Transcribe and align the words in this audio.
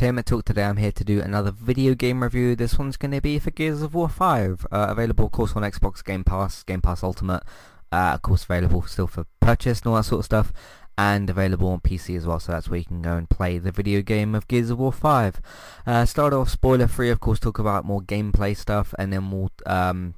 Entertainment 0.00 0.28
Talk. 0.28 0.44
Today 0.46 0.64
I'm 0.64 0.78
here 0.78 0.92
to 0.92 1.04
do 1.04 1.20
another 1.20 1.50
video 1.50 1.94
game 1.94 2.22
review. 2.22 2.56
This 2.56 2.78
one's 2.78 2.96
going 2.96 3.10
to 3.10 3.20
be 3.20 3.38
for 3.38 3.50
Gears 3.50 3.82
of 3.82 3.92
War 3.92 4.08
5, 4.08 4.66
uh, 4.72 4.86
available 4.88 5.26
of 5.26 5.32
course 5.32 5.52
on 5.54 5.62
Xbox 5.62 6.02
Game 6.02 6.24
Pass, 6.24 6.62
Game 6.62 6.80
Pass 6.80 7.02
Ultimate, 7.02 7.42
uh, 7.92 8.12
of 8.14 8.22
course 8.22 8.44
available 8.44 8.80
still 8.80 9.06
for 9.06 9.26
purchase 9.40 9.80
and 9.80 9.88
all 9.88 9.96
that 9.96 10.04
sort 10.04 10.20
of 10.20 10.24
stuff, 10.24 10.54
and 10.96 11.28
available 11.28 11.68
on 11.68 11.80
PC 11.80 12.16
as 12.16 12.26
well, 12.26 12.40
so 12.40 12.50
that's 12.50 12.70
where 12.70 12.78
you 12.78 12.86
can 12.86 13.02
go 13.02 13.18
and 13.18 13.28
play 13.28 13.58
the 13.58 13.70
video 13.70 14.00
game 14.00 14.34
of 14.34 14.48
Gears 14.48 14.70
of 14.70 14.78
War 14.78 14.90
5. 14.90 15.38
Uh, 15.86 16.06
start 16.06 16.32
off 16.32 16.48
spoiler 16.48 16.86
free, 16.86 17.10
of 17.10 17.20
course, 17.20 17.38
talk 17.38 17.58
about 17.58 17.84
more 17.84 18.00
gameplay 18.00 18.56
stuff, 18.56 18.94
and 18.98 19.12
then 19.12 19.30
we'll 19.30 19.52
um, 19.66 20.14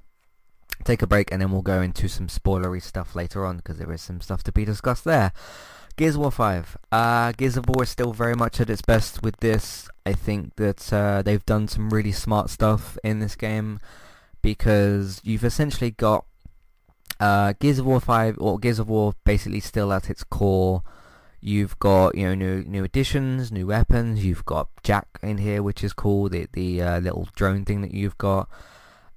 take 0.84 1.02
a 1.02 1.08
break, 1.08 1.32
and 1.32 1.42
then 1.42 1.50
we'll 1.50 1.60
go 1.60 1.82
into 1.82 2.06
some 2.06 2.28
spoilery 2.28 2.80
stuff 2.80 3.16
later 3.16 3.44
on, 3.44 3.56
because 3.56 3.78
there 3.78 3.92
is 3.92 4.00
some 4.00 4.20
stuff 4.20 4.44
to 4.44 4.52
be 4.52 4.64
discussed 4.64 5.02
there. 5.02 5.32
Gears 5.96 6.14
of 6.14 6.20
War 6.22 6.30
5. 6.30 6.76
Uh, 6.90 7.32
Gears 7.32 7.56
of 7.56 7.68
War 7.68 7.82
is 7.82 7.90
still 7.90 8.12
very 8.12 8.34
much 8.34 8.60
at 8.60 8.70
its 8.70 8.82
best 8.82 9.22
with 9.22 9.36
this. 9.38 9.88
I 10.04 10.12
think 10.12 10.56
that 10.56 10.92
uh, 10.92 11.22
they've 11.22 11.44
done 11.44 11.68
some 11.68 11.90
really 11.90 12.12
smart 12.12 12.50
stuff 12.50 12.98
in 13.04 13.20
this 13.20 13.36
game 13.36 13.80
because 14.40 15.20
you've 15.22 15.44
essentially 15.44 15.90
got 15.90 16.24
uh, 17.20 17.54
Gears 17.60 17.78
of 17.78 17.86
War 17.86 18.00
5 18.00 18.36
or 18.38 18.58
Gears 18.58 18.78
of 18.78 18.88
War 18.88 19.14
basically 19.24 19.60
still 19.60 19.92
at 19.92 20.10
its 20.10 20.24
core. 20.24 20.82
You've 21.44 21.76
got 21.80 22.14
you 22.14 22.28
know 22.28 22.34
new 22.36 22.62
new 22.62 22.84
additions, 22.84 23.50
new 23.50 23.66
weapons. 23.66 24.24
You've 24.24 24.44
got 24.44 24.68
Jack 24.84 25.08
in 25.22 25.38
here, 25.38 25.60
which 25.60 25.82
is 25.82 25.92
cool. 25.92 26.28
The 26.28 26.46
the 26.52 26.80
uh, 26.80 27.00
little 27.00 27.28
drone 27.34 27.64
thing 27.64 27.80
that 27.82 27.92
you've 27.92 28.16
got. 28.16 28.48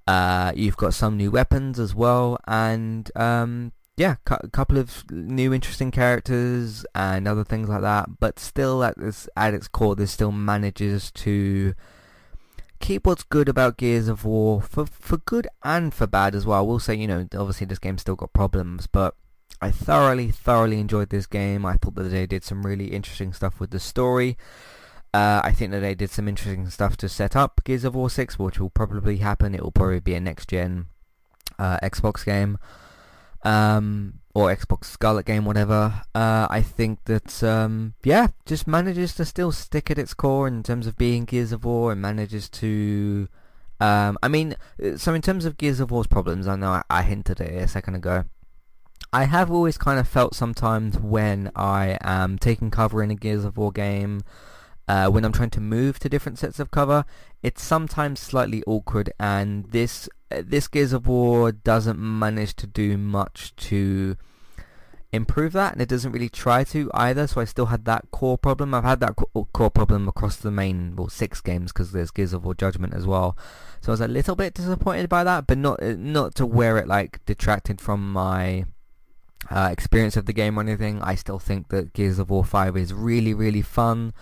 Uh, 0.07 0.51
you've 0.55 0.77
got 0.77 0.95
some 0.95 1.17
new 1.17 1.29
weapons 1.29 1.79
as 1.79 1.93
well, 1.93 2.39
and 2.47 3.11
um, 3.15 3.73
yeah, 3.97 4.15
a 4.27 4.49
couple 4.49 4.77
of 4.77 5.09
new 5.09 5.53
interesting 5.53 5.89
characters 5.89 6.85
and 6.93 7.27
other 7.27 7.45
things 7.45 7.69
like 7.69 7.81
that, 7.81 8.19
but 8.19 8.39
still 8.39 8.83
at 8.83 8.97
this 8.97 9.29
at 9.37 9.53
its 9.53 9.69
core, 9.69 9.95
this 9.95 10.11
still 10.11 10.33
manages 10.33 11.11
to 11.11 11.73
keep 12.79 13.07
what's 13.07 13.23
good 13.23 13.47
about 13.47 13.77
Gears 13.77 14.09
of 14.09 14.25
War 14.25 14.61
for 14.61 14.85
for 14.85 15.17
good 15.17 15.47
and 15.63 15.93
for 15.93 16.07
bad 16.07 16.35
as 16.35 16.45
well. 16.45 16.59
I 16.59 16.61
will 16.61 16.79
say, 16.79 16.95
you 16.95 17.07
know, 17.07 17.27
obviously 17.37 17.67
this 17.67 17.79
game's 17.79 18.01
still 18.01 18.17
got 18.17 18.33
problems, 18.33 18.85
but 18.85 19.15
I 19.61 19.71
thoroughly, 19.71 20.29
thoroughly 20.29 20.81
enjoyed 20.81 21.09
this 21.09 21.25
game. 21.25 21.65
I 21.65 21.75
thought 21.75 21.95
that 21.95 22.03
they 22.03 22.25
did 22.25 22.43
some 22.43 22.65
really 22.65 22.87
interesting 22.87 23.31
stuff 23.31 23.61
with 23.61 23.71
the 23.71 23.79
story. 23.79 24.37
Uh, 25.13 25.39
I 25.41 25.53
think 25.53 25.71
that 25.71 25.79
they 25.79 25.95
did 25.95 26.09
some 26.09 26.27
interesting 26.27 26.69
stuff 26.69 26.97
to 26.97 27.07
set 27.07 27.37
up 27.37 27.61
Gears 27.63 27.85
of 27.85 27.95
War 27.95 28.09
6, 28.09 28.37
which 28.37 28.59
will 28.59 28.69
probably 28.69 29.17
happen. 29.17 29.55
It 29.55 29.63
will 29.63 29.71
probably 29.71 30.01
be 30.01 30.13
a 30.13 30.19
next-gen 30.19 30.87
uh, 31.57 31.77
Xbox 31.81 32.25
game 32.25 32.57
um, 33.45 34.19
or 34.33 34.53
Xbox 34.53 34.85
Scarlett 34.85 35.25
game, 35.25 35.45
whatever. 35.45 36.01
Uh, 36.13 36.47
I 36.49 36.61
think 36.61 37.05
that 37.05 37.41
um, 37.43 37.93
yeah, 38.03 38.27
just 38.45 38.67
manages 38.67 39.13
to 39.15 39.25
still 39.25 39.51
stick 39.51 39.89
at 39.89 39.97
its 39.97 40.13
core 40.13 40.47
in 40.47 40.63
terms 40.63 40.87
of 40.87 40.97
being 40.97 41.23
Gears 41.23 41.53
of 41.53 41.63
War, 41.63 41.93
and 41.93 42.01
manages 42.01 42.49
to. 42.49 43.29
Um, 43.79 44.17
I 44.23 44.27
mean, 44.29 44.55
uh, 44.83 44.97
so 44.97 45.13
in 45.13 45.21
terms 45.21 45.45
of 45.45 45.57
Gears 45.57 45.79
of 45.79 45.91
War's 45.91 46.07
problems, 46.07 46.47
I 46.47 46.55
know 46.55 46.71
I, 46.71 46.83
I 46.89 47.01
hinted 47.03 47.39
at 47.39 47.49
it 47.49 47.63
a 47.63 47.67
second 47.67 47.95
ago. 47.95 48.25
I 49.13 49.25
have 49.25 49.51
always 49.51 49.77
kind 49.77 49.99
of 49.99 50.07
felt 50.07 50.33
sometimes 50.35 50.97
when 50.97 51.51
I 51.55 51.97
am 52.01 52.37
taking 52.37 52.71
cover 52.71 53.03
in 53.03 53.11
a 53.11 53.15
Gears 53.15 53.45
of 53.45 53.57
War 53.57 53.71
game, 53.71 54.21
uh, 54.87 55.09
when 55.09 55.23
I'm 55.23 55.31
trying 55.31 55.51
to 55.51 55.61
move 55.61 55.99
to 55.99 56.09
different 56.09 56.39
sets 56.39 56.59
of 56.59 56.71
cover, 56.71 57.05
it's 57.43 57.63
sometimes 57.63 58.19
slightly 58.19 58.63
awkward, 58.65 59.11
and 59.19 59.65
this 59.71 60.09
this 60.29 60.67
Gears 60.67 60.93
of 60.93 61.07
War 61.07 61.51
doesn't 61.51 61.99
manage 61.99 62.55
to 62.55 62.67
do 62.67 62.97
much 62.97 63.55
to 63.57 64.17
improve 65.11 65.53
that, 65.53 65.73
and 65.73 65.81
it 65.81 65.89
doesn't 65.89 66.11
really 66.11 66.29
try 66.29 66.63
to 66.65 66.91
either. 66.93 67.27
So 67.27 67.41
I 67.41 67.45
still 67.45 67.67
had 67.67 67.85
that 67.85 68.11
core 68.11 68.37
problem. 68.37 68.73
I've 68.73 68.83
had 68.83 68.99
that 68.99 69.15
core 69.15 69.71
problem 69.71 70.07
across 70.07 70.35
the 70.35 70.51
main 70.51 70.95
well 70.95 71.09
six 71.09 71.41
games 71.41 71.71
because 71.71 71.91
there's 71.91 72.11
Gears 72.11 72.33
of 72.33 72.45
War 72.45 72.53
Judgment 72.53 72.93
as 72.93 73.05
well. 73.05 73.37
So 73.81 73.91
I 73.91 73.93
was 73.93 74.01
a 74.01 74.07
little 74.07 74.35
bit 74.35 74.53
disappointed 74.53 75.09
by 75.09 75.23
that, 75.23 75.47
but 75.47 75.57
not 75.57 75.81
uh, 75.81 75.95
not 75.97 76.35
to 76.35 76.45
where 76.45 76.77
it 76.77 76.87
like 76.87 77.23
detracted 77.25 77.81
from 77.81 78.11
my 78.11 78.65
uh, 79.49 79.69
experience 79.71 80.17
of 80.17 80.25
the 80.25 80.33
game 80.33 80.57
or 80.57 80.61
anything. 80.61 81.01
I 81.01 81.15
still 81.15 81.39
think 81.39 81.69
that 81.69 81.93
Gears 81.93 82.19
of 82.19 82.29
War 82.29 82.43
5 82.43 82.77
is 82.77 82.93
really 82.93 83.33
really 83.33 83.61
fun. 83.61 84.13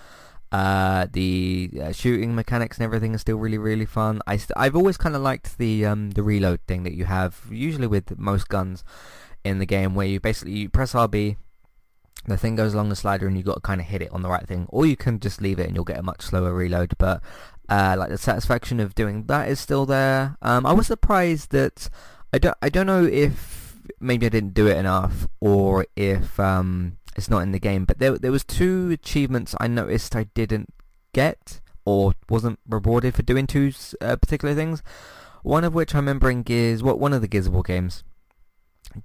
Uh, 0.53 1.07
the 1.11 1.71
uh, 1.81 1.91
shooting 1.91 2.35
mechanics 2.35 2.77
and 2.77 2.85
everything 2.85 3.15
is 3.15 3.21
still 3.21 3.37
really 3.37 3.57
really 3.57 3.87
fun. 3.87 4.21
I 4.27 4.37
st- 4.37 4.53
I've 4.55 4.75
always 4.75 4.97
kind 4.97 5.15
of 5.15 5.23
liked 5.23 5.57
the 5.57 5.83
um, 5.83 6.11
the 6.11 6.21
reload 6.21 6.59
thing 6.67 6.83
that 6.83 6.93
you 6.93 7.05
have 7.05 7.41
usually 7.49 7.87
with 7.87 8.19
most 8.19 8.49
guns 8.49 8.83
in 9.43 9.57
the 9.57 9.65
game, 9.65 9.95
where 9.95 10.05
you 10.05 10.19
basically 10.19 10.53
you 10.53 10.69
press 10.69 10.93
RB, 10.93 11.37
the 12.27 12.37
thing 12.37 12.55
goes 12.55 12.75
along 12.75 12.89
the 12.89 12.95
slider, 12.95 13.25
and 13.27 13.35
you 13.35 13.41
got 13.41 13.55
to 13.55 13.61
kind 13.61 13.81
of 13.81 13.87
hit 13.87 14.03
it 14.03 14.11
on 14.11 14.21
the 14.21 14.29
right 14.29 14.47
thing, 14.47 14.67
or 14.69 14.85
you 14.85 14.95
can 14.95 15.19
just 15.19 15.41
leave 15.41 15.57
it 15.57 15.65
and 15.65 15.75
you'll 15.75 15.85
get 15.85 15.97
a 15.97 16.03
much 16.03 16.21
slower 16.21 16.53
reload. 16.53 16.93
But 16.99 17.23
uh, 17.67 17.95
like 17.97 18.09
the 18.09 18.19
satisfaction 18.19 18.79
of 18.79 18.93
doing 18.93 19.25
that 19.25 19.49
is 19.49 19.59
still 19.59 19.87
there. 19.87 20.37
Um, 20.43 20.67
I 20.67 20.73
was 20.73 20.85
surprised 20.85 21.51
that 21.51 21.89
I 22.31 22.37
don't 22.37 22.57
I 22.61 22.69
don't 22.69 22.85
know 22.85 23.03
if 23.03 23.75
maybe 23.99 24.27
I 24.27 24.29
didn't 24.29 24.53
do 24.53 24.67
it 24.67 24.77
enough 24.77 25.27
or 25.39 25.87
if 25.95 26.39
um, 26.39 26.97
it's 27.15 27.29
not 27.29 27.43
in 27.43 27.51
the 27.51 27.59
game. 27.59 27.85
But 27.85 27.99
there 27.99 28.17
there 28.17 28.31
was 28.31 28.43
two 28.43 28.91
achievements 28.91 29.55
I 29.59 29.67
noticed 29.67 30.15
I 30.15 30.25
didn't 30.35 30.73
get 31.13 31.61
or 31.85 32.13
wasn't 32.29 32.59
rewarded 32.67 33.15
for 33.15 33.23
doing 33.23 33.47
two 33.47 33.71
uh, 34.01 34.15
particular 34.15 34.55
things. 34.55 34.81
One 35.43 35.63
of 35.63 35.73
which 35.73 35.93
I 35.93 35.97
remember 35.97 36.29
in 36.29 36.43
Gears, 36.43 36.81
what 36.81 36.99
one 36.99 37.13
of 37.13 37.21
the 37.21 37.27
Gears 37.27 37.47
of 37.47 37.53
War 37.53 37.63
games 37.63 38.03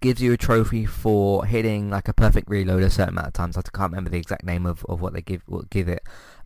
gives 0.00 0.20
you 0.20 0.32
a 0.32 0.36
trophy 0.36 0.84
for 0.84 1.44
hitting 1.46 1.88
like 1.90 2.08
a 2.08 2.12
perfect 2.12 2.48
reload 2.48 2.82
a 2.82 2.90
certain 2.90 3.14
amount 3.14 3.28
of 3.28 3.32
times. 3.32 3.56
I 3.56 3.62
can't 3.62 3.90
remember 3.90 4.10
the 4.10 4.18
exact 4.18 4.44
name 4.44 4.66
of, 4.66 4.84
of 4.88 5.00
what 5.00 5.14
they 5.14 5.22
give 5.22 5.42
what 5.46 5.70
give 5.70 5.88
it. 5.88 6.02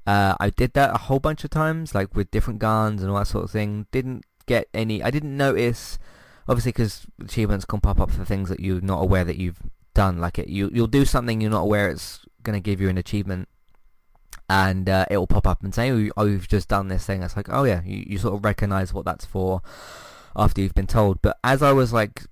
Uh, 0.06 0.34
I 0.40 0.50
did 0.50 0.72
that 0.74 0.94
a 0.94 0.98
whole 0.98 1.20
bunch 1.20 1.44
of 1.44 1.50
times, 1.50 1.94
like 1.94 2.14
with 2.14 2.30
different 2.30 2.58
guns 2.58 3.02
and 3.02 3.10
all 3.10 3.18
that 3.18 3.26
sort 3.26 3.44
of 3.44 3.50
thing. 3.50 3.86
Didn't 3.92 4.24
get 4.46 4.68
any. 4.74 5.02
I 5.02 5.10
didn't 5.10 5.36
notice, 5.36 5.98
obviously, 6.48 6.72
because 6.72 7.06
achievements 7.20 7.64
can 7.64 7.80
pop 7.80 8.00
up 8.00 8.10
for 8.10 8.24
things 8.24 8.48
that 8.48 8.60
you're 8.60 8.80
not 8.80 9.02
aware 9.02 9.24
that 9.24 9.36
you've 9.36 9.60
done. 9.94 10.18
Like 10.18 10.38
it, 10.38 10.48
you 10.48 10.70
you'll 10.72 10.86
do 10.86 11.04
something 11.04 11.40
you're 11.40 11.50
not 11.50 11.62
aware 11.62 11.88
it's 11.90 12.20
going 12.42 12.54
to 12.54 12.60
give 12.60 12.80
you 12.80 12.88
an 12.88 12.98
achievement, 12.98 13.48
and 14.48 14.88
uh, 14.88 15.06
it 15.10 15.16
will 15.16 15.26
pop 15.26 15.46
up 15.46 15.62
and 15.62 15.74
say, 15.74 15.90
"Oh, 15.90 16.10
oh 16.16 16.24
you've 16.26 16.48
just 16.48 16.68
done 16.68 16.88
this 16.88 17.06
thing." 17.06 17.22
It's 17.22 17.36
like, 17.36 17.48
oh 17.50 17.64
yeah, 17.64 17.82
you, 17.84 18.04
you 18.06 18.18
sort 18.18 18.34
of 18.34 18.44
recognize 18.44 18.92
what 18.92 19.04
that's 19.04 19.24
for 19.24 19.62
after 20.36 20.60
you've 20.60 20.74
been 20.74 20.86
told. 20.86 21.20
But 21.22 21.38
as 21.44 21.62
I 21.62 21.72
was 21.72 21.92
like 21.92 22.24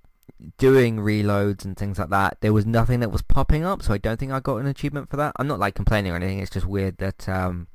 doing 0.58 0.96
reloads 0.96 1.64
and 1.64 1.76
things 1.76 1.98
like 1.98 2.10
that, 2.10 2.38
there 2.40 2.52
was 2.52 2.66
nothing 2.66 3.00
that 3.00 3.10
was 3.10 3.22
popping 3.22 3.64
up, 3.64 3.82
so 3.82 3.94
I 3.94 3.98
don't 3.98 4.18
think 4.18 4.32
I 4.32 4.40
got 4.40 4.56
an 4.56 4.66
achievement 4.66 5.10
for 5.10 5.16
that. 5.16 5.32
I'm 5.36 5.46
not 5.46 5.58
like 5.58 5.74
complaining 5.74 6.12
or 6.12 6.16
anything. 6.16 6.38
It's 6.38 6.50
just 6.50 6.66
weird 6.66 6.98
that 6.98 7.28
um, 7.28 7.68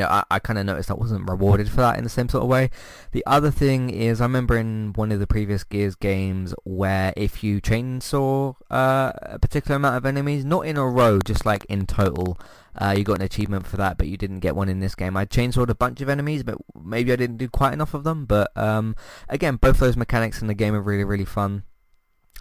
know, 0.00 0.08
I, 0.08 0.24
I 0.30 0.38
kind 0.38 0.58
of 0.58 0.66
noticed 0.66 0.90
I 0.90 0.94
wasn't 0.94 1.28
rewarded 1.28 1.68
for 1.68 1.76
that 1.76 1.98
in 1.98 2.04
the 2.04 2.10
same 2.10 2.28
sort 2.28 2.42
of 2.42 2.48
way. 2.48 2.70
The 3.12 3.24
other 3.26 3.50
thing 3.50 3.90
is, 3.90 4.20
I 4.20 4.24
remember 4.24 4.56
in 4.56 4.92
one 4.94 5.12
of 5.12 5.20
the 5.20 5.26
previous 5.26 5.64
Gears 5.64 5.94
games 5.94 6.54
where 6.64 7.12
if 7.16 7.44
you 7.44 7.60
chainsaw 7.60 8.56
uh, 8.70 9.12
a 9.22 9.38
particular 9.38 9.76
amount 9.76 9.96
of 9.96 10.06
enemies, 10.06 10.44
not 10.44 10.66
in 10.66 10.76
a 10.76 10.86
row, 10.86 11.20
just 11.20 11.46
like 11.46 11.64
in 11.66 11.86
total, 11.86 12.38
uh, 12.76 12.94
you 12.96 13.04
got 13.04 13.18
an 13.18 13.24
achievement 13.24 13.66
for 13.66 13.76
that, 13.76 13.98
but 13.98 14.08
you 14.08 14.16
didn't 14.16 14.40
get 14.40 14.56
one 14.56 14.68
in 14.68 14.80
this 14.80 14.94
game. 14.94 15.16
I 15.16 15.24
chainsawed 15.26 15.68
a 15.68 15.74
bunch 15.74 16.00
of 16.00 16.08
enemies, 16.08 16.42
but 16.42 16.58
maybe 16.74 17.12
I 17.12 17.16
didn't 17.16 17.36
do 17.36 17.48
quite 17.48 17.72
enough 17.72 17.94
of 17.94 18.04
them. 18.04 18.24
But 18.26 18.56
um, 18.56 18.96
again, 19.28 19.56
both 19.56 19.78
those 19.78 19.96
mechanics 19.96 20.40
in 20.40 20.48
the 20.48 20.54
game 20.54 20.74
are 20.74 20.82
really, 20.82 21.04
really 21.04 21.24
fun. 21.24 21.62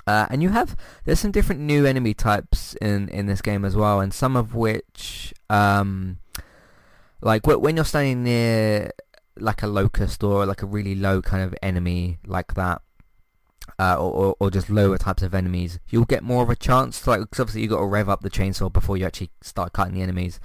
Uh, 0.05 0.27
and 0.29 0.43
you 0.43 0.49
have 0.49 0.75
there's 1.05 1.19
some 1.19 1.31
different 1.31 1.61
new 1.61 1.85
enemy 1.85 2.13
types 2.13 2.75
in 2.81 3.07
in 3.09 3.25
this 3.25 3.41
game 3.41 3.63
as 3.63 3.75
well, 3.75 4.01
and 4.01 4.13
some 4.13 4.35
of 4.35 4.53
which 4.53 5.33
um, 5.49 6.19
like 7.25 7.47
when 7.47 7.75
you're 7.75 7.85
standing 7.85 8.23
near 8.23 8.91
like 9.37 9.63
a 9.63 9.67
locust 9.67 10.23
or 10.23 10.45
like 10.45 10.61
a 10.61 10.65
really 10.65 10.95
low 10.95 11.21
kind 11.21 11.43
of 11.43 11.55
enemy 11.61 12.19
like 12.25 12.53
that, 12.55 12.81
uh, 13.79 13.95
or, 13.95 14.35
or 14.39 14.51
just 14.51 14.69
lower 14.69 14.97
types 14.97 15.23
of 15.23 15.33
enemies, 15.33 15.79
you'll 15.89 16.05
get 16.05 16.21
more 16.21 16.43
of 16.43 16.49
a 16.49 16.55
chance 16.55 17.01
to 17.01 17.09
like, 17.11 17.19
cause 17.31 17.39
obviously 17.39 17.61
you've 17.61 17.71
got 17.71 17.79
to 17.79 17.85
rev 17.85 18.09
up 18.09 18.21
the 18.21 18.29
chainsaw 18.29 18.71
before 18.71 18.97
you 18.97 19.05
actually 19.05 19.31
start 19.41 19.73
cutting 19.73 19.95
the 19.95 20.01
enemies. 20.01 20.39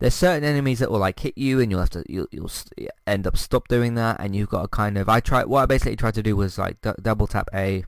There's 0.00 0.14
certain 0.14 0.44
enemies 0.44 0.80
that 0.80 0.90
will 0.90 0.98
like 0.98 1.20
hit 1.20 1.38
you 1.38 1.60
and 1.60 1.70
you'll 1.70 1.80
have 1.80 1.90
to, 1.90 2.04
you'll, 2.08 2.26
you'll 2.30 2.50
end 3.06 3.26
up 3.26 3.36
stop 3.36 3.68
doing 3.68 3.94
that 3.94 4.16
and 4.20 4.34
you've 4.34 4.48
got 4.50 4.62
to 4.62 4.68
kind 4.68 4.98
of, 4.98 5.08
I 5.08 5.20
tried, 5.20 5.46
what 5.46 5.62
I 5.62 5.66
basically 5.66 5.96
tried 5.96 6.14
to 6.14 6.22
do 6.22 6.36
was 6.36 6.58
like 6.58 6.80
d- 6.82 6.90
double 7.00 7.26
tap 7.26 7.48
A, 7.54 7.84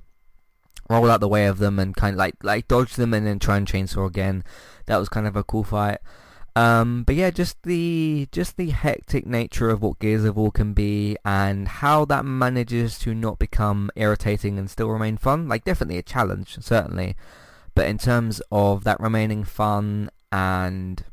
roll 0.88 1.10
out 1.10 1.20
the 1.20 1.28
way 1.28 1.46
of 1.46 1.58
them 1.58 1.78
and 1.78 1.94
kind 1.96 2.14
of 2.14 2.18
like, 2.18 2.36
like 2.42 2.68
dodge 2.68 2.94
them 2.94 3.12
and 3.12 3.26
then 3.26 3.38
try 3.38 3.56
and 3.56 3.66
chainsaw 3.66 4.06
again. 4.06 4.44
That 4.86 4.98
was 4.98 5.08
kind 5.08 5.26
of 5.26 5.36
a 5.36 5.44
cool 5.44 5.64
fight. 5.64 5.98
Um, 6.56 7.04
but 7.04 7.14
yeah, 7.14 7.28
just 7.28 7.62
the 7.64 8.28
just 8.32 8.56
the 8.56 8.70
hectic 8.70 9.26
nature 9.26 9.68
of 9.68 9.82
what 9.82 9.98
Gears 9.98 10.24
of 10.24 10.36
War 10.36 10.50
can 10.50 10.72
be, 10.72 11.18
and 11.22 11.68
how 11.68 12.06
that 12.06 12.24
manages 12.24 12.98
to 13.00 13.14
not 13.14 13.38
become 13.38 13.90
irritating 13.94 14.58
and 14.58 14.70
still 14.70 14.88
remain 14.88 15.18
fun. 15.18 15.48
Like 15.48 15.64
definitely 15.64 15.98
a 15.98 16.02
challenge, 16.02 16.56
certainly, 16.60 17.14
but 17.74 17.86
in 17.86 17.98
terms 17.98 18.40
of 18.50 18.84
that 18.84 18.98
remaining 19.00 19.44
fun 19.44 20.08
and 20.32 21.04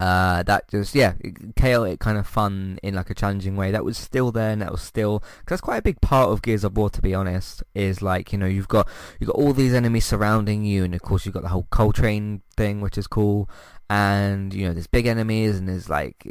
uh, 0.00 0.42
that 0.44 0.68
just 0.68 0.94
yeah 0.94 1.14
chaotic 1.56 1.98
kind 1.98 2.16
of 2.16 2.26
fun 2.26 2.78
in 2.82 2.94
like 2.94 3.10
a 3.10 3.14
challenging 3.14 3.56
way 3.56 3.70
that 3.72 3.84
was 3.84 3.98
still 3.98 4.30
there 4.30 4.50
and 4.50 4.62
that 4.62 4.70
was 4.70 4.80
still 4.80 5.18
cause 5.18 5.48
that's 5.48 5.60
quite 5.60 5.78
a 5.78 5.82
big 5.82 6.00
part 6.00 6.30
of 6.30 6.40
Gears 6.40 6.62
of 6.62 6.76
War 6.76 6.88
to 6.88 7.02
be 7.02 7.14
honest 7.14 7.64
is 7.74 8.00
like 8.00 8.32
you 8.32 8.38
know 8.38 8.46
you've 8.46 8.68
got 8.68 8.88
you've 9.18 9.26
got 9.28 9.36
all 9.36 9.52
these 9.52 9.74
enemies 9.74 10.06
surrounding 10.06 10.64
you 10.64 10.84
and 10.84 10.94
of 10.94 11.02
course 11.02 11.26
you've 11.26 11.34
got 11.34 11.42
the 11.42 11.48
whole 11.48 11.66
Coltrane 11.70 12.42
thing 12.56 12.80
which 12.80 12.96
is 12.96 13.08
cool 13.08 13.50
and 13.90 14.52
you 14.52 14.66
know 14.66 14.72
there's 14.72 14.86
big 14.86 15.06
enemies 15.06 15.58
and 15.58 15.68
there's 15.68 15.88
like 15.88 16.26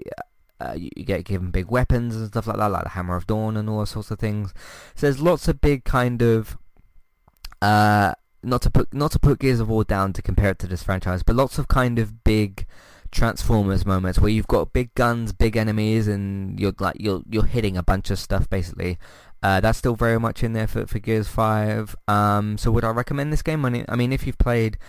uh, 0.59 0.73
you, 0.75 0.89
you, 0.95 1.03
get 1.03 1.25
given 1.25 1.51
big 1.51 1.69
weapons 1.69 2.15
and 2.15 2.27
stuff 2.27 2.47
like 2.47 2.57
that, 2.57 2.71
like 2.71 2.83
the 2.83 2.89
Hammer 2.89 3.15
of 3.15 3.27
Dawn 3.27 3.57
and 3.57 3.69
all 3.69 3.85
sorts 3.85 4.09
of 4.11 4.19
things. 4.19 4.53
So 4.95 5.05
there's 5.07 5.21
lots 5.21 5.47
of 5.47 5.61
big 5.61 5.83
kind 5.83 6.21
of 6.21 6.57
uh, 7.61 8.13
not 8.43 8.61
to 8.63 8.69
put 8.69 8.93
not 8.93 9.11
to 9.11 9.19
put 9.19 9.39
Gears 9.39 9.59
of 9.59 9.69
War 9.69 9.83
down 9.83 10.13
to 10.13 10.21
compare 10.21 10.51
it 10.51 10.59
to 10.59 10.67
this 10.67 10.83
franchise, 10.83 11.23
but 11.23 11.35
lots 11.35 11.57
of 11.57 11.67
kind 11.67 11.99
of 11.99 12.23
big 12.23 12.65
Transformers 13.09 13.85
moments 13.85 14.19
where 14.19 14.29
you've 14.29 14.47
got 14.47 14.73
big 14.73 14.93
guns, 14.93 15.31
big 15.31 15.55
enemies, 15.55 16.07
and 16.07 16.59
you're 16.59 16.73
like 16.79 16.97
you're 16.99 17.21
you're 17.29 17.45
hitting 17.45 17.77
a 17.77 17.83
bunch 17.83 18.11
of 18.11 18.19
stuff 18.19 18.49
basically. 18.49 18.97
Uh, 19.43 19.59
that's 19.59 19.77
still 19.77 19.95
very 19.95 20.19
much 20.19 20.43
in 20.43 20.53
there 20.53 20.65
for, 20.65 20.87
for 20.87 20.97
Gears 20.97 21.27
5. 21.27 21.95
Um, 22.07 22.57
so 22.57 22.71
would 22.71 22.83
I 22.83 22.89
recommend 22.89 23.31
this 23.31 23.43
game? 23.43 23.63
I 23.65 23.95
mean, 23.95 24.11
if 24.11 24.25
you've 24.25 24.39
played 24.39 24.79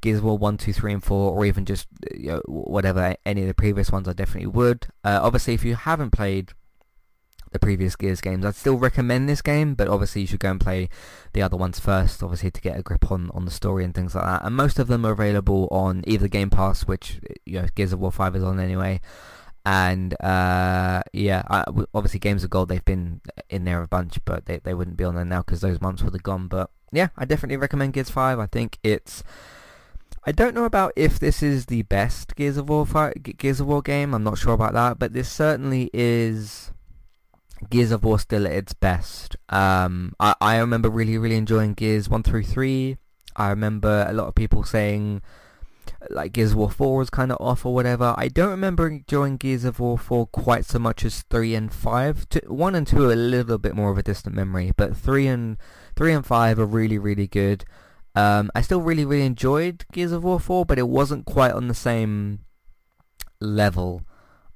Gears 0.00 0.18
of 0.18 0.24
War 0.24 0.38
1, 0.38 0.58
2, 0.58 0.72
3 0.72 0.92
and 0.94 1.04
4 1.04 1.32
or 1.32 1.44
even 1.44 1.64
just 1.64 1.88
you 2.14 2.32
know, 2.32 2.42
whatever, 2.46 3.16
any 3.24 3.42
of 3.42 3.48
the 3.48 3.54
previous 3.54 3.90
ones 3.90 4.08
I 4.08 4.12
definitely 4.12 4.48
would. 4.48 4.88
Uh, 5.04 5.20
obviously 5.22 5.54
if 5.54 5.64
you 5.64 5.74
haven't 5.74 6.10
played 6.10 6.52
the 7.52 7.58
previous 7.58 7.96
Gears 7.96 8.20
games, 8.20 8.44
I'd 8.44 8.54
still 8.54 8.76
recommend 8.76 9.28
this 9.28 9.42
game, 9.42 9.74
but 9.74 9.88
obviously 9.88 10.22
you 10.22 10.26
should 10.26 10.40
go 10.40 10.50
and 10.50 10.60
play 10.60 10.88
the 11.32 11.42
other 11.42 11.56
ones 11.56 11.78
first, 11.78 12.22
obviously 12.22 12.50
to 12.50 12.60
get 12.60 12.78
a 12.78 12.82
grip 12.82 13.10
on, 13.10 13.30
on 13.32 13.44
the 13.44 13.50
story 13.50 13.84
and 13.84 13.94
things 13.94 14.14
like 14.14 14.24
that. 14.24 14.44
And 14.44 14.56
most 14.56 14.78
of 14.78 14.88
them 14.88 15.06
are 15.06 15.12
available 15.12 15.68
on 15.70 16.04
either 16.06 16.28
Game 16.28 16.50
Pass, 16.50 16.82
which 16.82 17.20
you 17.44 17.60
know 17.60 17.68
Gears 17.74 17.92
of 17.92 18.00
War 18.00 18.12
5 18.12 18.36
is 18.36 18.42
on 18.42 18.60
anyway, 18.60 19.00
and 19.66 20.14
uh, 20.22 21.02
yeah, 21.12 21.42
I, 21.50 21.64
obviously 21.92 22.20
Games 22.20 22.44
of 22.44 22.50
Gold 22.50 22.68
they've 22.68 22.84
been 22.84 23.20
in 23.50 23.64
there 23.64 23.82
a 23.82 23.88
bunch, 23.88 24.24
but 24.24 24.46
they 24.46 24.58
they 24.58 24.74
wouldn't 24.74 24.96
be 24.96 25.02
on 25.02 25.16
there 25.16 25.24
now 25.24 25.42
because 25.42 25.60
those 25.60 25.80
months 25.80 26.04
would 26.04 26.12
have 26.12 26.22
gone. 26.22 26.46
But 26.46 26.70
yeah, 26.92 27.08
I 27.18 27.24
definitely 27.24 27.56
recommend 27.56 27.92
Gears 27.92 28.08
5. 28.08 28.38
I 28.38 28.46
think 28.46 28.78
it's 28.84 29.24
I 30.28 30.32
don't 30.32 30.56
know 30.56 30.64
about 30.64 30.92
if 30.96 31.20
this 31.20 31.40
is 31.40 31.66
the 31.66 31.82
best 31.82 32.34
Gears 32.34 32.56
of 32.56 32.68
War 32.68 32.84
fight, 32.84 33.38
Gears 33.38 33.60
of 33.60 33.68
War 33.68 33.80
game. 33.80 34.12
I'm 34.12 34.24
not 34.24 34.38
sure 34.38 34.54
about 34.54 34.72
that, 34.72 34.98
but 34.98 35.12
this 35.12 35.30
certainly 35.30 35.88
is 35.94 36.72
Gears 37.70 37.92
of 37.92 38.02
War 38.02 38.18
still 38.18 38.44
at 38.44 38.52
its 38.52 38.72
best. 38.72 39.36
Um, 39.50 40.14
I, 40.18 40.34
I 40.40 40.56
remember 40.58 40.90
really 40.90 41.16
really 41.16 41.36
enjoying 41.36 41.74
Gears 41.74 42.08
one 42.08 42.24
through 42.24 42.42
three. 42.42 42.96
I 43.36 43.50
remember 43.50 44.04
a 44.08 44.12
lot 44.12 44.26
of 44.26 44.34
people 44.34 44.64
saying 44.64 45.22
like 46.10 46.32
Gears 46.32 46.52
of 46.52 46.58
War 46.58 46.70
4 46.70 46.96
was 46.96 47.10
kind 47.10 47.30
of 47.30 47.38
off 47.40 47.64
or 47.64 47.72
whatever. 47.72 48.12
I 48.16 48.26
don't 48.26 48.50
remember 48.50 48.88
enjoying 48.88 49.36
Gears 49.36 49.64
of 49.64 49.78
War 49.78 49.96
4 49.96 50.26
quite 50.26 50.64
so 50.64 50.80
much 50.80 51.04
as 51.04 51.22
3 51.22 51.54
and 51.54 51.72
5. 51.72 52.26
1 52.46 52.74
and 52.74 52.86
2 52.86 53.04
are 53.04 53.12
a 53.12 53.16
little 53.16 53.58
bit 53.58 53.76
more 53.76 53.92
of 53.92 53.98
a 53.98 54.02
distant 54.02 54.34
memory, 54.34 54.72
but 54.76 54.96
3 54.96 55.28
and 55.28 55.56
3 55.94 56.12
and 56.14 56.26
5 56.26 56.58
are 56.58 56.66
really 56.66 56.98
really 56.98 57.28
good. 57.28 57.64
Um, 58.16 58.50
I 58.54 58.62
still 58.62 58.80
really, 58.80 59.04
really 59.04 59.26
enjoyed 59.26 59.84
Gears 59.92 60.10
of 60.10 60.24
War 60.24 60.40
4, 60.40 60.64
but 60.64 60.78
it 60.78 60.88
wasn't 60.88 61.26
quite 61.26 61.52
on 61.52 61.68
the 61.68 61.74
same 61.74 62.40
level. 63.40 64.02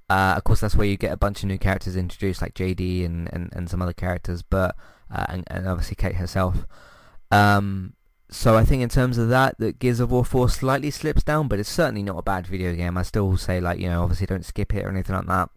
Uh, 0.09 0.35
of 0.37 0.45
course, 0.45 0.61
that's 0.61 0.75
where 0.75 0.87
you 0.87 0.97
get 0.97 1.13
a 1.13 1.17
bunch 1.19 1.43
of 1.43 1.49
new 1.49 1.59
characters 1.59 1.95
introduced, 1.95 2.41
like 2.41 2.55
JD 2.55 3.05
and, 3.05 3.33
and, 3.33 3.51
and 3.53 3.69
some 3.69 3.83
other 3.83 3.93
characters, 3.93 4.43
but 4.43 4.75
uh, 5.15 5.27
and, 5.29 5.45
and 5.49 5.69
obviously 5.69 5.95
Kate 5.95 6.17
herself. 6.17 6.67
Um, 7.31 7.93
so 8.31 8.57
I 8.57 8.65
think 8.65 8.83
in 8.83 8.89
terms 8.89 9.19
of 9.19 9.29
that, 9.29 9.59
that 9.59 9.79
Gears 9.79 10.01
of 10.01 10.11
War 10.11 10.25
4 10.25 10.49
slightly 10.49 10.91
slips 10.91 11.23
down, 11.23 11.47
but 11.47 11.59
it's 11.59 11.69
certainly 11.69 12.03
not 12.03 12.17
a 12.17 12.23
bad 12.23 12.47
video 12.47 12.75
game. 12.75 12.97
I 12.97 13.03
still 13.03 13.37
say, 13.37 13.61
like, 13.61 13.79
you 13.79 13.89
know, 13.89 14.03
obviously 14.03 14.27
don't 14.27 14.45
skip 14.45 14.75
it 14.75 14.87
or 14.87 14.89
anything 14.89 15.15
like 15.15 15.27
that. 15.27 15.51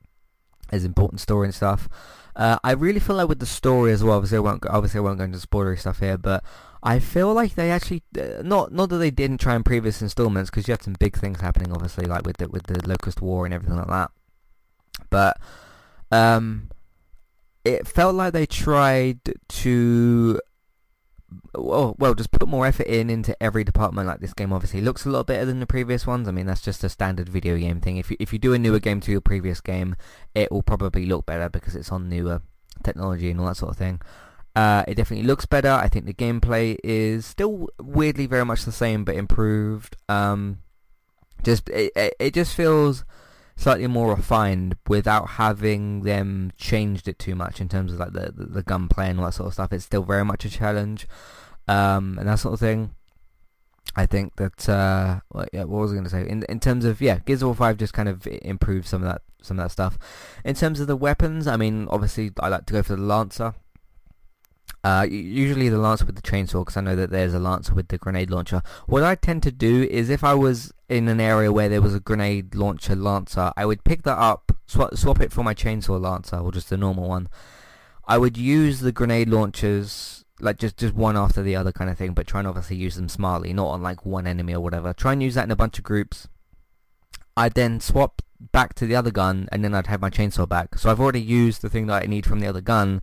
There's 0.69 0.83
important 0.83 1.21
story 1.21 1.47
and 1.47 1.55
stuff. 1.55 1.87
Uh, 2.35 2.57
I 2.63 2.71
really 2.71 2.99
feel 2.99 3.15
like 3.15 3.29
with 3.29 3.39
the 3.39 3.45
story 3.45 3.93
as 3.93 4.03
well, 4.03 4.17
obviously 4.17 4.37
I 4.37 4.41
won't, 4.41 4.65
obviously 4.65 4.97
I 4.97 5.01
won't 5.01 5.19
go 5.19 5.23
into 5.23 5.37
spoilery 5.37 5.79
stuff 5.79 5.99
here, 5.99 6.17
but 6.17 6.43
I 6.85 6.99
feel 6.99 7.33
like 7.33 7.55
they 7.55 7.71
actually 7.71 8.03
uh, 8.19 8.41
not 8.43 8.73
not 8.73 8.89
that 8.89 8.97
they 8.97 9.09
didn't 9.09 9.39
try 9.39 9.55
in 9.55 9.63
previous 9.63 10.01
installments 10.01 10.49
because 10.49 10.67
you 10.67 10.73
had 10.73 10.83
some 10.83 10.97
big 10.99 11.17
things 11.17 11.39
happening, 11.39 11.71
obviously, 11.71 12.05
like 12.05 12.25
with 12.25 12.37
the 12.37 12.49
with 12.49 12.63
the 12.63 12.85
Locust 12.87 13.21
War 13.21 13.45
and 13.45 13.53
everything 13.53 13.77
like 13.77 13.87
that. 13.87 14.11
But 15.09 15.37
um, 16.11 16.69
it 17.63 17.87
felt 17.87 18.15
like 18.15 18.33
they 18.33 18.45
tried 18.45 19.19
to 19.47 20.41
well, 21.55 21.95
well, 21.97 22.13
just 22.13 22.31
put 22.31 22.47
more 22.47 22.65
effort 22.65 22.87
in 22.87 23.09
into 23.09 23.41
every 23.41 23.63
department. 23.63 24.07
Like 24.07 24.19
this 24.19 24.33
game, 24.33 24.51
obviously 24.51 24.81
looks 24.81 25.05
a 25.05 25.09
lot 25.09 25.27
better 25.27 25.45
than 25.45 25.59
the 25.59 25.65
previous 25.65 26.05
ones. 26.05 26.27
I 26.27 26.31
mean, 26.31 26.45
that's 26.45 26.61
just 26.61 26.83
a 26.83 26.89
standard 26.89 27.29
video 27.29 27.57
game 27.57 27.79
thing. 27.79 27.97
If 27.97 28.11
you 28.11 28.17
if 28.19 28.33
you 28.33 28.39
do 28.39 28.53
a 28.53 28.59
newer 28.59 28.79
game 28.79 28.99
to 29.01 29.11
your 29.11 29.21
previous 29.21 29.61
game, 29.61 29.95
it 30.35 30.51
will 30.51 30.63
probably 30.63 31.05
look 31.05 31.25
better 31.25 31.49
because 31.49 31.75
it's 31.75 31.91
on 31.91 32.09
newer 32.09 32.41
technology 32.83 33.31
and 33.31 33.39
all 33.39 33.47
that 33.47 33.57
sort 33.57 33.71
of 33.71 33.77
thing. 33.77 34.01
Uh, 34.55 34.83
it 34.87 34.95
definitely 34.95 35.25
looks 35.25 35.45
better. 35.45 35.71
I 35.71 35.87
think 35.87 36.05
the 36.05 36.13
gameplay 36.13 36.77
is 36.83 37.25
still 37.25 37.69
weirdly 37.81 38.27
very 38.27 38.45
much 38.45 38.65
the 38.65 38.71
same, 38.71 39.03
but 39.03 39.15
improved. 39.15 39.97
Um, 40.07 40.59
just 41.43 41.69
it, 41.69 42.15
it 42.19 42.33
just 42.33 42.55
feels 42.55 43.03
slightly 43.55 43.87
more 43.87 44.15
refined 44.15 44.77
without 44.87 45.29
having 45.31 46.01
them 46.01 46.51
changed 46.57 47.07
it 47.07 47.19
too 47.19 47.35
much 47.35 47.61
in 47.61 47.69
terms 47.69 47.93
of 47.93 47.99
like 47.99 48.13
the 48.13 48.31
the, 48.35 48.45
the 48.45 48.63
gunplay 48.63 49.09
and 49.09 49.19
all 49.19 49.25
that 49.25 49.33
sort 49.33 49.47
of 49.47 49.53
stuff. 49.53 49.73
It's 49.73 49.85
still 49.85 50.03
very 50.03 50.25
much 50.25 50.45
a 50.45 50.49
challenge, 50.49 51.07
um, 51.67 52.17
and 52.19 52.27
that 52.27 52.39
sort 52.39 52.53
of 52.53 52.59
thing. 52.59 52.95
I 53.95 54.07
think 54.07 54.35
that 54.37 54.67
uh, 54.67 55.19
what, 55.29 55.49
yeah, 55.53 55.65
what 55.65 55.81
was 55.81 55.91
I 55.91 55.95
going 55.95 56.05
to 56.05 56.09
say? 56.09 56.27
In 56.27 56.43
in 56.43 56.59
terms 56.59 56.85
of 56.85 57.01
yeah, 57.01 57.19
Gears 57.19 57.41
of 57.41 57.47
War 57.47 57.55
Five 57.55 57.77
just 57.77 57.93
kind 57.93 58.09
of 58.09 58.27
improved 58.27 58.87
some 58.87 59.03
of 59.03 59.09
that 59.09 59.21
some 59.41 59.59
of 59.59 59.65
that 59.65 59.71
stuff. 59.71 59.97
In 60.45 60.55
terms 60.55 60.79
of 60.79 60.87
the 60.87 60.95
weapons, 60.95 61.47
I 61.47 61.57
mean, 61.57 61.87
obviously 61.89 62.31
I 62.39 62.49
like 62.49 62.65
to 62.67 62.73
go 62.73 62.83
for 62.83 62.95
the 62.95 63.01
Lancer. 63.01 63.55
Uh, 64.83 65.07
usually 65.09 65.69
the 65.69 65.77
Lancer 65.77 66.05
with 66.05 66.15
the 66.15 66.21
chainsaw 66.21 66.61
because 66.61 66.75
I 66.75 66.81
know 66.81 66.95
that 66.97 67.09
there's 67.09 67.33
a 67.33 67.39
Lancer 67.39 67.73
with 67.73 67.87
the 67.87 67.97
grenade 67.97 68.29
launcher. 68.29 68.61
What 68.85 69.03
I 69.03 69.15
tend 69.15 69.41
to 69.43 69.51
do 69.51 69.83
is 69.83 70.09
if 70.09 70.23
I 70.25 70.33
was 70.33 70.73
in 70.89 71.07
an 71.07 71.21
area 71.21 71.53
where 71.53 71.69
there 71.69 71.81
was 71.81 71.95
a 71.95 72.01
grenade 72.01 72.53
launcher 72.53 72.95
Lancer, 72.95 73.53
I 73.55 73.65
would 73.65 73.85
pick 73.85 74.03
that 74.03 74.17
up, 74.17 74.51
swap, 74.67 74.95
swap 74.95 75.21
it 75.21 75.31
for 75.31 75.43
my 75.43 75.53
chainsaw 75.53 76.01
Lancer 76.01 76.37
or 76.37 76.51
just 76.51 76.71
a 76.71 76.77
normal 76.77 77.07
one. 77.07 77.29
I 78.05 78.17
would 78.17 78.37
use 78.37 78.81
the 78.81 78.91
grenade 78.91 79.29
launchers 79.29 80.25
like 80.39 80.57
just 80.57 80.77
just 80.77 80.93
one 80.93 81.15
after 81.15 81.41
the 81.41 81.55
other 81.55 81.71
kind 81.71 81.89
of 81.89 81.97
thing, 81.97 82.13
but 82.13 82.27
try 82.27 82.39
and 82.39 82.47
obviously 82.47 82.75
use 82.75 82.95
them 82.95 83.07
smartly, 83.07 83.53
not 83.53 83.67
on 83.67 83.81
like 83.81 84.05
one 84.05 84.27
enemy 84.27 84.53
or 84.53 84.59
whatever. 84.59 84.93
Try 84.93 85.13
and 85.13 85.23
use 85.23 85.35
that 85.35 85.45
in 85.45 85.51
a 85.51 85.55
bunch 85.55 85.77
of 85.77 85.83
groups. 85.83 86.27
I'd 87.37 87.53
then 87.53 87.79
swap 87.79 88.21
back 88.51 88.73
to 88.75 88.85
the 88.85 88.95
other 88.95 89.11
gun, 89.11 89.47
and 89.51 89.63
then 89.63 89.73
I'd 89.73 89.87
have 89.87 90.01
my 90.01 90.09
chainsaw 90.09 90.47
back. 90.47 90.77
So 90.77 90.91
I've 90.91 90.99
already 90.99 91.21
used 91.21 91.61
the 91.61 91.69
thing 91.69 91.87
that 91.87 92.03
I 92.03 92.05
need 92.05 92.25
from 92.25 92.41
the 92.41 92.47
other 92.47 92.61
gun, 92.61 93.01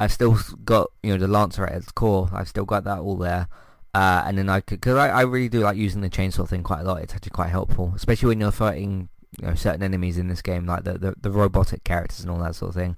I've 0.00 0.12
still 0.12 0.38
got 0.64 0.90
you 1.02 1.12
know 1.12 1.18
the 1.18 1.28
Lancer 1.28 1.66
at 1.66 1.76
its 1.76 1.92
core. 1.92 2.28
I've 2.32 2.48
still 2.48 2.64
got 2.64 2.84
that 2.84 2.98
all 2.98 3.16
there. 3.16 3.48
Uh, 3.94 4.24
and 4.26 4.36
then 4.36 4.48
I 4.48 4.60
could, 4.60 4.80
because 4.80 4.96
I, 4.96 5.08
I 5.08 5.20
really 5.22 5.48
do 5.48 5.60
like 5.60 5.76
using 5.76 6.00
the 6.00 6.10
chainsaw 6.10 6.48
thing 6.48 6.64
quite 6.64 6.80
a 6.80 6.82
lot. 6.82 7.00
It's 7.02 7.14
actually 7.14 7.30
quite 7.30 7.50
helpful, 7.50 7.92
especially 7.94 8.28
when 8.28 8.40
you're 8.40 8.50
fighting 8.50 9.08
you 9.40 9.46
know 9.46 9.54
certain 9.54 9.82
enemies 9.82 10.18
in 10.18 10.28
this 10.28 10.42
game, 10.42 10.66
like 10.66 10.84
the 10.84 10.98
the, 10.98 11.14
the 11.20 11.30
robotic 11.30 11.84
characters 11.84 12.20
and 12.20 12.30
all 12.30 12.38
that 12.38 12.56
sort 12.56 12.70
of 12.70 12.74
thing. 12.74 12.96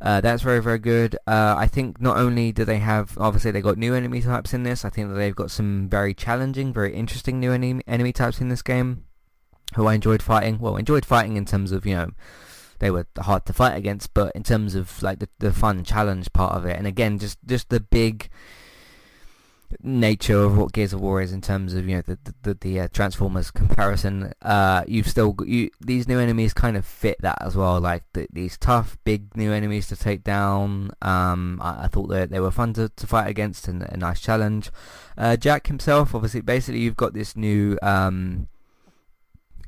Uh, 0.00 0.20
that's 0.20 0.42
very 0.42 0.62
very 0.62 0.78
good. 0.78 1.16
Uh, 1.26 1.54
I 1.58 1.66
think 1.66 2.00
not 2.00 2.16
only 2.16 2.52
do 2.52 2.64
they 2.64 2.78
have 2.78 3.18
obviously 3.18 3.50
they 3.50 3.60
got 3.60 3.76
new 3.76 3.94
enemy 3.94 4.22
types 4.22 4.54
in 4.54 4.62
this. 4.62 4.84
I 4.84 4.90
think 4.90 5.08
that 5.08 5.14
they've 5.14 5.34
got 5.34 5.50
some 5.50 5.88
very 5.88 6.14
challenging, 6.14 6.72
very 6.72 6.94
interesting 6.94 7.40
new 7.40 7.52
enemy 7.52 7.82
enemy 7.86 8.12
types 8.12 8.40
in 8.40 8.48
this 8.48 8.62
game, 8.62 9.04
who 9.74 9.86
I 9.86 9.94
enjoyed 9.94 10.22
fighting. 10.22 10.58
Well, 10.58 10.76
enjoyed 10.76 11.04
fighting 11.04 11.36
in 11.36 11.44
terms 11.44 11.72
of 11.72 11.84
you 11.84 11.96
know 11.96 12.10
they 12.80 12.90
were 12.90 13.06
hard 13.18 13.46
to 13.46 13.52
fight 13.52 13.76
against, 13.76 14.12
but 14.12 14.32
in 14.34 14.42
terms 14.42 14.74
of 14.74 15.02
like 15.02 15.20
the, 15.20 15.28
the 15.38 15.52
fun 15.52 15.84
challenge 15.84 16.32
part 16.32 16.54
of 16.54 16.66
it, 16.66 16.76
and 16.76 16.86
again, 16.86 17.18
just 17.18 17.38
just 17.46 17.68
the 17.68 17.80
big 17.80 18.28
nature 19.82 20.42
of 20.42 20.58
what 20.58 20.72
Gears 20.72 20.92
of 20.92 21.00
War 21.00 21.20
is 21.20 21.32
in 21.32 21.40
terms 21.40 21.74
of 21.74 21.88
you 21.88 21.96
know 21.96 22.02
the 22.02 22.18
the, 22.42 22.54
the 22.54 22.80
uh, 22.80 22.88
Transformers 22.92 23.50
comparison. 23.50 24.32
Uh, 24.42 24.82
you've 24.86 25.08
still 25.08 25.32
got, 25.32 25.48
you 25.48 25.70
these 25.80 26.08
new 26.08 26.18
enemies 26.18 26.52
kind 26.52 26.76
of 26.76 26.84
fit 26.84 27.20
that 27.20 27.38
as 27.40 27.56
well. 27.56 27.80
Like 27.80 28.02
the, 28.12 28.26
these 28.32 28.58
tough 28.58 28.98
big 29.04 29.36
new 29.36 29.52
enemies 29.52 29.88
to 29.88 29.96
take 29.96 30.24
down. 30.24 30.90
Um, 31.02 31.60
I, 31.62 31.84
I 31.84 31.86
thought 31.86 32.08
that 32.08 32.30
they 32.30 32.40
were 32.40 32.50
fun 32.50 32.72
to, 32.74 32.88
to 32.88 33.06
fight 33.06 33.28
against 33.28 33.68
and 33.68 33.82
a 33.82 33.96
nice 33.96 34.20
challenge. 34.20 34.70
Uh, 35.16 35.36
Jack 35.36 35.66
himself, 35.68 36.14
obviously, 36.14 36.40
basically 36.40 36.80
you've 36.80 36.96
got 36.96 37.14
this 37.14 37.36
new 37.36 37.78
um, 37.82 38.48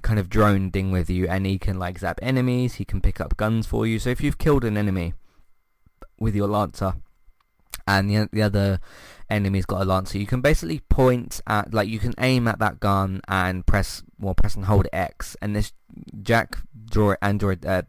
kind 0.02 0.18
of 0.18 0.28
drone 0.28 0.71
thing 0.71 0.90
with 0.90 1.09
you 1.09 1.26
and 1.28 1.47
he 1.47 1.59
can 1.59 1.78
like 1.78 1.99
zap 1.99 2.18
enemies, 2.23 2.75
he 2.75 2.85
can 2.85 3.00
pick 3.00 3.21
up 3.21 3.37
guns 3.37 3.66
for 3.66 3.87
you. 3.87 3.99
So 3.99 4.11
if 4.11 4.21
you've 4.21 4.38
killed 4.38 4.64
an 4.64 4.76
enemy 4.76 5.14
with 6.18 6.35
your 6.35 6.49
Lancer 6.49 6.94
and 7.87 8.11
the, 8.11 8.28
the 8.32 8.42
other 8.42 8.80
enemy's 9.30 9.66
got 9.66 9.82
a 9.82 9.85
Lancer, 9.85 10.18
you 10.18 10.26
can 10.26 10.40
basically 10.40 10.80
point 10.88 11.40
at, 11.47 11.73
like 11.73 11.88
you 11.88 11.99
can 11.99 12.14
aim 12.18 12.47
at 12.49 12.59
that 12.59 12.80
gun 12.80 13.21
and 13.28 13.66
press, 13.66 14.02
well 14.18 14.35
press 14.35 14.54
and 14.54 14.66
hold 14.66 14.87
X 14.92 15.37
and 15.40 15.56
this 15.56 15.73
Jack 16.23 16.59
draw 16.87 17.14
Android 17.21 17.64
uh, 17.66 17.82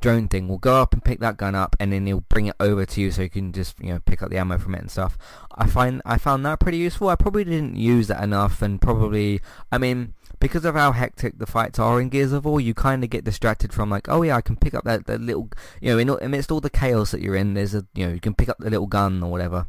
drone 0.00 0.28
thing 0.28 0.48
will 0.48 0.58
go 0.58 0.82
up 0.82 0.92
and 0.92 1.02
pick 1.02 1.18
that 1.20 1.36
gun 1.36 1.54
up 1.54 1.74
and 1.80 1.92
then 1.92 2.06
he'll 2.06 2.20
bring 2.20 2.46
it 2.46 2.56
over 2.60 2.84
to 2.84 3.00
you 3.00 3.10
so 3.10 3.22
you 3.22 3.30
can 3.30 3.52
just 3.52 3.78
you 3.80 3.92
know 3.92 4.00
pick 4.00 4.22
up 4.22 4.28
the 4.28 4.36
ammo 4.36 4.58
from 4.58 4.74
it 4.74 4.80
and 4.82 4.90
stuff. 4.90 5.16
I 5.54 5.66
find 5.66 6.02
I 6.04 6.18
found 6.18 6.44
that 6.44 6.60
pretty 6.60 6.78
useful. 6.78 7.08
I 7.08 7.16
probably 7.16 7.44
didn't 7.44 7.76
use 7.76 8.08
that 8.08 8.22
enough 8.22 8.60
and 8.60 8.80
probably 8.80 9.40
I 9.72 9.78
mean 9.78 10.14
because 10.44 10.66
of 10.66 10.74
how 10.74 10.92
hectic 10.92 11.38
the 11.38 11.46
fights 11.46 11.78
are 11.78 11.98
in 11.98 12.10
Gears 12.10 12.30
of 12.30 12.44
War, 12.44 12.60
you 12.60 12.74
kind 12.74 13.02
of 13.02 13.08
get 13.08 13.24
distracted 13.24 13.72
from 13.72 13.88
like, 13.88 14.10
oh 14.10 14.20
yeah, 14.20 14.36
I 14.36 14.42
can 14.42 14.56
pick 14.56 14.74
up 14.74 14.84
that, 14.84 15.06
that 15.06 15.22
little, 15.22 15.48
you 15.80 15.90
know, 15.90 15.98
in, 15.98 16.10
amidst 16.10 16.52
all 16.52 16.60
the 16.60 16.68
chaos 16.68 17.12
that 17.12 17.22
you're 17.22 17.34
in, 17.34 17.54
there's 17.54 17.74
a, 17.74 17.86
you 17.94 18.06
know, 18.06 18.12
you 18.12 18.20
can 18.20 18.34
pick 18.34 18.50
up 18.50 18.58
the 18.58 18.68
little 18.68 18.86
gun 18.86 19.22
or 19.22 19.30
whatever, 19.30 19.68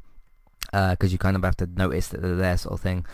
because 0.65 0.97
uh, 1.01 1.13
you 1.13 1.17
kind 1.17 1.37
of 1.37 1.43
have 1.45 1.55
to 1.55 1.69
notice 1.77 2.09
that 2.09 2.21
they're 2.21 2.35
there, 2.35 2.57
sort 2.57 2.73
of 2.73 2.81
thing. 2.81 3.05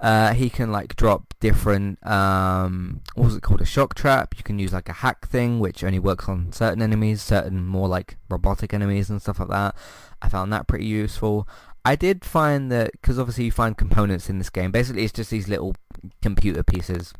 Uh, 0.00 0.34
he 0.34 0.50
can 0.50 0.70
like 0.70 0.96
drop 0.96 1.32
different, 1.40 2.06
um, 2.06 3.00
what 3.14 3.24
was 3.24 3.36
it 3.36 3.42
called, 3.42 3.62
a 3.62 3.64
shock 3.64 3.94
trap. 3.94 4.34
You 4.36 4.44
can 4.44 4.58
use 4.58 4.74
like 4.74 4.90
a 4.90 4.92
hack 4.92 5.26
thing, 5.28 5.60
which 5.60 5.82
only 5.82 5.98
works 5.98 6.28
on 6.28 6.52
certain 6.52 6.82
enemies, 6.82 7.22
certain 7.22 7.64
more 7.64 7.88
like 7.88 8.18
robotic 8.28 8.74
enemies 8.74 9.08
and 9.08 9.22
stuff 9.22 9.40
like 9.40 9.48
that. 9.48 9.74
I 10.20 10.28
found 10.28 10.52
that 10.52 10.66
pretty 10.66 10.84
useful. 10.84 11.48
I 11.86 11.96
did 11.96 12.22
find 12.22 12.70
that, 12.70 12.92
because 12.92 13.18
obviously 13.18 13.46
you 13.46 13.50
find 13.50 13.78
components 13.78 14.28
in 14.28 14.36
this 14.36 14.50
game, 14.50 14.72
basically 14.72 15.04
it's 15.04 15.12
just 15.14 15.30
these 15.30 15.48
little 15.48 15.74
computer 16.22 16.62
pieces, 16.62 17.12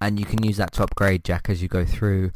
and 0.00 0.18
you 0.18 0.26
can 0.26 0.42
use 0.42 0.56
that 0.56 0.72
to 0.72 0.82
upgrade 0.82 1.24
Jack 1.24 1.48
as 1.48 1.62
you 1.62 1.68
go 1.68 1.84
through. 1.84 2.32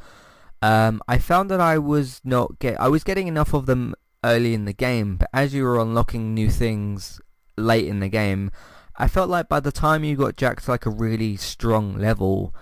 Um, 0.62 1.00
I 1.09 1.19
found 1.19 1.50
that 1.50 1.61
I 1.61 1.78
was 1.78 2.21
not 2.25 2.59
get, 2.59 2.80
I 2.80 2.88
was 2.88 3.04
getting 3.04 3.28
enough 3.28 3.54
of 3.54 3.66
them 3.66 3.95
early 4.23 4.54
in 4.54 4.66
the 4.66 4.73
game, 4.73 5.16
but 5.16 5.30
as 5.33 5.54
you 5.54 5.64
were 5.64 5.80
unlocking 5.80 6.35
new 6.35 6.50
things 6.50 7.21
late 7.57 7.87
in 7.87 8.00
the 8.00 8.09
game, 8.09 8.50
I 8.97 9.09
felt 9.09 9.30
like 9.30 9.49
by 9.49 9.61
the 9.61 9.73
time 9.73 10.04
you 10.04 10.16
got 10.16 10.37
Jack 10.37 10.61
to 10.62 10.71
like 10.71 10.85
a 10.85 10.90
really 10.90 11.37
strong 11.37 11.99
level, 11.99 12.54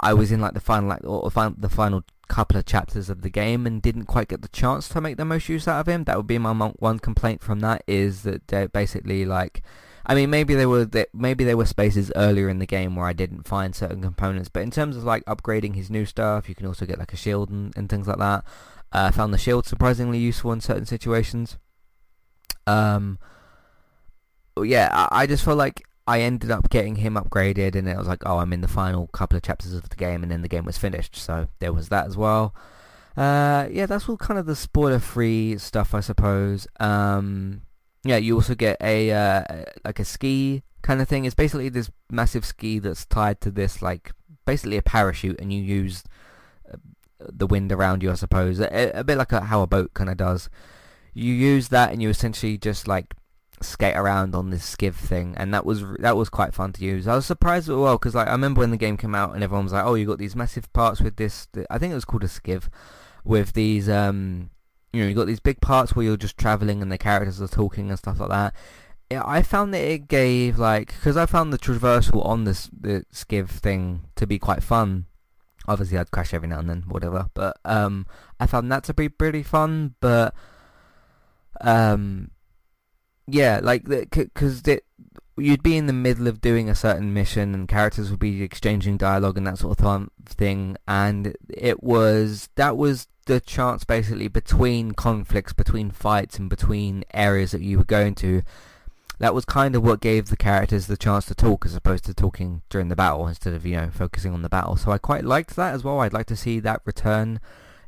I 0.00 0.12
was 0.12 0.30
in 0.30 0.40
like 0.40 0.54
the 0.54 0.60
final 0.60 0.88
like 0.90 1.04
or 1.04 1.30
the 1.30 1.70
final 1.70 2.02
couple 2.28 2.56
of 2.56 2.64
chapters 2.64 3.10
of 3.10 3.22
the 3.22 3.30
game 3.30 3.66
and 3.66 3.82
didn't 3.82 4.06
quite 4.06 4.28
get 4.28 4.42
the 4.42 4.48
chance 4.48 4.88
to 4.88 5.00
make 5.00 5.16
the 5.16 5.24
most 5.24 5.48
use 5.48 5.68
out 5.68 5.80
of 5.80 5.88
him. 5.88 6.04
That 6.04 6.16
would 6.16 6.26
be 6.26 6.38
my 6.38 6.52
one 6.52 6.98
complaint 6.98 7.42
from 7.42 7.60
that 7.60 7.84
is 7.86 8.22
that 8.22 8.48
they're 8.48 8.68
basically 8.68 9.24
like 9.24 9.62
I 10.04 10.14
mean, 10.14 10.30
maybe 10.30 10.54
there 10.54 10.68
were 10.68 10.88
maybe 11.12 11.44
there 11.44 11.56
were 11.56 11.66
spaces 11.66 12.10
earlier 12.16 12.48
in 12.48 12.58
the 12.58 12.66
game 12.66 12.96
where 12.96 13.06
I 13.06 13.12
didn't 13.12 13.46
find 13.46 13.74
certain 13.74 14.02
components, 14.02 14.48
but 14.48 14.62
in 14.62 14.70
terms 14.70 14.96
of 14.96 15.04
like 15.04 15.24
upgrading 15.26 15.76
his 15.76 15.90
new 15.90 16.04
stuff, 16.04 16.48
you 16.48 16.54
can 16.54 16.66
also 16.66 16.86
get 16.86 16.98
like 16.98 17.12
a 17.12 17.16
shield 17.16 17.50
and, 17.50 17.76
and 17.76 17.88
things 17.88 18.06
like 18.08 18.18
that. 18.18 18.44
Uh, 18.92 19.08
I 19.08 19.10
found 19.10 19.32
the 19.32 19.38
shield 19.38 19.66
surprisingly 19.66 20.18
useful 20.18 20.52
in 20.52 20.60
certain 20.60 20.86
situations. 20.86 21.56
Um, 22.66 23.18
yeah, 24.60 24.90
I, 24.92 25.22
I 25.22 25.26
just 25.26 25.44
felt 25.44 25.58
like 25.58 25.82
I 26.06 26.20
ended 26.20 26.50
up 26.50 26.68
getting 26.68 26.96
him 26.96 27.14
upgraded, 27.14 27.76
and 27.76 27.88
it 27.88 27.96
was 27.96 28.08
like, 28.08 28.22
oh, 28.26 28.38
I'm 28.38 28.52
in 28.52 28.60
the 28.60 28.68
final 28.68 29.06
couple 29.08 29.36
of 29.36 29.42
chapters 29.42 29.72
of 29.72 29.88
the 29.88 29.96
game, 29.96 30.22
and 30.22 30.32
then 30.32 30.42
the 30.42 30.48
game 30.48 30.64
was 30.64 30.78
finished. 30.78 31.16
So 31.16 31.48
there 31.60 31.72
was 31.72 31.88
that 31.90 32.06
as 32.06 32.16
well. 32.16 32.54
Uh, 33.16 33.68
yeah, 33.70 33.86
that's 33.86 34.08
all 34.08 34.16
kind 34.16 34.38
of 34.38 34.46
the 34.46 34.56
spoiler-free 34.56 35.58
stuff, 35.58 35.94
I 35.94 36.00
suppose. 36.00 36.66
Um, 36.80 37.62
yeah, 38.04 38.16
you 38.16 38.34
also 38.34 38.54
get 38.54 38.76
a 38.80 39.10
uh, 39.12 39.64
like 39.84 39.98
a 39.98 40.04
ski 40.04 40.62
kind 40.82 41.00
of 41.00 41.08
thing. 41.08 41.24
It's 41.24 41.34
basically 41.34 41.68
this 41.68 41.90
massive 42.10 42.44
ski 42.44 42.78
that's 42.78 43.04
tied 43.04 43.40
to 43.42 43.50
this 43.50 43.82
like 43.82 44.12
basically 44.44 44.76
a 44.76 44.82
parachute, 44.82 45.40
and 45.40 45.52
you 45.52 45.62
use 45.62 46.04
the 47.28 47.46
wind 47.46 47.72
around 47.72 48.02
you, 48.02 48.10
I 48.10 48.14
suppose. 48.14 48.60
A, 48.60 48.90
a 48.94 49.04
bit 49.04 49.18
like 49.18 49.32
a, 49.32 49.42
how 49.42 49.62
a 49.62 49.66
boat 49.66 49.94
kind 49.94 50.10
of 50.10 50.16
does. 50.16 50.50
You 51.14 51.32
use 51.32 51.68
that 51.68 51.92
and 51.92 52.02
you 52.02 52.08
essentially 52.08 52.56
just 52.56 52.88
like 52.88 53.14
skate 53.60 53.96
around 53.96 54.34
on 54.34 54.50
this 54.50 54.64
skiff 54.64 54.96
thing, 54.96 55.34
and 55.36 55.52
that 55.54 55.64
was 55.64 55.84
that 55.98 56.16
was 56.16 56.28
quite 56.28 56.54
fun 56.54 56.72
to 56.72 56.84
use. 56.84 57.06
I 57.06 57.14
was 57.14 57.26
surprised 57.26 57.68
as 57.68 57.76
well 57.76 57.98
because 57.98 58.14
like 58.14 58.28
I 58.28 58.32
remember 58.32 58.60
when 58.60 58.70
the 58.70 58.76
game 58.76 58.96
came 58.96 59.14
out 59.14 59.34
and 59.34 59.44
everyone 59.44 59.64
was 59.64 59.72
like, 59.72 59.84
"Oh, 59.84 59.94
you 59.94 60.06
got 60.06 60.18
these 60.18 60.36
massive 60.36 60.72
parts 60.72 61.00
with 61.00 61.16
this." 61.16 61.48
I 61.70 61.78
think 61.78 61.92
it 61.92 61.96
was 61.96 62.04
called 62.04 62.24
a 62.24 62.28
skiff, 62.28 62.70
with 63.24 63.52
these 63.52 63.88
um, 63.88 64.50
you 64.92 65.02
know, 65.02 65.08
you 65.08 65.14
got 65.14 65.26
these 65.26 65.40
big 65.40 65.60
parts 65.60 65.94
where 65.94 66.04
you're 66.04 66.16
just 66.16 66.36
traveling 66.36 66.82
and 66.82 66.92
the 66.92 66.98
characters 66.98 67.40
are 67.40 67.48
talking 67.48 67.88
and 67.90 67.98
stuff 67.98 68.20
like 68.20 68.30
that. 68.30 68.54
I 69.10 69.42
found 69.42 69.74
that 69.74 69.82
it 69.82 70.08
gave 70.08 70.58
like 70.58 70.86
because 70.86 71.18
I 71.18 71.26
found 71.26 71.52
the 71.52 71.58
traversal 71.58 72.24
on 72.24 72.44
this 72.44 72.70
the 72.72 73.04
skiff 73.10 73.50
thing 73.50 74.06
to 74.16 74.26
be 74.26 74.38
quite 74.38 74.62
fun 74.62 75.04
obviously 75.68 75.98
I'd 75.98 76.10
crash 76.10 76.34
every 76.34 76.48
now 76.48 76.58
and 76.58 76.68
then, 76.68 76.84
whatever. 76.86 77.28
But 77.34 77.58
um, 77.64 78.06
I 78.40 78.46
found 78.46 78.70
that 78.72 78.84
to 78.84 78.94
be 78.94 79.08
pretty 79.08 79.42
fun. 79.42 79.94
But 80.00 80.34
um, 81.60 82.30
yeah, 83.26 83.60
like 83.62 83.84
because 83.84 84.62
you'd 85.42 85.62
be 85.62 85.76
in 85.76 85.86
the 85.86 85.92
middle 85.92 86.28
of 86.28 86.40
doing 86.40 86.68
a 86.68 86.74
certain 86.74 87.12
mission 87.12 87.54
and 87.54 87.68
characters 87.68 88.10
would 88.10 88.20
be 88.20 88.42
exchanging 88.42 88.96
dialogue 88.96 89.36
and 89.36 89.46
that 89.46 89.58
sort 89.58 89.80
of 89.80 90.08
thing, 90.26 90.76
and 90.86 91.36
it 91.48 91.82
was 91.82 92.48
that 92.56 92.76
was 92.76 93.08
the 93.26 93.40
chance 93.40 93.84
basically 93.84 94.28
between 94.28 94.92
conflicts, 94.92 95.52
between 95.52 95.90
fights, 95.90 96.38
and 96.38 96.50
between 96.50 97.04
areas 97.14 97.52
that 97.52 97.62
you 97.62 97.78
were 97.78 97.84
going 97.84 98.14
to 98.16 98.42
that 99.22 99.34
was 99.34 99.44
kind 99.44 99.76
of 99.76 99.84
what 99.84 100.00
gave 100.00 100.30
the 100.30 100.36
characters 100.36 100.88
the 100.88 100.96
chance 100.96 101.26
to 101.26 101.34
talk 101.34 101.64
as 101.64 101.76
opposed 101.76 102.04
to 102.04 102.12
talking 102.12 102.60
during 102.68 102.88
the 102.88 102.96
battle 102.96 103.28
instead 103.28 103.54
of, 103.54 103.64
you 103.64 103.76
know, 103.76 103.88
focusing 103.88 104.32
on 104.32 104.42
the 104.42 104.48
battle. 104.48 104.74
So 104.74 104.90
I 104.90 104.98
quite 104.98 105.24
liked 105.24 105.54
that 105.54 105.74
as 105.74 105.84
well. 105.84 106.00
I'd 106.00 106.12
like 106.12 106.26
to 106.26 106.34
see 106.34 106.58
that 106.58 106.82
return 106.84 107.38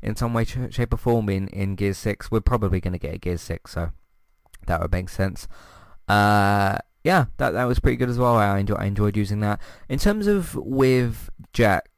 in 0.01 0.15
some 0.15 0.33
way, 0.33 0.45
shape 0.45 0.95
or 0.95 0.97
form 0.97 1.29
in, 1.29 1.49
in 1.49 1.75
Gears 1.75 1.99
6. 1.99 2.31
We're 2.31 2.41
probably 2.41 2.81
going 2.81 2.93
to 2.93 3.01
get 3.01 3.15
a 3.15 3.19
Gears 3.19 3.41
6, 3.41 3.73
so 3.73 3.91
that 4.69 4.81
would 4.81 4.93
make 4.93 5.09
sense. 5.09 5.49
Uh, 6.07 6.79
yeah, 7.05 7.27
that 7.37 7.51
that 7.51 7.65
was 7.65 7.79
pretty 7.79 7.97
good 7.97 8.09
as 8.09 8.19
well. 8.19 8.37
I, 8.37 8.59
enjoy, 8.59 8.75
I 8.77 8.87
enjoyed 8.87 9.17
using 9.17 9.41
that. 9.41 9.61
In 9.89 9.99
terms 9.99 10.27
of 10.27 10.55
with 10.55 11.31
Jack, 11.53 11.89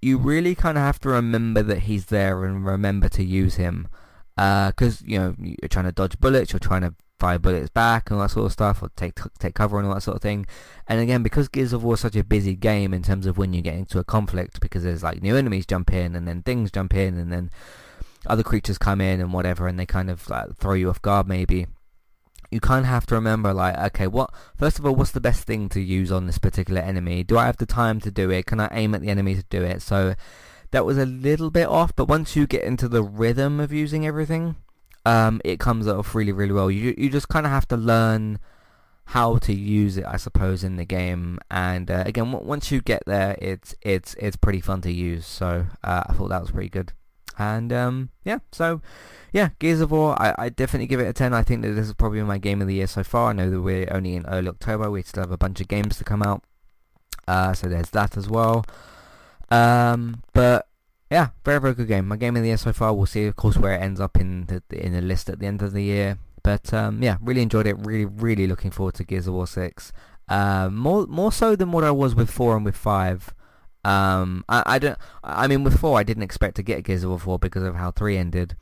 you 0.00 0.16
really 0.18 0.54
kind 0.54 0.78
of 0.78 0.84
have 0.84 1.00
to 1.00 1.08
remember 1.08 1.62
that 1.62 1.80
he's 1.80 2.06
there 2.06 2.44
and 2.44 2.64
remember 2.64 3.08
to 3.10 3.24
use 3.24 3.56
him. 3.56 3.88
Because, 4.36 5.02
uh, 5.02 5.04
you 5.04 5.18
know, 5.18 5.34
you're 5.38 5.68
trying 5.68 5.84
to 5.84 5.92
dodge 5.92 6.18
bullets, 6.18 6.52
you're 6.52 6.60
trying 6.60 6.80
to 6.80 6.94
fire 7.18 7.38
bullets 7.38 7.68
back 7.68 8.10
and 8.10 8.16
all 8.16 8.22
that 8.24 8.30
sort 8.30 8.46
of 8.46 8.52
stuff, 8.52 8.82
or 8.82 8.90
take 8.96 9.18
take 9.38 9.54
cover 9.54 9.78
and 9.78 9.86
all 9.86 9.94
that 9.94 10.00
sort 10.00 10.16
of 10.16 10.22
thing. 10.22 10.46
And 10.88 11.00
again, 11.00 11.22
because 11.22 11.48
Gears 11.48 11.72
of 11.72 11.84
War 11.84 11.94
is 11.94 12.00
such 12.00 12.16
a 12.16 12.24
busy 12.24 12.54
game 12.54 12.94
in 12.94 13.02
terms 13.02 13.26
of 13.26 13.36
when 13.36 13.52
you 13.52 13.62
get 13.62 13.74
into 13.74 13.98
a 13.98 14.04
conflict, 14.04 14.60
because 14.60 14.84
there's 14.84 15.02
like 15.02 15.22
new 15.22 15.36
enemies 15.36 15.66
jump 15.66 15.92
in, 15.92 16.16
and 16.16 16.26
then 16.26 16.42
things 16.42 16.70
jump 16.70 16.94
in, 16.94 17.18
and 17.18 17.32
then 17.32 17.50
other 18.26 18.42
creatures 18.42 18.78
come 18.78 19.00
in 19.00 19.20
and 19.20 19.32
whatever, 19.32 19.66
and 19.66 19.78
they 19.78 19.86
kind 19.86 20.08
of 20.08 20.28
like 20.30 20.56
throw 20.56 20.74
you 20.74 20.88
off 20.88 21.02
guard 21.02 21.26
maybe. 21.26 21.66
You 22.52 22.60
kind 22.60 22.84
of 22.84 22.90
have 22.90 23.06
to 23.06 23.14
remember, 23.14 23.52
like, 23.54 23.76
okay, 23.78 24.06
what? 24.06 24.30
First 24.56 24.78
of 24.78 24.86
all, 24.86 24.94
what's 24.94 25.12
the 25.12 25.20
best 25.20 25.44
thing 25.44 25.68
to 25.70 25.80
use 25.80 26.12
on 26.12 26.26
this 26.26 26.38
particular 26.38 26.80
enemy? 26.80 27.24
Do 27.24 27.38
I 27.38 27.46
have 27.46 27.56
the 27.56 27.66
time 27.66 27.98
to 28.00 28.10
do 28.10 28.30
it? 28.30 28.46
Can 28.46 28.60
I 28.60 28.68
aim 28.72 28.94
at 28.94 29.00
the 29.00 29.08
enemy 29.08 29.34
to 29.34 29.44
do 29.48 29.62
it? 29.62 29.82
So 29.82 30.14
that 30.72 30.84
was 30.84 30.98
a 30.98 31.06
little 31.06 31.50
bit 31.50 31.68
off, 31.68 31.94
but 31.94 32.08
once 32.08 32.34
you 32.34 32.46
get 32.46 32.64
into 32.64 32.88
the 32.88 33.02
rhythm 33.02 33.60
of 33.60 33.72
using 33.72 34.06
everything, 34.06 34.56
um, 35.04 35.40
it 35.44 35.60
comes 35.60 35.86
off 35.86 36.14
really, 36.14 36.32
really 36.32 36.52
well. 36.52 36.70
You 36.70 36.94
you 36.96 37.10
just 37.10 37.28
kind 37.28 37.46
of 37.46 37.52
have 37.52 37.68
to 37.68 37.76
learn 37.76 38.38
how 39.06 39.36
to 39.36 39.52
use 39.52 39.96
it, 39.96 40.04
I 40.06 40.16
suppose, 40.16 40.64
in 40.64 40.76
the 40.76 40.84
game. 40.84 41.38
And 41.50 41.90
uh, 41.90 42.04
again, 42.06 42.32
once 42.32 42.70
you 42.70 42.80
get 42.80 43.02
there, 43.06 43.36
it's 43.40 43.74
it's 43.82 44.14
it's 44.14 44.36
pretty 44.36 44.60
fun 44.60 44.80
to 44.82 44.92
use. 44.92 45.26
So 45.26 45.66
uh, 45.84 46.04
I 46.06 46.12
thought 46.14 46.28
that 46.28 46.40
was 46.40 46.50
pretty 46.50 46.70
good. 46.70 46.92
And 47.38 47.72
um, 47.72 48.10
yeah, 48.24 48.38
so 48.52 48.80
yeah, 49.32 49.50
Gears 49.58 49.80
of 49.80 49.90
War, 49.90 50.20
I, 50.20 50.34
I 50.38 50.48
definitely 50.48 50.86
give 50.86 51.00
it 51.00 51.08
a 51.08 51.12
10. 51.12 51.32
I 51.32 51.42
think 51.42 51.62
that 51.62 51.72
this 51.72 51.86
is 51.86 51.94
probably 51.94 52.22
my 52.22 52.38
game 52.38 52.60
of 52.60 52.68
the 52.68 52.74
year 52.74 52.86
so 52.86 53.02
far. 53.02 53.30
I 53.30 53.32
know 53.32 53.50
that 53.50 53.60
we're 53.60 53.88
only 53.90 54.14
in 54.14 54.26
early 54.26 54.48
October. 54.48 54.90
We 54.90 55.02
still 55.02 55.22
have 55.22 55.32
a 55.32 55.38
bunch 55.38 55.60
of 55.60 55.68
games 55.68 55.96
to 55.98 56.04
come 56.04 56.22
out. 56.22 56.42
Uh, 57.26 57.54
so 57.54 57.68
there's 57.68 57.90
that 57.90 58.16
as 58.16 58.28
well. 58.28 58.64
Um, 59.50 60.22
but 60.32 60.68
yeah, 61.10 61.28
very 61.44 61.60
very 61.60 61.74
good 61.74 61.88
game. 61.88 62.08
My 62.08 62.16
game 62.16 62.36
of 62.36 62.42
the 62.42 62.48
year 62.48 62.56
so 62.56 62.72
far. 62.72 62.94
We'll 62.94 63.06
see, 63.06 63.26
of 63.26 63.36
course, 63.36 63.56
where 63.56 63.74
it 63.74 63.82
ends 63.82 64.00
up 64.00 64.18
in 64.18 64.46
the 64.46 64.62
in 64.70 64.92
the 64.92 65.02
list 65.02 65.28
at 65.28 65.38
the 65.38 65.46
end 65.46 65.62
of 65.62 65.72
the 65.72 65.82
year. 65.82 66.18
But 66.42 66.72
um, 66.74 67.02
yeah, 67.02 67.18
really 67.20 67.42
enjoyed 67.42 67.66
it. 67.66 67.76
Really 67.78 68.06
really 68.06 68.46
looking 68.46 68.70
forward 68.70 68.94
to 68.94 69.04
Gears 69.04 69.26
of 69.26 69.34
War 69.34 69.46
six. 69.46 69.92
Uh, 70.28 70.68
more 70.70 71.06
more 71.06 71.30
so 71.30 71.54
than 71.54 71.70
what 71.70 71.84
I 71.84 71.90
was 71.90 72.14
with 72.14 72.30
four 72.30 72.56
and 72.56 72.64
with 72.64 72.76
five. 72.76 73.34
Um, 73.84 74.44
I, 74.48 74.62
I 74.66 74.78
don't. 74.78 74.98
I 75.24 75.46
mean, 75.46 75.64
with 75.64 75.78
four, 75.78 75.98
I 75.98 76.02
didn't 76.02 76.22
expect 76.22 76.56
to 76.56 76.62
get 76.62 76.84
Gears 76.84 77.04
of 77.04 77.10
War 77.10 77.18
four 77.18 77.38
because 77.38 77.62
of 77.62 77.74
how 77.74 77.90
three 77.90 78.16
ended. 78.16 78.56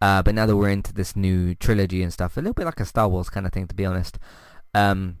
Uh, 0.00 0.22
but 0.22 0.34
now 0.34 0.46
that 0.46 0.56
we're 0.56 0.68
into 0.68 0.92
this 0.92 1.16
new 1.16 1.54
trilogy 1.54 2.02
and 2.02 2.12
stuff, 2.12 2.36
a 2.36 2.40
little 2.40 2.54
bit 2.54 2.66
like 2.66 2.80
a 2.80 2.84
Star 2.84 3.08
Wars 3.08 3.30
kind 3.30 3.46
of 3.46 3.52
thing, 3.52 3.66
to 3.66 3.74
be 3.74 3.86
honest. 3.86 4.18
Um, 4.74 5.18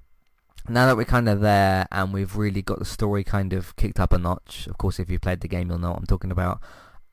now 0.68 0.86
that 0.86 0.96
we're 0.96 1.04
kind 1.04 1.28
of 1.28 1.40
there 1.40 1.86
and 1.92 2.12
we've 2.12 2.36
really 2.36 2.62
got 2.62 2.78
the 2.78 2.84
story 2.84 3.22
kind 3.22 3.52
of 3.52 3.76
kicked 3.76 4.00
up 4.00 4.12
a 4.12 4.18
notch, 4.18 4.66
of 4.66 4.78
course, 4.78 4.98
if 4.98 5.10
you 5.10 5.18
played 5.18 5.40
the 5.40 5.48
game, 5.48 5.68
you'll 5.68 5.78
know 5.78 5.90
what 5.90 6.00
I'm 6.00 6.06
talking 6.06 6.30
about. 6.30 6.60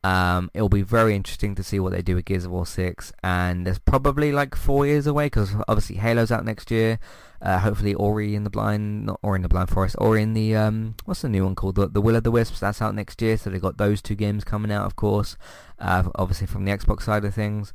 Um, 0.04 0.50
it'll 0.54 0.70
be 0.70 0.82
very 0.82 1.16
interesting 1.16 1.54
to 1.56 1.64
see 1.64 1.80
what 1.80 1.92
they 1.92 2.02
do 2.02 2.16
with 2.16 2.26
Gears 2.26 2.46
of 2.46 2.52
War 2.52 2.66
6, 2.66 3.14
and 3.24 3.68
there's 3.68 3.80
probably 3.80 4.32
like 4.32 4.56
four 4.56 4.88
years 4.88 5.06
away 5.06 5.28
because 5.28 5.54
obviously 5.68 5.98
Halo's 5.98 6.32
out 6.32 6.44
next 6.44 6.72
year. 6.72 7.00
Uh, 7.42 7.60
hopefully, 7.60 7.94
Ori 7.94 8.36
in 8.36 8.44
the 8.44 8.50
Blind, 8.50 9.06
not 9.06 9.20
Ori 9.24 9.38
in 9.38 9.42
the 9.42 9.50
Blind 9.50 9.70
Forest, 9.70 9.96
Ori 10.00 10.22
in 10.22 10.34
the 10.34 10.56
um, 10.56 10.96
what's 11.06 11.22
the 11.22 11.30
new 11.30 11.44
one 11.44 11.56
called? 11.56 11.76
The, 11.76 11.88
the 11.88 12.02
Will 12.02 12.16
of 12.16 12.24
the 12.24 12.32
Wisps. 12.32 12.60
That's 12.60 12.82
out 12.82 12.96
next 12.96 13.22
year, 13.22 13.38
so 13.38 13.50
they've 13.50 13.62
got 13.62 13.78
those 13.78 14.02
two 14.02 14.16
games 14.16 14.44
coming 14.44 14.72
out, 14.72 14.86
of 14.86 14.96
course. 14.96 15.38
Uh, 15.80 16.04
obviously 16.16 16.48
from 16.48 16.66
the 16.66 16.72
Xbox 16.72 17.04
side 17.04 17.26
of 17.26 17.34
things. 17.34 17.74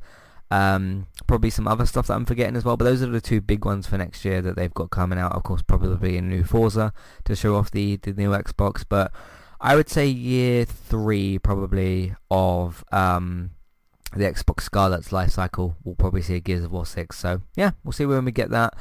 Um, 0.49 1.07
probably 1.27 1.49
some 1.49 1.67
other 1.67 1.85
stuff 1.85 2.07
that 2.07 2.13
I'm 2.13 2.25
forgetting 2.25 2.55
as 2.55 2.63
well, 2.63 2.77
but 2.77 2.85
those 2.85 3.01
are 3.01 3.07
the 3.07 3.19
two 3.19 3.41
big 3.41 3.65
ones 3.65 3.87
for 3.87 3.97
next 3.97 4.23
year 4.23 4.41
that 4.41 4.55
they've 4.55 4.73
got 4.73 4.89
coming 4.89 5.19
out. 5.19 5.33
Of 5.33 5.43
course, 5.43 5.61
probably 5.61 6.17
a 6.17 6.21
new 6.21 6.43
Forza 6.43 6.93
to 7.25 7.35
show 7.35 7.55
off 7.55 7.71
the, 7.71 7.97
the 7.97 8.13
new 8.13 8.29
Xbox, 8.31 8.85
but 8.87 9.11
I 9.59 9.75
would 9.75 9.89
say 9.89 10.07
year 10.07 10.65
three 10.65 11.39
probably 11.39 12.15
of 12.29 12.83
um, 12.91 13.51
the 14.15 14.25
Xbox 14.25 14.61
Scarlett's 14.61 15.11
life 15.11 15.31
cycle. 15.31 15.75
We'll 15.83 15.95
probably 15.95 16.21
see 16.21 16.35
a 16.35 16.39
Gears 16.39 16.63
of 16.63 16.71
War 16.71 16.85
6. 16.85 17.17
So 17.17 17.41
yeah, 17.55 17.71
we'll 17.83 17.91
see 17.91 18.05
when 18.05 18.25
we 18.25 18.31
get 18.31 18.49
that. 18.51 18.75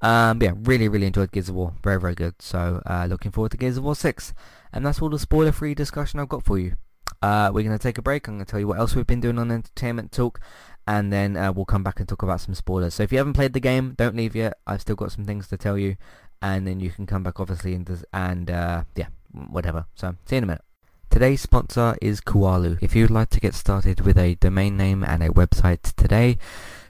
Um, 0.00 0.42
yeah, 0.42 0.52
really, 0.56 0.88
really 0.88 1.06
enjoyed 1.06 1.32
Gears 1.32 1.48
of 1.48 1.54
War. 1.54 1.74
Very, 1.82 2.00
very 2.00 2.14
good. 2.14 2.34
So 2.40 2.82
uh, 2.86 3.06
looking 3.08 3.30
forward 3.30 3.52
to 3.52 3.56
Gears 3.56 3.76
of 3.76 3.84
War 3.84 3.94
6. 3.94 4.34
And 4.72 4.84
that's 4.86 5.00
all 5.02 5.10
the 5.10 5.18
spoiler-free 5.18 5.74
discussion 5.74 6.18
I've 6.18 6.28
got 6.28 6.44
for 6.44 6.58
you. 6.58 6.76
Uh, 7.20 7.50
we're 7.52 7.62
going 7.62 7.76
to 7.76 7.82
take 7.82 7.98
a 7.98 8.02
break. 8.02 8.26
I'm 8.26 8.34
going 8.34 8.46
to 8.46 8.50
tell 8.50 8.58
you 8.58 8.66
what 8.66 8.78
else 8.78 8.96
we've 8.96 9.06
been 9.06 9.20
doing 9.20 9.38
on 9.38 9.50
Entertainment 9.50 10.10
Talk 10.12 10.40
and 10.86 11.12
then 11.12 11.36
uh, 11.36 11.52
we'll 11.52 11.64
come 11.64 11.84
back 11.84 12.00
and 12.00 12.08
talk 12.08 12.22
about 12.22 12.40
some 12.40 12.54
spoilers. 12.54 12.94
So 12.94 13.04
if 13.04 13.12
you 13.12 13.18
haven't 13.18 13.34
played 13.34 13.52
the 13.52 13.60
game, 13.60 13.94
don't 13.96 14.16
leave 14.16 14.34
yet. 14.34 14.58
I've 14.66 14.80
still 14.80 14.96
got 14.96 15.12
some 15.12 15.24
things 15.24 15.46
to 15.48 15.56
tell 15.56 15.78
you. 15.78 15.96
and 16.42 16.66
then 16.66 16.80
you 16.80 16.90
can 16.90 17.06
come 17.06 17.22
back 17.22 17.38
obviously 17.38 17.72
and, 17.72 18.04
and 18.12 18.50
uh, 18.50 18.82
yeah, 18.96 19.06
whatever. 19.32 19.86
So 19.94 20.16
see 20.24 20.36
you 20.36 20.38
in 20.38 20.44
a 20.44 20.46
minute. 20.46 20.64
Today's 21.10 21.42
sponsor 21.42 21.94
is 22.00 22.22
Kualo. 22.22 22.78
If 22.80 22.96
you'd 22.96 23.10
like 23.10 23.28
to 23.30 23.40
get 23.40 23.54
started 23.54 24.00
with 24.00 24.16
a 24.16 24.34
domain 24.36 24.78
name 24.78 25.04
and 25.04 25.22
a 25.22 25.28
website 25.28 25.94
today, 25.94 26.38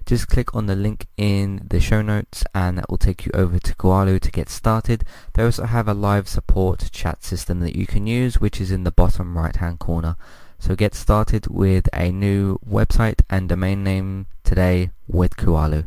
just 0.07 0.29
click 0.29 0.55
on 0.55 0.67
the 0.67 0.77
link 0.77 1.07
in 1.17 1.67
the 1.69 1.81
show 1.81 2.03
notes 2.03 2.45
and 2.55 2.79
that 2.79 2.89
will 2.89 2.99
take 2.99 3.27
you 3.27 3.33
over 3.35 3.59
to 3.59 3.75
Kualo 3.75 4.21
to 4.21 4.31
get 4.31 4.49
started. 4.49 5.05
They 5.35 5.43
also 5.43 5.65
have 5.65 5.89
a 5.89 5.95
live 5.95 6.29
support 6.29 6.89
chat 6.93 7.25
system 7.25 7.61
that 7.61 7.77
you 7.77 7.87
can 7.87 8.07
use 8.07 8.41
which 8.41 8.61
is 8.61 8.71
in 8.71 8.85
the 8.85 8.93
bottom 8.93 9.37
right 9.37 9.57
hand 9.57 9.81
corner. 9.81 10.17
So 10.59 10.77
get 10.77 10.95
started 10.95 11.49
with 11.49 11.89
a 11.93 12.13
new 12.13 12.59
website 12.59 13.23
and 13.29 13.49
domain 13.49 13.83
name 13.83 14.27
today 14.45 14.91
with 15.09 15.37
Kualo. 15.37 15.87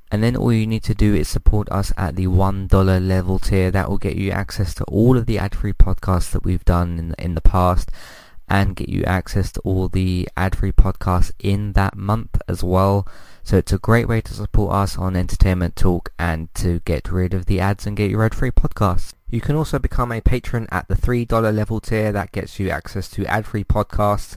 And 0.11 0.21
then 0.21 0.35
all 0.35 0.51
you 0.51 0.67
need 0.67 0.83
to 0.83 0.93
do 0.93 1.15
is 1.15 1.29
support 1.29 1.69
us 1.71 1.93
at 1.95 2.17
the 2.17 2.27
$1 2.27 3.07
level 3.07 3.39
tier. 3.39 3.71
That 3.71 3.89
will 3.89 3.97
get 3.97 4.17
you 4.17 4.31
access 4.31 4.73
to 4.75 4.83
all 4.83 5.17
of 5.17 5.25
the 5.25 5.39
ad-free 5.39 5.73
podcasts 5.73 6.31
that 6.31 6.43
we've 6.43 6.65
done 6.65 6.99
in 6.99 7.15
in 7.17 7.35
the 7.35 7.41
past 7.41 7.89
and 8.49 8.75
get 8.75 8.89
you 8.89 9.03
access 9.05 9.49
to 9.53 9.61
all 9.61 9.87
the 9.87 10.27
ad-free 10.35 10.73
podcasts 10.73 11.31
in 11.39 11.71
that 11.71 11.95
month 11.95 12.41
as 12.49 12.61
well. 12.61 13.07
So 13.43 13.55
it's 13.57 13.71
a 13.71 13.77
great 13.77 14.09
way 14.09 14.19
to 14.19 14.33
support 14.33 14.73
us 14.73 14.97
on 14.97 15.15
Entertainment 15.15 15.77
Talk 15.77 16.11
and 16.19 16.53
to 16.55 16.81
get 16.81 17.09
rid 17.09 17.33
of 17.33 17.45
the 17.45 17.61
ads 17.61 17.87
and 17.87 17.95
get 17.95 18.11
your 18.11 18.25
ad-free 18.25 18.51
podcasts. 18.51 19.13
You 19.29 19.39
can 19.39 19.55
also 19.55 19.79
become 19.79 20.11
a 20.11 20.19
patron 20.19 20.67
at 20.69 20.89
the 20.89 20.95
$3 20.95 21.55
level 21.55 21.79
tier. 21.79 22.11
That 22.11 22.33
gets 22.33 22.59
you 22.59 22.69
access 22.69 23.07
to 23.11 23.25
ad-free 23.25 23.63
podcasts 23.63 24.35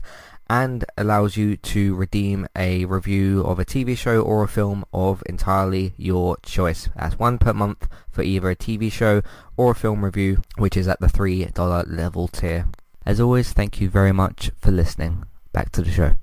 and 0.49 0.85
allows 0.97 1.37
you 1.37 1.57
to 1.57 1.95
redeem 1.95 2.47
a 2.55 2.85
review 2.85 3.41
of 3.41 3.59
a 3.59 3.65
TV 3.65 3.97
show 3.97 4.21
or 4.21 4.43
a 4.43 4.47
film 4.47 4.85
of 4.93 5.23
entirely 5.25 5.93
your 5.97 6.37
choice. 6.43 6.89
That's 6.95 7.17
one 7.17 7.37
per 7.37 7.53
month 7.53 7.87
for 8.11 8.21
either 8.21 8.49
a 8.49 8.55
TV 8.55 8.91
show 8.91 9.21
or 9.57 9.71
a 9.71 9.75
film 9.75 10.05
review, 10.05 10.41
which 10.57 10.77
is 10.77 10.87
at 10.87 10.99
the 10.99 11.07
$3 11.07 11.85
level 11.87 12.27
tier. 12.27 12.67
As 13.05 13.19
always, 13.19 13.53
thank 13.53 13.81
you 13.81 13.89
very 13.89 14.11
much 14.11 14.51
for 14.59 14.71
listening. 14.71 15.25
Back 15.51 15.71
to 15.73 15.81
the 15.81 15.91
show. 15.91 16.15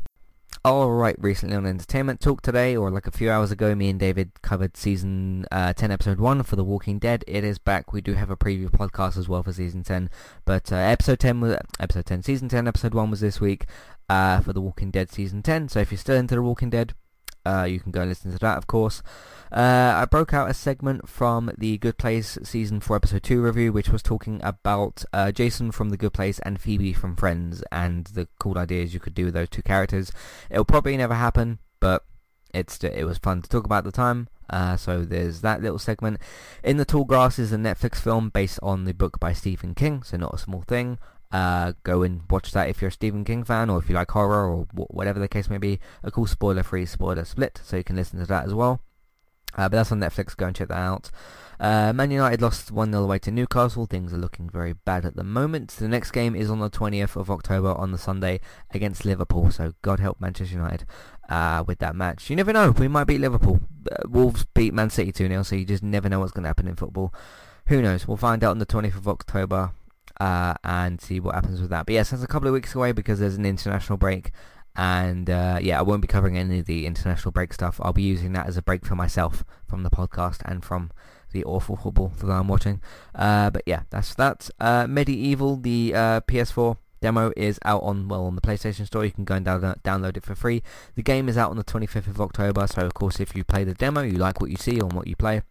Alright, 0.65 1.17
recently 1.19 1.57
on 1.57 1.67
Entertainment 1.67 2.21
Talk 2.21 2.41
today, 2.41 2.77
or 2.77 2.89
like 2.89 3.09
a 3.09 3.11
few 3.11 3.29
hours 3.29 3.51
ago, 3.51 3.75
me 3.75 3.89
and 3.89 3.99
David 3.99 4.31
covered 4.43 4.77
season 4.77 5.45
uh, 5.51 5.73
10 5.73 5.91
episode 5.91 6.21
1 6.21 6.45
for 6.45 6.55
The 6.55 6.63
Walking 6.63 7.01
Dead. 7.01 7.25
It 7.27 7.43
is 7.43 7.59
back. 7.59 7.93
We 7.93 8.01
do 8.01 8.15
have 8.15 8.31
a 8.31 8.37
preview 8.37 8.71
podcast 8.71 9.17
as 9.17 9.29
well 9.29 9.43
for 9.43 9.53
season 9.53 9.83
10. 9.83 10.09
But 10.45 10.71
uh, 10.71 10.77
episode 10.77 11.19
10 11.19 11.41
was, 11.41 11.57
episode 11.81 12.07
10, 12.07 12.23
season 12.23 12.49
10, 12.49 12.69
episode 12.69 12.95
1 12.95 13.11
was 13.11 13.19
this 13.19 13.41
week 13.41 13.67
uh, 14.13 14.41
for 14.41 14.53
The 14.53 14.61
Walking 14.61 14.91
Dead 14.91 15.11
season 15.11 15.43
10. 15.43 15.71
So 15.71 15.81
if 15.81 15.91
you're 15.91 15.99
still 15.99 16.17
into 16.17 16.35
The 16.35 16.43
Walking 16.43 16.69
Dead, 16.69 16.93
uh, 17.47 17.65
you 17.69 17.81
can 17.81 17.93
go 17.93 18.03
and 18.03 18.11
listen 18.11 18.31
to 18.31 18.39
that, 18.39 18.59
of 18.59 18.67
course. 18.67 19.03
Uh, 19.51 19.95
I 19.97 20.05
broke 20.05 20.35
out 20.35 20.51
a 20.51 20.55
segment 20.55 21.09
from 21.09 21.51
the 21.57 21.79
Good 21.79 21.97
Place 21.97 22.39
season 22.43 22.81
4 22.81 22.97
episode 22.97 23.23
2 23.23 23.43
review, 23.43 23.73
which 23.73 23.89
was 23.89 24.03
talking 24.03 24.39
about 24.43 25.03
uh, 25.15 25.33
Jason 25.33 25.73
from 25.73 25.89
the 25.89 25.97
Good 25.97 26.13
Place 26.13 26.39
and 26.41 26.61
Phoebe 26.61 26.93
from 26.93 27.17
Friends, 27.17 27.65
and 27.73 28.05
the 28.07 28.29
cool 28.39 28.59
ideas 28.59 28.93
you 28.93 29.01
could 29.01 29.15
do 29.15 29.25
with 29.25 29.35
those 29.35 29.49
two 29.49 29.63
characters. 29.63 30.13
It'll 30.51 30.65
probably 30.65 30.97
never 30.97 31.15
happen, 31.15 31.59
but 31.81 32.05
it's 32.53 32.85
it 32.85 33.07
was 33.07 33.17
fun 33.17 33.41
to 33.41 33.49
talk 33.49 33.65
about 33.65 33.79
at 33.79 33.85
the 33.85 33.93
time. 33.93 34.29
Uh, 34.51 34.77
so 34.77 35.05
there's 35.05 35.41
that 35.41 35.63
little 35.63 35.79
segment. 35.79 36.19
In 36.63 36.77
the 36.77 36.85
Tall 36.85 37.05
Grass 37.05 37.39
is 37.39 37.53
a 37.53 37.57
Netflix 37.57 37.97
film 37.97 38.29
based 38.29 38.61
on 38.63 38.85
the 38.85 38.93
book 38.93 39.19
by 39.19 39.33
Stephen 39.33 39.75
King, 39.75 40.03
so 40.03 40.19
not 40.19 40.35
a 40.35 40.39
small 40.39 40.63
thing. 40.63 40.99
Uh, 41.33 41.73
go 41.83 42.03
and 42.03 42.23
watch 42.31 42.53
that 42.53 42.69
if 42.69 42.83
you're 42.83 42.91
a 42.91 42.93
Stephen 42.93 43.25
King 43.25 43.43
fan 43.43 43.71
or 43.71 43.79
if 43.79 43.89
you 43.89 43.95
like 43.95 44.11
horror 44.11 44.47
or 44.47 44.67
whatever 44.75 45.19
the 45.19 45.29
case 45.29 45.49
may 45.49 45.59
be. 45.59 45.81
A 46.03 46.11
cool 46.11 46.27
spoiler-free 46.27 46.87
spoiler 46.87 47.25
split, 47.25 47.61
so 47.65 47.77
you 47.77 47.85
can 47.85 47.97
listen 47.97 48.21
to 48.21 48.27
that 48.27 48.45
as 48.45 48.55
well. 48.55 48.81
Uh, 49.55 49.69
but 49.69 49.73
that's 49.79 49.93
on 49.93 50.01
Netflix. 50.01 50.37
Go 50.37 50.47
and 50.47 50.57
check 50.57 50.69
that 50.69 50.77
out. 50.77 51.11
Uh, 51.61 51.93
Man 51.93 52.11
United 52.11 52.43
lost 52.43 52.75
1-0 52.75 53.03
away 53.03 53.19
to 53.21 53.31
Newcastle. 53.31 53.87
Things 53.87 54.13
are 54.13 54.19
looking 54.19 54.51
very 54.51 54.73
bad 54.73 55.05
at 55.05 55.15
the 55.15 55.23
moment. 55.23 55.71
The 55.71 55.89
next 55.89 56.11
game 56.11 56.35
is 56.35 56.51
on 56.51 56.59
the 56.59 56.71
20th 56.71 57.17
of 57.17 57.31
October 57.31 57.73
on 57.73 57.93
the 57.93 57.99
Sunday 57.99 58.41
against 58.73 59.05
Liverpool. 59.05 59.51
So 59.51 59.73
God 59.83 60.01
help 60.01 60.21
Manchester 60.21 60.57
United 60.57 60.87
uh, 61.29 61.63
with 61.67 61.79
that 61.79 61.95
match. 61.95 62.31
You 62.31 62.37
never 62.37 62.53
know. 62.53 62.71
We 62.71 62.89
might 62.89 63.05
beat 63.05 63.21
Liverpool. 63.21 63.61
Uh, 63.91 64.09
Wolves 64.09 64.45
beat 64.55 64.75
Man 64.75 64.91
City 64.91 65.13
2-0, 65.13 65.47
so 65.47 65.57
you 65.57 65.65
just 65.65 65.83
never 65.83 66.09
know 66.09 66.21
what's 66.21 66.33
going 66.33 66.43
to 66.45 66.49
happen 66.49 66.67
in 66.67 66.77
football. 66.77 67.15
Who 67.67 67.81
knows? 67.81 68.09
We'll 68.09 68.17
find 68.17 68.43
out 68.43 68.51
on 68.51 68.59
the 68.59 68.67
20th 68.67 68.97
of 68.97 69.07
October 69.07 69.71
uh, 70.23 70.55
and 70.63 71.01
see 71.01 71.19
what 71.19 71.35
happens 71.35 71.61
with 71.61 71.71
that. 71.71 71.85
But 71.85 71.95
yes, 71.95 72.11
that's 72.11 72.23
a 72.23 72.29
couple 72.29 72.47
of 72.47 72.55
weeks 72.55 72.77
away 72.77 72.93
because 72.93 73.19
there's 73.19 73.35
an 73.35 73.45
international 73.45 73.99
break. 73.99 74.31
And 74.77 75.29
uh, 75.29 75.59
yeah, 75.61 75.81
I 75.81 75.83
won't 75.83 76.01
be 76.01 76.07
covering 76.07 76.39
any 76.39 76.61
of 76.61 76.67
the 76.67 76.87
international 76.87 77.33
break 77.33 77.53
stuff. 77.53 77.81
I'll 77.83 77.93
be 77.93 78.05
using 78.05 78.33
that 78.35 78.47
as 78.47 78.57
a 78.57 78.63
break 78.63 78.87
for 78.87 78.95
myself 78.95 79.45
from 79.67 79.83
the 79.83 79.91
podcast 79.91 80.41
and 80.45 80.65
from 80.65 80.93
the 81.33 81.43
awful 81.45 81.77
football 81.77 82.13
that 82.21 82.31
I'm 82.31 82.47
watching. 82.47 82.81
Uh, 83.17 83.51
but 83.51 83.65
yeah, 83.67 83.83
that's 83.91 84.15
that. 84.15 84.49
Uh, 84.61 84.85
MediEvil, 84.85 85.65
the 85.65 85.93
uh, 85.93 86.21
PS4 86.21 86.77
demo 87.01 87.33
is 87.37 87.59
out 87.65 87.83
on 87.83 88.07
well 88.07 88.25
on 88.25 88.37
the 88.37 88.41
PlayStation 88.41 88.87
Store. 88.87 89.05
You 89.05 89.11
can 89.11 89.25
go 89.25 89.35
and 89.35 89.45
download, 89.45 89.83
download 89.83 90.17
it 90.17 90.25
for 90.25 90.37
free. 90.37 90.63
The 90.95 91.03
game 91.03 91.29
is 91.29 91.37
out 91.37 91.51
on 91.51 91.57
the 91.57 91.65
25th 91.65 92.07
of 92.07 92.21
October. 92.21 92.69
So 92.69 92.87
of 92.87 92.95
course, 92.95 93.19
if 93.19 93.35
you 93.35 93.43
play 93.43 93.65
the 93.65 93.75
demo, 93.75 94.03
you 94.03 94.19
like 94.19 94.41
what 94.41 94.51
you 94.51 94.57
see 94.57 94.81
on 94.81 94.91
what 94.91 95.09
you 95.09 95.17
play, 95.17 95.43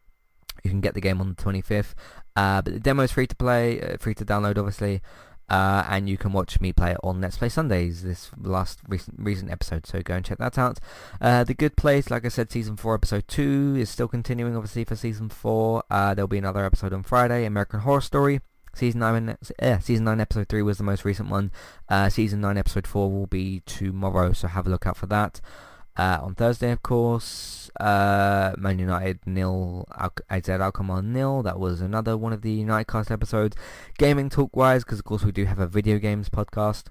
you 0.64 0.70
can 0.70 0.80
get 0.82 0.94
the 0.94 1.02
game 1.02 1.20
on 1.20 1.36
the 1.36 1.44
25th. 1.44 1.94
Uh, 2.36 2.62
but 2.62 2.74
the 2.74 2.80
demo 2.80 3.04
is 3.04 3.12
free 3.12 3.28
to 3.28 3.36
play, 3.36 3.82
uh, 3.82 3.98
free 3.98 4.15
to 4.15 4.26
download, 4.26 4.58
obviously. 4.58 5.02
Uh, 5.50 5.86
and 5.89 6.08
you 6.08 6.17
can 6.17 6.32
watch 6.32 6.62
me 6.62 6.72
play 6.72 6.91
it 6.91 6.98
on 7.04 7.20
Let's 7.20 7.38
Play 7.38 7.50
Sundays, 7.50 8.04
this 8.04 8.32
last 8.41 8.80
recent 8.88 9.17
recent 9.20 9.52
episode, 9.52 9.86
so 9.86 10.02
go 10.02 10.13
and 10.13 10.24
check 10.24 10.38
that 10.38 10.58
out. 10.58 10.80
Uh, 11.20 11.44
the 11.44 11.54
Good 11.54 11.76
Place, 11.76 12.10
like 12.10 12.24
I 12.24 12.30
said, 12.30 12.50
Season 12.50 12.78
4, 12.78 12.96
Episode 12.96 13.28
2 13.28 13.76
is 13.78 13.89
still 13.89 14.08
continuing, 14.08 14.56
obviously, 14.56 14.86
for 14.86 14.96
Season 14.96 15.28
4. 15.28 15.84
Uh, 15.91 16.13
there'll 16.13 16.30
be 16.30 16.38
another 16.38 16.63
episode 16.63 16.94
on 16.94 17.04
Friday, 17.04 17.44
American 17.44 17.82
Horror 17.82 18.00
Story. 18.00 18.39
Season 18.74 19.02
9, 19.02 19.38
yeah, 19.62 19.80
Season 19.80 20.06
9 20.06 20.22
Episode 20.22 20.48
3 20.48 20.62
was 20.62 20.78
the 20.78 20.86
most 20.86 21.04
recent 21.04 21.30
one. 21.30 21.52
Uh, 21.89 22.08
season 22.08 22.39
9 22.39 22.58
Episode 22.58 22.88
4 22.88 23.12
will 23.12 23.28
be 23.28 23.62
tomorrow, 23.65 24.32
so 24.32 24.48
have 24.48 24.67
a 24.67 24.70
look 24.70 24.88
out 24.88 24.96
for 24.96 25.08
that. 25.08 25.41
Uh, 25.98 26.20
on 26.22 26.36
Thursday, 26.36 26.72
of 26.72 26.82
course, 26.82 27.70
uh, 27.80 28.54
Man 28.58 28.80
United 28.80 29.20
nil, 29.26 29.86
AZ 30.30 30.50
Alkmaar 30.50 31.02
nil. 31.02 31.44
That 31.44 31.60
was 31.60 31.82
another 31.82 32.18
one 32.18 32.32
of 32.34 32.42
the 32.42 32.52
United 32.52 32.88
Cast 32.88 33.12
episodes. 33.12 33.58
Gaming 33.98 34.30
talk 34.30 34.56
wise, 34.56 34.84
because 34.84 35.00
of 35.00 35.06
course 35.06 35.24
we 35.24 35.32
do 35.32 35.46
have 35.46 35.60
a 35.60 35.68
video 35.68 36.00
games 36.00 36.30
podcast. 36.30 36.86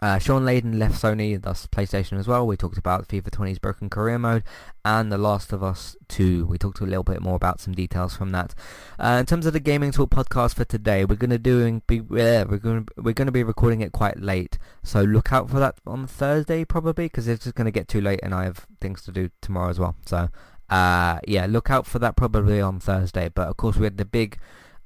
Uh, 0.00 0.18
Shawn 0.18 0.44
Layden 0.44 0.78
left 0.78 1.00
Sony, 1.00 1.40
thus 1.40 1.66
PlayStation 1.66 2.18
as 2.18 2.28
well. 2.28 2.46
We 2.46 2.56
talked 2.56 2.78
about 2.78 3.08
FIFA 3.08 3.30
20's 3.30 3.58
Broken 3.58 3.90
Career 3.90 4.18
Mode 4.18 4.44
and 4.84 5.10
The 5.10 5.18
Last 5.18 5.52
of 5.52 5.62
Us 5.62 5.96
2. 6.08 6.46
We 6.46 6.56
talked 6.56 6.80
a 6.80 6.84
little 6.84 7.02
bit 7.02 7.20
more 7.20 7.34
about 7.34 7.60
some 7.60 7.74
details 7.74 8.16
from 8.16 8.30
that. 8.30 8.54
Uh, 8.98 9.16
in 9.20 9.26
terms 9.26 9.46
of 9.46 9.52
the 9.52 9.60
Gaming 9.60 9.90
Talk 9.90 10.10
podcast 10.10 10.54
for 10.54 10.64
today, 10.64 11.04
we're 11.04 11.16
going 11.16 11.30
to 11.30 11.38
do 11.38 11.80
be 11.86 12.00
we're 12.00 12.44
going 12.44 12.86
we're 12.96 13.12
going 13.12 13.26
to 13.26 13.32
be 13.32 13.42
recording 13.42 13.80
it 13.80 13.92
quite 13.92 14.20
late, 14.20 14.58
so 14.82 15.02
look 15.02 15.32
out 15.32 15.50
for 15.50 15.58
that 15.58 15.76
on 15.86 16.06
Thursday 16.06 16.64
probably 16.64 17.06
because 17.06 17.26
it's 17.26 17.44
just 17.44 17.56
going 17.56 17.64
to 17.64 17.70
get 17.70 17.88
too 17.88 18.00
late 18.00 18.20
and 18.22 18.34
I 18.34 18.44
have 18.44 18.66
things 18.80 19.02
to 19.02 19.12
do 19.12 19.30
tomorrow 19.42 19.70
as 19.70 19.78
well. 19.78 19.96
So 20.06 20.28
uh, 20.70 21.18
yeah, 21.26 21.46
look 21.46 21.70
out 21.70 21.86
for 21.86 21.98
that 21.98 22.16
probably 22.16 22.60
on 22.60 22.78
Thursday. 22.80 23.28
But 23.28 23.48
of 23.48 23.56
course 23.56 23.76
we 23.76 23.84
had 23.84 23.96
the 23.96 24.04
big 24.04 24.38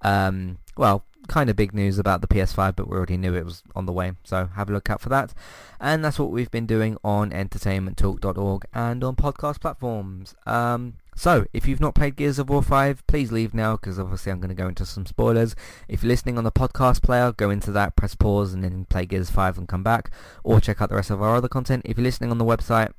um, 0.02 0.58
well 0.76 1.04
kind 1.28 1.48
of 1.50 1.56
big 1.56 1.74
news 1.74 1.98
about 1.98 2.20
the 2.20 2.26
PS5, 2.26 2.76
but 2.76 2.88
we 2.88 2.96
already 2.96 3.16
knew 3.16 3.34
it 3.34 3.44
was 3.44 3.62
on 3.74 3.86
the 3.86 3.92
way, 3.92 4.12
so 4.24 4.48
have 4.54 4.68
a 4.68 4.72
look 4.72 4.90
out 4.90 5.00
for 5.00 5.08
that. 5.08 5.34
And 5.80 6.04
that's 6.04 6.18
what 6.18 6.30
we've 6.30 6.50
been 6.50 6.66
doing 6.66 6.96
on 7.04 7.30
entertainmenttalk.org 7.30 8.64
and 8.72 9.04
on 9.04 9.16
podcast 9.16 9.60
platforms. 9.60 10.34
Um, 10.46 10.94
so, 11.14 11.44
if 11.52 11.68
you've 11.68 11.80
not 11.80 11.94
played 11.94 12.16
Gears 12.16 12.38
of 12.38 12.48
War 12.48 12.62
5, 12.62 13.06
please 13.06 13.30
leave 13.30 13.52
now, 13.52 13.76
because 13.76 13.98
obviously 13.98 14.32
I'm 14.32 14.40
going 14.40 14.48
to 14.48 14.54
go 14.54 14.68
into 14.68 14.86
some 14.86 15.04
spoilers. 15.04 15.54
If 15.86 16.02
you're 16.02 16.08
listening 16.08 16.38
on 16.38 16.44
the 16.44 16.52
podcast 16.52 17.02
player, 17.02 17.32
go 17.32 17.50
into 17.50 17.70
that, 17.72 17.96
press 17.96 18.14
pause, 18.14 18.54
and 18.54 18.64
then 18.64 18.86
play 18.86 19.04
Gears 19.04 19.30
5 19.30 19.58
and 19.58 19.68
come 19.68 19.82
back, 19.82 20.10
or 20.42 20.60
check 20.60 20.80
out 20.80 20.88
the 20.88 20.94
rest 20.94 21.10
of 21.10 21.20
our 21.20 21.36
other 21.36 21.48
content. 21.48 21.82
If 21.84 21.98
you're 21.98 22.04
listening 22.04 22.30
on 22.30 22.38
the 22.38 22.46
website, 22.46 22.92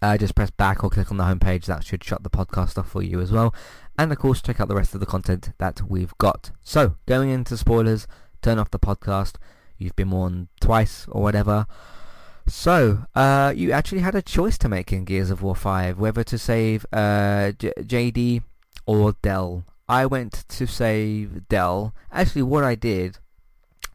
uh, 0.00 0.16
just 0.18 0.34
press 0.34 0.50
back 0.50 0.82
or 0.82 0.90
click 0.90 1.10
on 1.10 1.16
the 1.16 1.24
homepage. 1.24 1.66
That 1.66 1.84
should 1.84 2.02
shut 2.02 2.22
the 2.22 2.30
podcast 2.30 2.76
off 2.78 2.88
for 2.88 3.02
you 3.02 3.20
as 3.20 3.30
well. 3.30 3.54
And 3.98 4.10
of 4.10 4.18
course, 4.18 4.42
check 4.42 4.60
out 4.60 4.68
the 4.68 4.74
rest 4.74 4.94
of 4.94 5.00
the 5.00 5.06
content 5.06 5.52
that 5.58 5.82
we've 5.88 6.16
got. 6.18 6.50
So, 6.62 6.96
going 7.06 7.30
into 7.30 7.56
spoilers, 7.56 8.06
turn 8.40 8.58
off 8.58 8.70
the 8.70 8.78
podcast. 8.78 9.36
You've 9.78 9.96
been 9.96 10.10
warned 10.10 10.48
twice 10.60 11.06
or 11.08 11.22
whatever. 11.22 11.66
So, 12.46 13.04
uh, 13.14 13.52
you 13.54 13.70
actually 13.72 14.00
had 14.00 14.14
a 14.14 14.22
choice 14.22 14.58
to 14.58 14.68
make 14.68 14.92
in 14.92 15.04
Gears 15.04 15.30
of 15.30 15.42
War 15.42 15.54
5, 15.54 15.98
whether 15.98 16.24
to 16.24 16.38
save 16.38 16.84
uh, 16.92 17.52
J- 17.52 17.72
JD 17.78 18.42
or 18.86 19.14
Dell. 19.22 19.64
I 19.88 20.06
went 20.06 20.44
to 20.48 20.66
save 20.66 21.48
Dell. 21.48 21.94
Actually, 22.10 22.42
what 22.42 22.64
I 22.64 22.74
did 22.74 23.18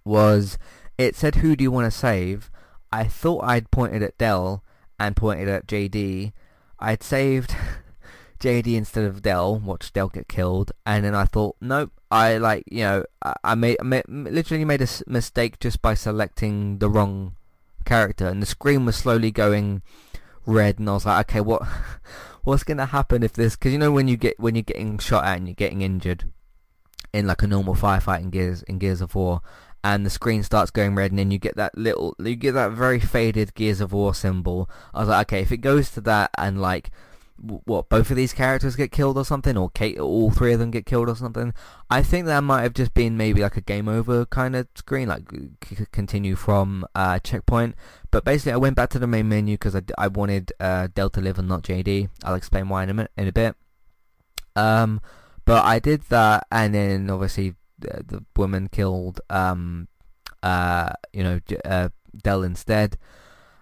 was 0.06 0.58
it 0.98 1.16
said, 1.16 1.36
who 1.36 1.56
do 1.56 1.64
you 1.64 1.72
want 1.72 1.92
to 1.92 1.98
save? 1.98 2.50
I 2.92 3.04
thought 3.04 3.44
I'd 3.44 3.72
pointed 3.72 4.02
at 4.02 4.18
Del, 4.18 4.64
and 5.00 5.16
pointed 5.16 5.48
at 5.48 5.68
JD, 5.68 6.32
I'd 6.80 7.04
saved 7.04 7.56
JD 8.40 8.76
instead 8.76 9.06
of 9.06 9.22
Dell, 9.22 9.58
watched 9.58 9.94
Dell 9.94 10.10
get 10.10 10.28
killed, 10.28 10.72
and 10.86 11.04
then 11.06 11.16
I 11.16 11.26
thought, 11.26 11.56
nope, 11.62 11.92
I 12.12 12.38
like, 12.38 12.64
you 12.70 12.84
know, 12.84 13.04
I, 13.24 13.34
I 13.44 13.56
made, 13.56 13.78
I 13.80 13.84
made, 13.84 14.04
literally 14.08 14.66
made 14.66 14.82
a 14.82 14.84
s- 14.84 15.04
mistake 15.08 15.60
just 15.60 15.82
by 15.82 15.94
selecting 15.94 16.80
the 16.80 16.90
wrong 16.90 17.36
character, 17.86 18.28
and 18.28 18.42
the 18.42 18.46
screen 18.48 18.86
was 18.86 18.96
slowly 18.96 19.32
going 19.32 19.82
red, 20.46 20.80
and 20.80 20.90
I 20.90 20.94
was 20.94 21.06
like, 21.06 21.30
okay, 21.30 21.42
what, 21.42 21.64
what's 22.44 22.64
gonna 22.64 22.86
happen 22.88 23.24
if 23.24 23.34
this? 23.34 23.56
Because 23.56 23.72
you 23.74 23.78
know 23.80 23.92
when 23.92 24.08
you 24.08 24.18
get 24.18 24.40
when 24.40 24.56
you're 24.56 24.62
getting 24.64 24.98
shot 25.00 25.26
at 25.26 25.38
and 25.38 25.48
you're 25.48 25.56
getting 25.56 25.82
injured 25.82 26.26
in 27.14 27.28
like 27.28 27.42
a 27.42 27.48
normal 27.48 27.76
firefight 27.76 28.22
in 28.22 28.30
Gears 28.30 28.64
in 28.64 28.80
Gears 28.80 29.02
of 29.02 29.16
War, 29.16 29.42
and 29.94 30.06
the 30.06 30.10
screen 30.10 30.44
starts 30.44 30.70
going 30.70 30.96
red, 30.96 31.12
and 31.12 31.20
then 31.20 31.32
you 31.32 31.40
get 31.40 31.56
that 31.56 31.78
little, 31.78 32.14
you 32.20 32.36
get 32.36 32.52
that 32.54 32.72
very 32.72 33.00
faded 33.00 33.56
Gears 33.56 33.80
of 33.80 33.94
War 33.94 34.14
symbol. 34.14 34.70
I 34.94 35.00
was 35.00 35.08
like, 35.08 35.28
okay, 35.28 35.42
if 35.42 35.52
it 35.52 35.58
goes 35.58 35.90
to 35.92 36.02
that 36.02 36.30
and 36.38 36.62
like 36.62 36.92
what 37.38 37.88
both 37.88 38.10
of 38.10 38.18
these 38.18 38.34
characters 38.34 38.76
get 38.76 38.92
killed 38.92 39.18
or 39.18 39.24
something, 39.24 39.56
or 39.56 39.70
Kate, 39.70 39.98
all 39.98 40.30
three 40.30 40.52
of 40.52 40.60
them 40.60 40.72
get 40.72 40.86
killed 40.86 41.08
or 41.08 41.16
something. 41.16 41.54
I 41.90 42.04
think 42.04 42.26
that 42.26 42.44
might 42.44 42.64
have 42.64 42.74
just 42.74 42.94
been 42.94 43.16
maybe 43.16 43.42
like 43.42 43.56
a 43.56 43.62
game 43.62 43.88
over 43.88 44.26
kind 44.26 44.58
of 44.58 44.68
screen, 44.76 45.08
like 45.08 45.24
c- 45.64 45.86
continue 45.94 46.36
from 46.36 46.86
uh, 46.94 47.20
checkpoint. 47.20 47.76
But 48.12 48.26
basically, 48.26 48.54
I 48.54 48.58
went 48.58 48.76
back 48.76 48.90
to 48.90 49.00
the 49.00 49.08
main 49.08 49.30
menu 49.30 49.54
because 49.54 49.76
I, 49.76 49.84
I 49.98 50.08
wanted 50.10 50.52
uh, 50.60 50.90
Delta 50.94 51.22
live 51.22 51.40
and 51.40 51.48
not 51.48 51.64
JD. 51.64 52.10
I'll 52.26 52.36
explain 52.36 52.68
why 52.68 52.84
in 52.84 53.00
a 53.00 53.08
in 53.16 53.28
a 53.30 53.32
bit. 53.32 53.56
Um, 54.58 55.00
but 55.46 55.64
I 55.64 55.80
did 55.80 56.02
that, 56.10 56.46
and 56.52 56.76
then 56.76 57.10
obviously 57.10 57.56
the, 57.80 58.24
woman 58.36 58.68
killed 58.68 59.22
um, 59.30 59.88
uh, 60.44 60.94
you 61.14 61.24
know, 61.24 61.40
uh, 61.66 61.90
Dell 62.22 62.44
instead. 62.44 62.98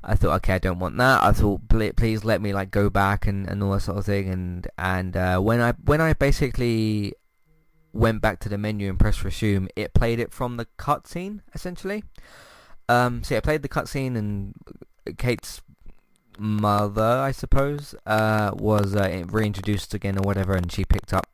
I 0.03 0.15
thought, 0.15 0.35
okay, 0.35 0.53
I 0.53 0.59
don't 0.59 0.79
want 0.79 0.97
that. 0.97 1.23
I 1.23 1.31
thought, 1.31 1.61
please 1.67 2.23
let 2.23 2.41
me 2.41 2.53
like 2.53 2.69
go 2.69 2.89
back 2.89 3.25
and, 3.25 3.47
and 3.49 3.63
all 3.63 3.71
that 3.71 3.81
sort 3.81 3.97
of 3.97 4.05
thing. 4.05 4.29
And 4.29 4.67
and 4.77 5.17
uh, 5.17 5.39
when 5.39 5.61
I 5.61 5.71
when 5.83 5.99
I 5.99 6.13
basically 6.13 7.13
went 7.91 8.21
back 8.21 8.39
to 8.41 8.49
the 8.49 8.57
menu 8.57 8.89
and 8.89 8.99
pressed 8.99 9.23
resume, 9.23 9.67
it 9.75 9.93
played 9.93 10.19
it 10.19 10.31
from 10.31 10.57
the 10.57 10.67
cutscene 10.77 11.41
essentially. 11.55 12.03
Um, 12.87 13.23
so 13.23 13.33
yeah, 13.33 13.37
I 13.39 13.41
played 13.41 13.63
the 13.63 13.69
cutscene 13.69 14.15
and 14.15 14.53
Kate's 15.17 15.61
mother, 16.37 17.01
I 17.01 17.31
suppose, 17.31 17.95
uh, 18.05 18.51
was 18.53 18.95
uh, 18.95 19.23
reintroduced 19.27 19.93
again 19.95 20.17
or 20.19 20.21
whatever, 20.21 20.53
and 20.53 20.71
she 20.71 20.85
picked 20.85 21.13
up 21.13 21.27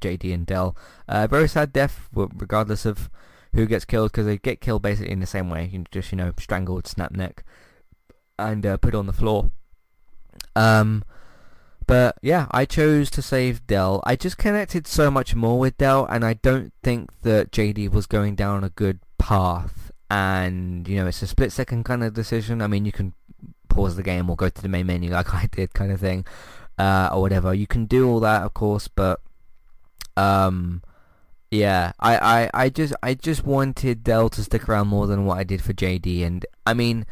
JD 0.00 0.32
and 0.32 0.46
Dell. 0.46 0.76
Uh, 1.08 1.26
very 1.26 1.48
sad 1.48 1.72
death, 1.72 2.08
regardless 2.14 2.86
of 2.86 3.10
who 3.54 3.66
gets 3.66 3.84
killed, 3.84 4.12
because 4.12 4.26
they 4.26 4.38
get 4.38 4.60
killed 4.60 4.82
basically 4.82 5.12
in 5.12 5.20
the 5.20 5.26
same 5.26 5.50
way. 5.50 5.68
You 5.72 5.84
just 5.90 6.12
you 6.12 6.16
know 6.16 6.32
strangled, 6.38 6.86
snap 6.86 7.12
neck 7.12 7.44
and 8.40 8.64
uh, 8.64 8.76
put 8.78 8.94
on 8.94 9.06
the 9.06 9.12
floor. 9.12 9.50
Um, 10.56 11.04
but 11.86 12.16
yeah, 12.22 12.46
I 12.50 12.64
chose 12.64 13.10
to 13.10 13.22
save 13.22 13.66
Dell. 13.66 14.02
I 14.04 14.16
just 14.16 14.38
connected 14.38 14.86
so 14.86 15.10
much 15.10 15.34
more 15.34 15.58
with 15.58 15.76
Dell, 15.76 16.06
and 16.06 16.24
I 16.24 16.34
don't 16.34 16.72
think 16.82 17.10
that 17.22 17.50
JD 17.50 17.90
was 17.90 18.06
going 18.06 18.34
down 18.34 18.64
a 18.64 18.70
good 18.70 19.00
path. 19.18 19.92
And 20.10 20.88
you 20.88 20.96
know, 20.96 21.06
it's 21.06 21.22
a 21.22 21.26
split 21.26 21.52
second 21.52 21.84
kind 21.84 22.02
of 22.02 22.14
decision. 22.14 22.62
I 22.62 22.66
mean, 22.66 22.84
you 22.84 22.92
can 22.92 23.14
pause 23.68 23.96
the 23.96 24.02
game 24.02 24.28
or 24.28 24.36
go 24.36 24.48
to 24.48 24.62
the 24.62 24.68
main 24.68 24.86
menu 24.86 25.10
like 25.10 25.34
I 25.34 25.48
did, 25.50 25.74
kind 25.74 25.92
of 25.92 26.00
thing, 26.00 26.24
uh, 26.78 27.10
or 27.12 27.20
whatever. 27.20 27.52
You 27.54 27.66
can 27.66 27.86
do 27.86 28.08
all 28.08 28.20
that, 28.20 28.42
of 28.42 28.54
course, 28.54 28.88
but 28.88 29.20
um, 30.16 30.82
yeah, 31.50 31.92
I, 31.98 32.16
I, 32.16 32.50
I 32.64 32.68
just 32.68 32.94
I 33.02 33.14
just 33.14 33.44
wanted 33.44 34.04
Dell 34.04 34.28
to 34.30 34.42
stick 34.42 34.68
around 34.68 34.88
more 34.88 35.06
than 35.06 35.24
what 35.24 35.38
I 35.38 35.44
did 35.44 35.62
for 35.62 35.72
JD, 35.72 36.24
and 36.24 36.46
I 36.66 36.74
mean 36.74 37.06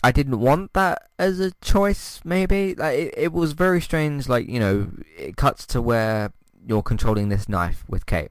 I 0.05 0.11
didn't 0.11 0.41
want 0.41 0.73
that 0.73 1.09
as 1.19 1.41
a 1.41 1.53
choice. 1.63 2.21
Maybe 2.25 2.75
like 2.75 2.99
it, 2.99 3.15
it 3.17 3.33
was 3.33 3.53
very 3.53 3.81
strange. 3.81 4.29
Like 4.29 4.49
you 4.49 4.61
know, 4.61 4.91
it 5.17 5.37
cuts 5.37 5.67
to 5.69 5.83
where 5.83 6.33
you're 6.67 6.83
controlling 6.83 7.29
this 7.29 7.49
knife 7.49 7.85
with 7.89 8.07
Kate. 8.07 8.31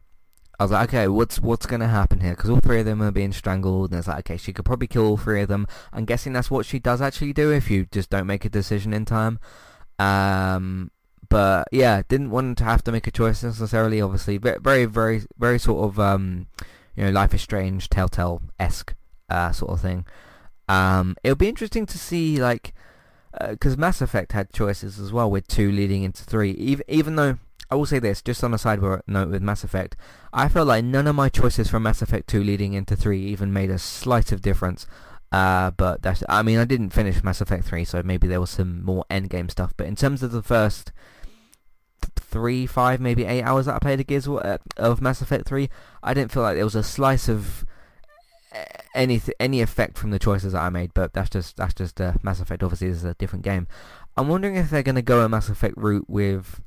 I 0.60 0.64
was 0.64 0.72
like, 0.72 0.90
okay, 0.90 1.08
what's 1.08 1.40
what's 1.40 1.66
gonna 1.66 1.88
happen 1.88 2.20
here? 2.20 2.32
Because 2.32 2.50
all 2.50 2.60
three 2.60 2.80
of 2.80 2.86
them 2.86 3.02
are 3.02 3.12
being 3.12 3.32
strangled, 3.32 3.92
and 3.92 4.00
it's 4.00 4.08
like, 4.08 4.20
okay, 4.20 4.38
she 4.38 4.54
could 4.54 4.66
probably 4.66 4.88
kill 4.88 5.06
all 5.06 5.18
three 5.18 5.42
of 5.42 5.48
them. 5.48 5.66
I'm 5.92 6.06
guessing 6.06 6.34
that's 6.34 6.52
what 6.52 6.66
she 6.66 6.78
does 6.80 7.02
actually 7.02 7.34
do 7.34 7.52
if 7.52 7.72
you 7.72 7.88
just 7.92 8.10
don't 8.10 8.28
make 8.28 8.46
a 8.46 8.50
decision 8.50 8.94
in 8.94 9.06
time. 9.06 9.40
Um, 9.98 10.92
but 11.32 11.70
yeah, 11.72 12.02
didn't 12.10 12.30
want 12.30 12.58
to 12.58 12.66
have 12.66 12.84
to 12.84 12.92
make 12.92 13.08
a 13.08 13.12
choice 13.12 13.42
necessarily. 13.42 14.02
Obviously, 14.02 14.38
very, 14.38 14.86
very, 14.86 15.22
very 15.38 15.58
sort 15.58 15.86
of 15.86 15.98
um, 15.98 16.48
you 16.96 17.06
know, 17.06 17.10
Life 17.10 17.34
is 17.34 17.42
Strange, 17.42 17.90
Telltale 17.90 18.42
esque 18.60 18.94
uh, 19.30 19.54
sort 19.54 19.72
of 19.72 19.80
thing. 19.80 20.06
Um, 20.68 21.16
it'll 21.24 21.38
be 21.38 21.48
interesting 21.48 21.86
to 21.86 21.98
see, 21.98 22.40
like, 22.40 22.74
because 23.50 23.76
uh, 23.76 23.78
Mass 23.78 24.02
Effect 24.02 24.34
had 24.34 24.52
choices 24.52 25.00
as 25.00 25.14
well, 25.14 25.32
with 25.32 25.48
two 25.48 25.72
leading 25.72 26.04
into 26.04 26.24
three. 26.24 26.52
Even 26.52 26.84
even 26.90 27.16
though 27.16 27.38
I 27.70 27.76
will 27.76 27.86
say 27.86 28.00
this, 28.00 28.22
just 28.22 28.44
on 28.44 28.54
a 28.54 28.58
side 28.58 28.82
note 29.08 29.30
with 29.30 29.42
Mass 29.42 29.64
Effect, 29.64 29.96
I 30.34 30.50
felt 30.50 30.68
like 30.68 30.84
none 30.84 31.08
of 31.08 31.16
my 31.16 31.30
choices 31.30 31.70
from 31.70 31.84
Mass 31.84 32.02
Effect 32.02 32.28
2 32.28 32.44
leading 32.44 32.74
into 32.74 32.98
3 32.98 33.18
even 33.22 33.54
made 33.54 33.70
a 33.70 33.80
slight 33.80 34.34
of 34.34 34.42
difference. 34.42 34.86
Uh, 35.32 35.72
but 35.72 36.02
that's, 36.02 36.22
I 36.28 36.44
mean, 36.44 36.60
I 36.60 36.66
didn't 36.66 36.90
finish 36.90 37.24
Mass 37.24 37.40
Effect 37.40 37.64
3, 37.64 37.86
so 37.86 38.04
maybe 38.04 38.28
there 38.28 38.42
was 38.42 38.50
some 38.50 38.84
more 38.84 39.06
endgame 39.10 39.50
stuff. 39.50 39.74
But 39.78 39.88
in 39.88 39.96
terms 39.96 40.22
of 40.22 40.34
the 40.34 40.44
first 40.44 40.92
three, 42.32 42.66
five, 42.66 43.00
maybe 43.00 43.26
eight 43.26 43.44
hours 43.44 43.66
that 43.68 43.76
I 43.76 43.80
played 43.80 44.00
of 44.00 44.08
Gears 44.08 44.28
uh, 44.28 44.58
of 44.78 45.02
Mass 45.02 45.22
Effect 45.22 45.48
3, 45.48 45.70
I 46.02 46.14
didn't 46.14 46.32
feel 46.32 46.44
like 46.44 46.56
there 46.56 46.66
was 46.66 46.76
a 46.76 46.84
slice 46.84 47.30
of 47.30 47.66
any 48.94 49.22
any 49.40 49.62
effect 49.62 49.98
from 49.98 50.12
the 50.12 50.20
choices 50.20 50.54
that 50.54 50.62
I 50.62 50.70
made, 50.70 50.94
but 50.94 51.14
that's 51.14 51.30
just 51.30 51.58
that's 51.58 51.74
just 51.74 52.02
uh, 52.02 52.14
Mass 52.24 52.42
Effect. 52.42 52.64
Obviously, 52.64 52.90
this 52.90 52.98
is 52.98 53.04
a 53.04 53.14
different 53.14 53.46
game. 53.46 53.68
I'm 54.18 54.28
wondering 54.28 54.56
if 54.56 54.70
they're 54.70 54.84
going 54.84 54.96
to 54.96 55.02
go 55.02 55.24
a 55.24 55.30
Mass 55.30 55.50
Effect 55.50 55.76
route 55.78 56.10
with 56.10 56.62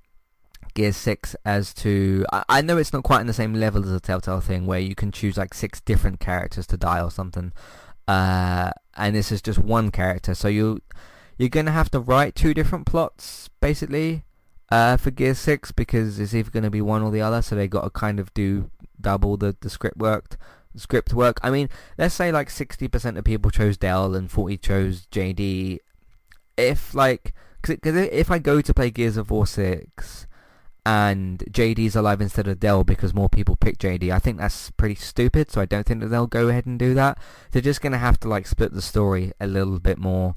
Gears 0.75 0.97
6 0.97 1.37
as 1.45 1.75
to... 1.75 2.25
I, 2.33 2.45
I, 2.49 2.61
know 2.63 2.79
it's 2.79 2.93
not 2.93 3.05
quite 3.05 3.21
in 3.21 3.27
the 3.27 3.33
same 3.33 3.55
level 3.55 3.85
as 3.85 3.91
a 3.91 4.01
Telltale 4.01 4.41
thing 4.41 4.67
where 4.67 4.81
you 4.81 4.95
can 4.95 5.13
choose 5.13 5.37
like 5.37 5.53
six 5.53 5.81
different 5.81 6.21
characters 6.21 6.67
to 6.69 6.77
die 6.77 7.03
or 7.03 7.11
something. 7.11 7.53
Uh, 8.09 8.71
and 8.97 9.15
this 9.15 9.31
is 9.31 9.43
just 9.43 9.59
one 9.59 9.91
character. 9.91 10.35
So 10.35 10.49
you, 10.49 10.81
you're 11.39 11.51
going 11.51 11.67
to 11.67 11.73
have 11.73 11.91
to 11.91 12.01
write 12.01 12.35
two 12.35 12.55
different 12.55 12.87
plots, 12.87 13.51
basically, 13.61 14.25
uh, 14.75 14.97
for 14.97 15.13
Gears 15.13 15.39
6 15.39 15.71
because 15.71 16.19
it's 16.19 16.35
either 16.35 16.51
going 16.51 16.65
to 16.65 16.71
be 16.71 16.81
one 16.81 17.03
or 17.03 17.13
the 17.13 17.21
other. 17.21 17.43
So 17.43 17.55
they 17.55 17.69
got 17.69 17.83
to 17.83 17.91
kind 17.91 18.19
of 18.19 18.35
do 18.35 18.71
double 19.01 19.37
the, 19.37 19.57
the 19.61 19.71
script 19.71 19.99
worked 19.99 20.37
script 20.77 21.15
work. 21.15 21.39
I 21.45 21.51
mean, 21.51 21.69
let's 21.97 22.17
say 22.17 22.33
like 22.33 22.49
60% 22.49 23.17
of 23.17 23.25
people 23.25 23.53
chose 23.53 23.77
Dell 23.77 24.17
and 24.17 24.29
40 24.29 24.59
chose 24.59 25.07
JD. 25.13 25.79
If 26.57 26.93
like, 26.93 27.33
because 27.63 27.95
if 27.95 28.33
I 28.33 28.41
go 28.41 28.61
to 28.61 28.75
play 28.75 28.91
Gears 28.91 29.17
of 29.17 29.31
War 29.31 29.47
6 29.47 30.27
and 30.85 31.39
JD's 31.51 31.95
alive 31.95 32.21
instead 32.21 32.49
of 32.49 32.59
Dell 32.59 32.83
because 32.83 33.15
more 33.15 33.29
people 33.29 33.55
pick 33.55 33.79
JD, 33.79 34.11
I 34.11 34.19
think 34.19 34.39
that's 34.39 34.73
pretty 34.73 34.97
stupid. 34.97 35.53
So 35.53 35.61
I 35.61 35.67
don't 35.67 35.87
think 35.87 36.01
that 36.01 36.09
they'll 36.09 36.27
go 36.27 36.49
ahead 36.49 36.67
and 36.67 36.81
do 36.81 36.95
that. 36.95 37.17
They're 37.53 37.63
just 37.63 37.81
gonna 37.81 37.99
have 37.99 38.19
to 38.21 38.29
like 38.29 38.49
split 38.49 38.73
the 38.73 38.83
story 38.83 39.31
a 39.39 39.47
little 39.47 39.79
bit 39.79 39.99
more. 39.99 40.35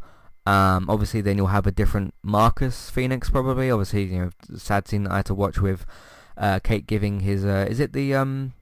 Um, 0.47 0.89
obviously, 0.89 1.19
then 1.19 1.36
you'll 1.36 1.47
have 1.47 1.67
a 1.67 1.71
different 1.71 2.13
Marcus 2.23 2.89
Phoenix 2.89 3.29
probably. 3.29 3.69
Obviously, 3.69 4.05
you 4.05 4.17
know, 4.17 4.29
sad 4.57 4.88
scene 4.88 5.03
that 5.03 5.12
I 5.12 5.17
had 5.17 5.25
to 5.25 5.33
watch 5.33 5.60
with 5.60 5.86
uh, 6.38 6.60
Kate 6.60 6.88
giving 6.88 7.19
his. 7.19 7.43
Uh, 7.43 7.67
is 7.69 7.81
it 7.81 7.91
the 7.91 8.15
um 8.15 8.53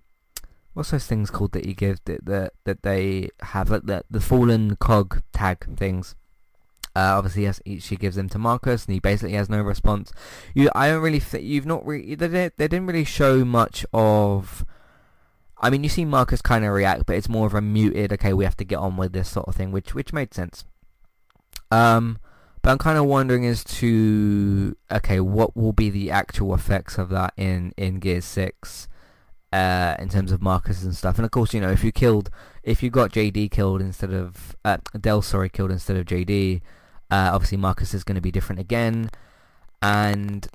what's 0.74 0.90
those 0.90 1.06
things 1.06 1.30
called 1.30 1.52
that 1.52 1.66
he 1.66 1.76
gives 1.76 2.00
that 2.06 2.26
that, 2.26 2.54
that 2.64 2.82
they 2.82 3.30
have 3.42 3.70
like 3.70 3.86
the 3.86 4.04
the 4.10 4.20
fallen 4.20 4.78
cog 4.78 5.22
tag 5.32 5.78
things. 5.78 6.16
Uh, 6.96 7.18
obviously, 7.18 7.44
yes, 7.44 7.62
she 7.80 7.98
gives 7.98 8.16
them 8.16 8.30
to 8.30 8.40
Marcus, 8.40 8.86
and 8.86 8.94
he 8.94 9.00
basically 9.00 9.34
has 9.34 9.50
no 9.50 9.62
response. 9.62 10.14
You, 10.54 10.70
I 10.74 10.88
don't 10.88 11.04
really, 11.04 11.20
th- 11.20 11.44
you've 11.44 11.66
not 11.66 11.86
really, 11.86 12.16
they, 12.16 12.28
they 12.28 12.68
didn't 12.70 12.88
really 12.88 13.04
show 13.04 13.44
much 13.44 13.86
of. 13.94 14.66
I 15.60 15.70
mean, 15.70 15.84
you 15.84 15.90
see 15.90 16.06
Marcus 16.06 16.42
kind 16.42 16.64
of 16.64 16.72
react, 16.72 17.06
but 17.06 17.18
it's 17.18 17.28
more 17.28 17.48
of 17.48 17.54
a 17.54 17.60
muted. 17.60 18.14
Okay, 18.14 18.32
we 18.32 18.46
have 18.46 18.56
to 18.58 18.64
get 18.64 18.78
on 18.78 18.96
with 18.96 19.12
this 19.12 19.30
sort 19.30 19.46
of 19.50 19.56
thing, 19.56 19.74
which 19.74 19.94
which 19.94 20.14
made 20.14 20.34
sense. 20.34 20.64
Um, 21.76 22.20
but 22.62 22.72
I'm 22.72 22.78
kind 22.78 22.98
of 22.98 23.06
wondering 23.06 23.46
as 23.46 23.64
to 23.66 24.76
okay, 24.92 25.20
what 25.20 25.56
will 25.56 25.74
be 25.74 25.90
the 25.90 26.12
actual 26.12 26.54
effects 26.54 26.98
of 26.98 27.10
that 27.10 27.34
in 27.38 27.74
in 27.78 28.00
Gear 28.00 28.22
Six? 28.22 28.88
uh, 29.56 29.96
in 30.00 30.10
terms 30.10 30.34
of 30.34 30.42
Marcus 30.42 30.84
and 30.84 30.94
stuff. 30.94 31.18
And 31.18 31.24
of 31.24 31.32
course, 31.32 31.54
you 31.54 31.62
know, 31.62 31.72
if 31.72 31.82
you 31.82 31.94
killed, 31.94 32.30
if 32.64 32.84
you 32.84 32.90
got 32.90 33.14
JD 33.14 33.52
killed 33.52 33.80
instead 33.82 34.12
of 34.12 34.56
uh, 34.66 34.78
Dell, 35.00 35.22
sorry, 35.22 35.48
killed 35.48 35.72
instead 35.72 35.96
of 35.96 36.06
JD, 36.06 36.62
uh, 37.10 37.32
obviously 37.34 37.58
Marcus 37.58 37.94
is 37.94 38.04
going 38.04 38.16
to 38.16 38.22
be 38.22 38.32
different 38.32 38.60
again, 38.60 39.10
and 39.82 40.48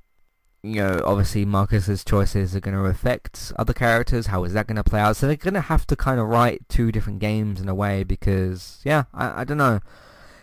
you 0.62 0.74
know, 0.82 1.00
obviously 1.06 1.46
Marcus's 1.46 2.04
choices 2.04 2.54
are 2.54 2.60
going 2.60 2.76
to 2.76 2.84
affect 2.84 3.54
other 3.56 3.72
characters. 3.72 4.26
How 4.26 4.44
is 4.44 4.52
that 4.52 4.66
going 4.66 4.76
to 4.76 4.84
play 4.84 5.00
out? 5.00 5.16
So 5.16 5.26
they're 5.26 5.36
going 5.36 5.54
to 5.54 5.62
have 5.62 5.86
to 5.86 5.96
kind 5.96 6.20
of 6.20 6.28
write 6.28 6.68
two 6.68 6.92
different 6.92 7.20
games 7.20 7.62
in 7.62 7.68
a 7.70 7.74
way 7.74 8.04
because, 8.04 8.80
yeah, 8.84 9.04
I, 9.14 9.40
I 9.40 9.44
don't 9.44 9.56
know. 9.56 9.80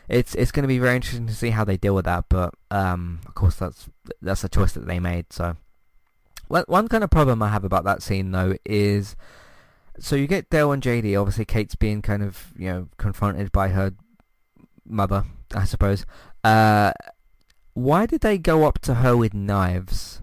It's 0.10 0.36
it's 0.36 0.52
going 0.52 0.64
to 0.64 0.68
be 0.68 0.80
very 0.80 0.96
interesting 0.96 1.28
to 1.28 1.36
see 1.36 1.50
how 1.50 1.64
they 1.64 1.78
deal 1.78 1.96
with 1.96 2.06
that. 2.06 2.26
But 2.30 2.54
um, 2.72 3.20
of 3.26 3.36
course, 3.36 3.56
that's 3.56 3.90
that's 4.22 4.44
a 4.44 4.50
choice 4.50 4.74
that 4.74 4.88
they 4.88 5.00
made. 5.00 5.34
So 5.34 5.58
one 6.48 6.88
kind 6.88 7.04
of 7.04 7.10
problem 7.10 7.44
I 7.44 7.50
have 7.50 7.64
about 7.64 7.84
that 7.84 8.02
scene 8.02 8.32
though 8.32 8.56
is, 8.66 9.16
so 10.00 10.16
you 10.16 10.28
get 10.28 10.50
Dell 10.50 10.72
and 10.72 10.82
JD. 10.82 11.20
Obviously, 11.20 11.46
Kate's 11.46 11.76
being 11.76 12.02
kind 12.02 12.24
of 12.24 12.54
you 12.58 12.70
know 12.70 12.88
confronted 12.98 13.52
by 13.52 13.70
her 13.70 13.94
mother, 14.86 15.26
I 15.54 15.66
suppose. 15.66 16.06
Uh, 16.44 16.94
why 17.74 18.06
did 18.06 18.22
they 18.22 18.38
go 18.38 18.66
up 18.66 18.80
to 18.80 18.96
her 18.96 19.16
with 19.16 19.34
knives? 19.34 20.22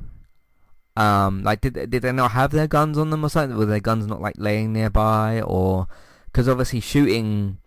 Um, 0.96 1.42
like, 1.42 1.60
did 1.60 1.74
did 1.90 2.02
they 2.02 2.12
not 2.12 2.30
have 2.30 2.52
their 2.52 2.66
guns 2.66 2.96
on 2.96 3.10
them 3.10 3.24
or 3.24 3.28
something? 3.28 3.58
Were 3.58 3.66
their 3.66 3.80
guns 3.80 4.06
not 4.06 4.22
like 4.22 4.36
laying 4.38 4.72
nearby, 4.72 5.42
or 5.42 5.88
because 6.26 6.48
obviously 6.48 6.80
shooting 6.80 7.58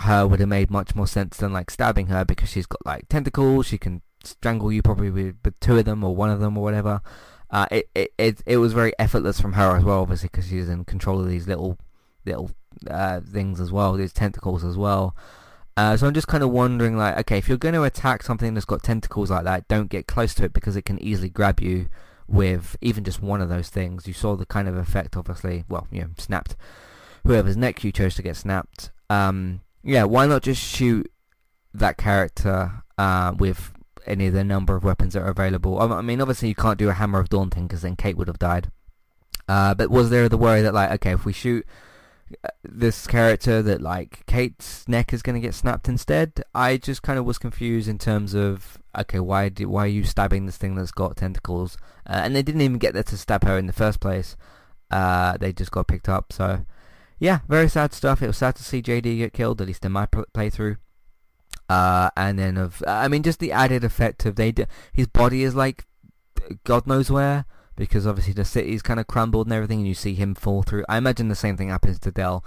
her 0.00 0.26
would 0.26 0.40
have 0.40 0.48
made 0.48 0.70
much 0.70 0.94
more 0.94 1.06
sense 1.06 1.36
than 1.36 1.52
like 1.52 1.70
stabbing 1.70 2.06
her 2.06 2.24
because 2.24 2.50
she's 2.50 2.66
got 2.66 2.84
like 2.84 3.08
tentacles. 3.08 3.66
She 3.66 3.78
can 3.78 4.02
strangle 4.22 4.72
you 4.72 4.82
probably 4.82 5.10
with, 5.10 5.36
with 5.44 5.58
two 5.60 5.78
of 5.78 5.84
them 5.84 6.04
or 6.04 6.14
one 6.14 6.30
of 6.30 6.40
them 6.40 6.56
or 6.56 6.64
whatever. 6.64 7.00
Uh, 7.50 7.66
it, 7.70 7.88
it 7.94 8.12
it 8.18 8.42
it 8.46 8.56
was 8.58 8.72
very 8.72 8.92
effortless 8.98 9.40
from 9.40 9.54
her 9.54 9.76
as 9.76 9.84
well, 9.84 10.00
obviously 10.00 10.28
because 10.30 10.48
she's 10.48 10.68
in 10.68 10.84
control 10.84 11.20
of 11.20 11.28
these 11.28 11.48
little 11.48 11.78
little 12.24 12.50
uh, 12.90 13.20
things 13.20 13.60
as 13.60 13.72
well, 13.72 13.94
these 13.94 14.12
tentacles 14.12 14.64
as 14.64 14.76
well. 14.76 15.16
Uh, 15.76 15.96
so 15.96 16.08
I'm 16.08 16.14
just 16.14 16.26
kind 16.26 16.42
of 16.42 16.50
wondering, 16.50 16.96
like, 16.96 17.16
okay, 17.18 17.38
if 17.38 17.48
you're 17.48 17.56
going 17.56 17.74
to 17.74 17.84
attack 17.84 18.24
something 18.24 18.52
that's 18.52 18.66
got 18.66 18.82
tentacles 18.82 19.30
like 19.30 19.44
that, 19.44 19.68
don't 19.68 19.88
get 19.88 20.08
close 20.08 20.34
to 20.34 20.44
it 20.44 20.52
because 20.52 20.74
it 20.74 20.84
can 20.84 21.00
easily 21.00 21.28
grab 21.28 21.60
you 21.60 21.88
with 22.26 22.76
even 22.80 23.04
just 23.04 23.22
one 23.22 23.40
of 23.40 23.48
those 23.48 23.68
things. 23.68 24.08
You 24.08 24.12
saw 24.12 24.34
the 24.34 24.44
kind 24.44 24.66
of 24.66 24.76
effect, 24.76 25.16
obviously. 25.16 25.64
Well, 25.68 25.86
you 25.92 26.00
know, 26.00 26.08
snapped 26.18 26.56
whoever's 27.24 27.56
neck 27.56 27.84
you 27.84 27.92
chose 27.92 28.14
to 28.16 28.22
get 28.22 28.36
snapped. 28.36 28.90
Um, 29.10 29.60
yeah, 29.88 30.04
why 30.04 30.26
not 30.26 30.42
just 30.42 30.62
shoot 30.62 31.10
that 31.72 31.96
character 31.96 32.82
uh, 32.98 33.32
with 33.36 33.72
any 34.06 34.26
of 34.26 34.34
the 34.34 34.44
number 34.44 34.76
of 34.76 34.84
weapons 34.84 35.14
that 35.14 35.22
are 35.22 35.30
available? 35.30 35.80
I 35.80 36.02
mean, 36.02 36.20
obviously 36.20 36.48
you 36.48 36.54
can't 36.54 36.78
do 36.78 36.90
a 36.90 36.92
Hammer 36.92 37.20
of 37.20 37.30
Daunting 37.30 37.66
because 37.66 37.80
then 37.80 37.96
Kate 37.96 38.16
would 38.16 38.28
have 38.28 38.38
died. 38.38 38.70
Uh, 39.48 39.72
but 39.72 39.90
was 39.90 40.10
there 40.10 40.28
the 40.28 40.36
worry 40.36 40.60
that 40.60 40.74
like, 40.74 40.90
okay, 40.90 41.12
if 41.12 41.24
we 41.24 41.32
shoot 41.32 41.64
uh, 42.44 42.48
this 42.62 43.06
character 43.06 43.62
that 43.62 43.80
like 43.80 44.26
Kate's 44.26 44.86
neck 44.86 45.14
is 45.14 45.22
going 45.22 45.40
to 45.40 45.46
get 45.46 45.54
snapped 45.54 45.88
instead? 45.88 46.42
I 46.54 46.76
just 46.76 47.02
kind 47.02 47.18
of 47.18 47.24
was 47.24 47.38
confused 47.38 47.88
in 47.88 47.96
terms 47.96 48.34
of 48.34 48.76
okay, 48.98 49.20
why 49.20 49.48
do, 49.48 49.70
why 49.70 49.84
are 49.84 49.86
you 49.86 50.04
stabbing 50.04 50.44
this 50.44 50.58
thing 50.58 50.74
that's 50.74 50.92
got 50.92 51.16
tentacles? 51.16 51.78
Uh, 52.06 52.20
and 52.24 52.36
they 52.36 52.42
didn't 52.42 52.60
even 52.60 52.76
get 52.76 52.92
there 52.92 53.04
to 53.04 53.16
stab 53.16 53.44
her 53.44 53.56
in 53.56 53.66
the 53.66 53.72
first 53.72 54.00
place. 54.00 54.36
Uh, 54.90 55.38
they 55.38 55.54
just 55.54 55.70
got 55.70 55.86
picked 55.86 56.10
up. 56.10 56.30
So 56.30 56.66
yeah, 57.18 57.40
very 57.48 57.68
sad 57.68 57.92
stuff. 57.92 58.22
It 58.22 58.28
was 58.28 58.36
sad 58.36 58.56
to 58.56 58.64
see 58.64 58.82
JD 58.82 59.18
get 59.18 59.32
killed, 59.32 59.60
at 59.60 59.66
least 59.66 59.84
in 59.84 59.92
my 59.92 60.06
playthrough. 60.06 60.76
Uh, 61.68 62.10
and 62.16 62.38
then 62.38 62.56
of, 62.56 62.82
I 62.86 63.08
mean, 63.08 63.22
just 63.22 63.40
the 63.40 63.52
added 63.52 63.84
effect 63.84 64.24
of 64.24 64.36
they, 64.36 64.54
his 64.92 65.06
body 65.06 65.42
is 65.42 65.54
like, 65.54 65.86
God 66.64 66.86
knows 66.86 67.10
where, 67.10 67.44
because 67.76 68.06
obviously 68.06 68.32
the 68.32 68.44
city's 68.44 68.82
kind 68.82 68.98
of 68.98 69.06
crumbled 69.06 69.46
and 69.46 69.52
everything, 69.52 69.80
and 69.80 69.88
you 69.88 69.94
see 69.94 70.14
him 70.14 70.34
fall 70.34 70.62
through. 70.62 70.84
I 70.88 70.96
imagine 70.96 71.28
the 71.28 71.34
same 71.34 71.56
thing 71.56 71.68
happens 71.68 71.98
to 72.00 72.10
Del. 72.10 72.44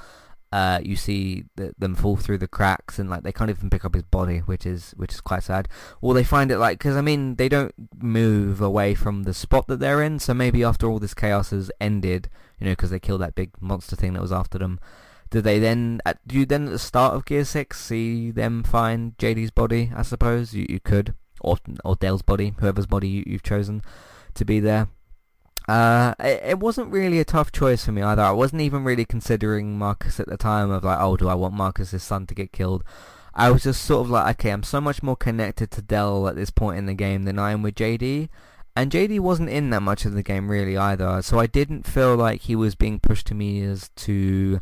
Uh, 0.52 0.82
you 0.84 0.98
see 0.98 1.46
the, 1.56 1.74
them 1.78 1.96
fall 1.96 2.18
through 2.18 2.38
the 2.38 2.48
cracks 2.48 3.00
and 3.00 3.10
like 3.10 3.24
they 3.24 3.32
can't 3.32 3.50
even 3.50 3.70
pick 3.70 3.86
up 3.86 3.94
his 3.94 4.04
body, 4.04 4.40
which 4.40 4.66
is 4.66 4.94
which 4.98 5.14
is 5.14 5.22
quite 5.22 5.44
sad. 5.44 5.70
Or 6.02 6.14
they 6.14 6.26
find 6.26 6.52
it 6.52 6.58
like 6.58 6.78
because 6.78 6.98
I 6.98 7.02
mean 7.02 7.36
they 7.36 7.48
don't 7.48 7.74
move 8.02 8.60
away 8.60 8.94
from 8.94 9.24
the 9.24 9.34
spot 9.34 9.68
that 9.68 9.80
they're 9.80 10.04
in, 10.04 10.20
so 10.20 10.34
maybe 10.34 10.64
after 10.64 10.90
all 10.90 11.00
this 11.00 11.14
chaos 11.14 11.52
has 11.52 11.72
ended, 11.80 12.30
you 12.60 12.66
know, 12.66 12.74
because 12.74 12.90
they 12.90 13.00
killed 13.00 13.22
that 13.22 13.36
big 13.36 13.52
monster 13.62 13.96
thing 13.96 14.14
that 14.14 14.22
was 14.22 14.34
after 14.34 14.58
them. 14.58 14.80
Do 15.30 15.40
they 15.40 15.58
then? 15.60 16.02
At, 16.06 16.26
do 16.28 16.38
you 16.38 16.46
then 16.46 16.66
at 16.66 16.72
the 16.72 16.80
start 16.80 17.16
of 17.16 17.24
Gear 17.24 17.46
Six 17.46 17.80
see 17.80 18.32
them 18.32 18.64
find 18.64 19.18
JD's 19.18 19.52
body? 19.52 19.92
I 19.96 20.02
suppose 20.02 20.54
you 20.54 20.66
you 20.68 20.82
could, 20.82 21.16
or 21.40 21.58
or 21.86 21.96
Dale's 21.96 22.22
body, 22.22 22.54
whoever's 22.60 22.88
body 22.88 23.08
you, 23.08 23.24
you've 23.26 23.44
chosen 23.44 23.82
to 24.34 24.44
be 24.44 24.60
there. 24.60 24.90
Uh, 25.72 26.14
it, 26.20 26.42
it, 26.44 26.60
wasn't 26.60 26.92
really 26.92 27.18
a 27.18 27.24
tough 27.24 27.50
choice 27.50 27.86
for 27.86 27.94
me 27.94 28.02
either. 28.02 28.22
I 28.22 28.32
wasn't 28.32 28.62
even 28.62 28.84
really 28.84 29.06
considering 29.06 29.78
Marcus 29.78 30.20
at 30.20 30.28
the 30.28 30.36
time 30.36 30.70
of 30.70 30.84
like, 30.84 31.00
oh, 31.00 31.16
do 31.16 31.30
I 31.30 31.34
want 31.34 31.54
Marcus's 31.54 32.04
son 32.04 32.28
to 32.28 32.36
get 32.36 32.52
killed? 32.52 32.84
I 33.34 33.52
was 33.52 33.64
just 33.64 33.86
sort 33.86 34.02
of 34.02 34.10
like, 34.10 34.36
okay, 34.36 34.50
I'm 34.50 34.64
so 34.64 34.82
much 34.82 35.02
more 35.02 35.16
connected 35.16 35.72
to 35.72 35.82
Dell 35.82 36.28
at 36.28 36.36
this 36.36 36.50
point 36.50 36.78
in 36.78 36.88
the 36.88 36.94
game 36.94 37.24
than 37.24 37.40
I 37.40 37.52
am 37.52 37.62
with 37.62 37.76
JD. 37.76 38.28
And 38.76 38.92
JD 38.92 39.22
wasn't 39.22 39.48
in 39.48 39.70
that 39.70 39.82
much 39.82 40.04
of 40.04 40.12
the 40.12 40.24
game 40.24 40.52
really 40.52 40.76
either, 40.76 41.22
so 41.22 41.40
I 41.40 41.48
didn't 41.48 41.88
feel 41.88 42.18
like 42.18 42.42
he 42.42 42.56
was 42.58 42.76
being 42.76 43.00
pushed 43.00 43.28
to 43.28 43.34
me 43.34 43.64
as 43.64 43.92
to 43.96 44.60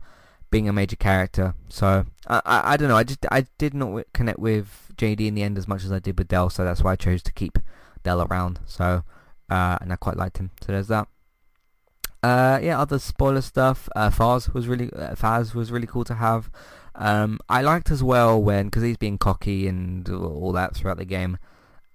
being 0.52 0.70
a 0.70 0.74
major 0.74 0.96
character. 0.96 1.56
So 1.70 2.06
I, 2.28 2.42
I, 2.46 2.74
I 2.74 2.78
don't 2.78 2.88
know. 2.88 2.98
I 2.98 3.04
just 3.04 3.26
I 3.32 3.48
did 3.58 3.74
not 3.74 4.04
connect 4.14 4.38
with 4.38 4.94
JD 4.96 5.22
in 5.26 5.34
the 5.34 5.42
end 5.42 5.58
as 5.58 5.68
much 5.68 5.84
as 5.84 5.92
I 5.92 5.98
did 5.98 6.20
with 6.20 6.28
Dell, 6.28 6.52
so 6.52 6.64
that's 6.64 6.84
why 6.84 6.92
I 6.92 6.96
chose 6.96 7.24
to 7.24 7.34
keep 7.34 7.58
Dell 8.04 8.22
around. 8.22 8.60
So 8.68 9.04
uh, 9.50 9.78
and 9.82 9.92
I 9.92 9.96
quite 9.96 10.18
liked 10.18 10.38
him. 10.38 10.52
So 10.62 10.72
there's 10.72 10.88
that. 10.88 11.08
Uh, 12.22 12.60
yeah, 12.62 12.80
other 12.80 13.00
spoiler 13.00 13.42
stuff. 13.42 13.88
Uh, 13.96 14.10
Fahz 14.10 14.54
was 14.54 14.68
really 14.68 14.92
uh, 14.94 15.16
Fahz 15.16 15.56
was 15.56 15.72
really 15.72 15.88
cool 15.88 16.04
to 16.04 16.16
have. 16.16 16.50
Um, 16.96 17.40
I 17.48 17.62
liked 17.62 17.92
as 17.92 18.04
well 18.04 18.42
when 18.42 18.66
because 18.66 18.84
he's 18.84 18.98
being 18.98 19.18
cocky 19.18 19.68
and 19.68 20.10
all 20.10 20.52
that 20.52 20.76
throughout 20.76 20.98
the 20.98 21.06
game, 21.06 21.38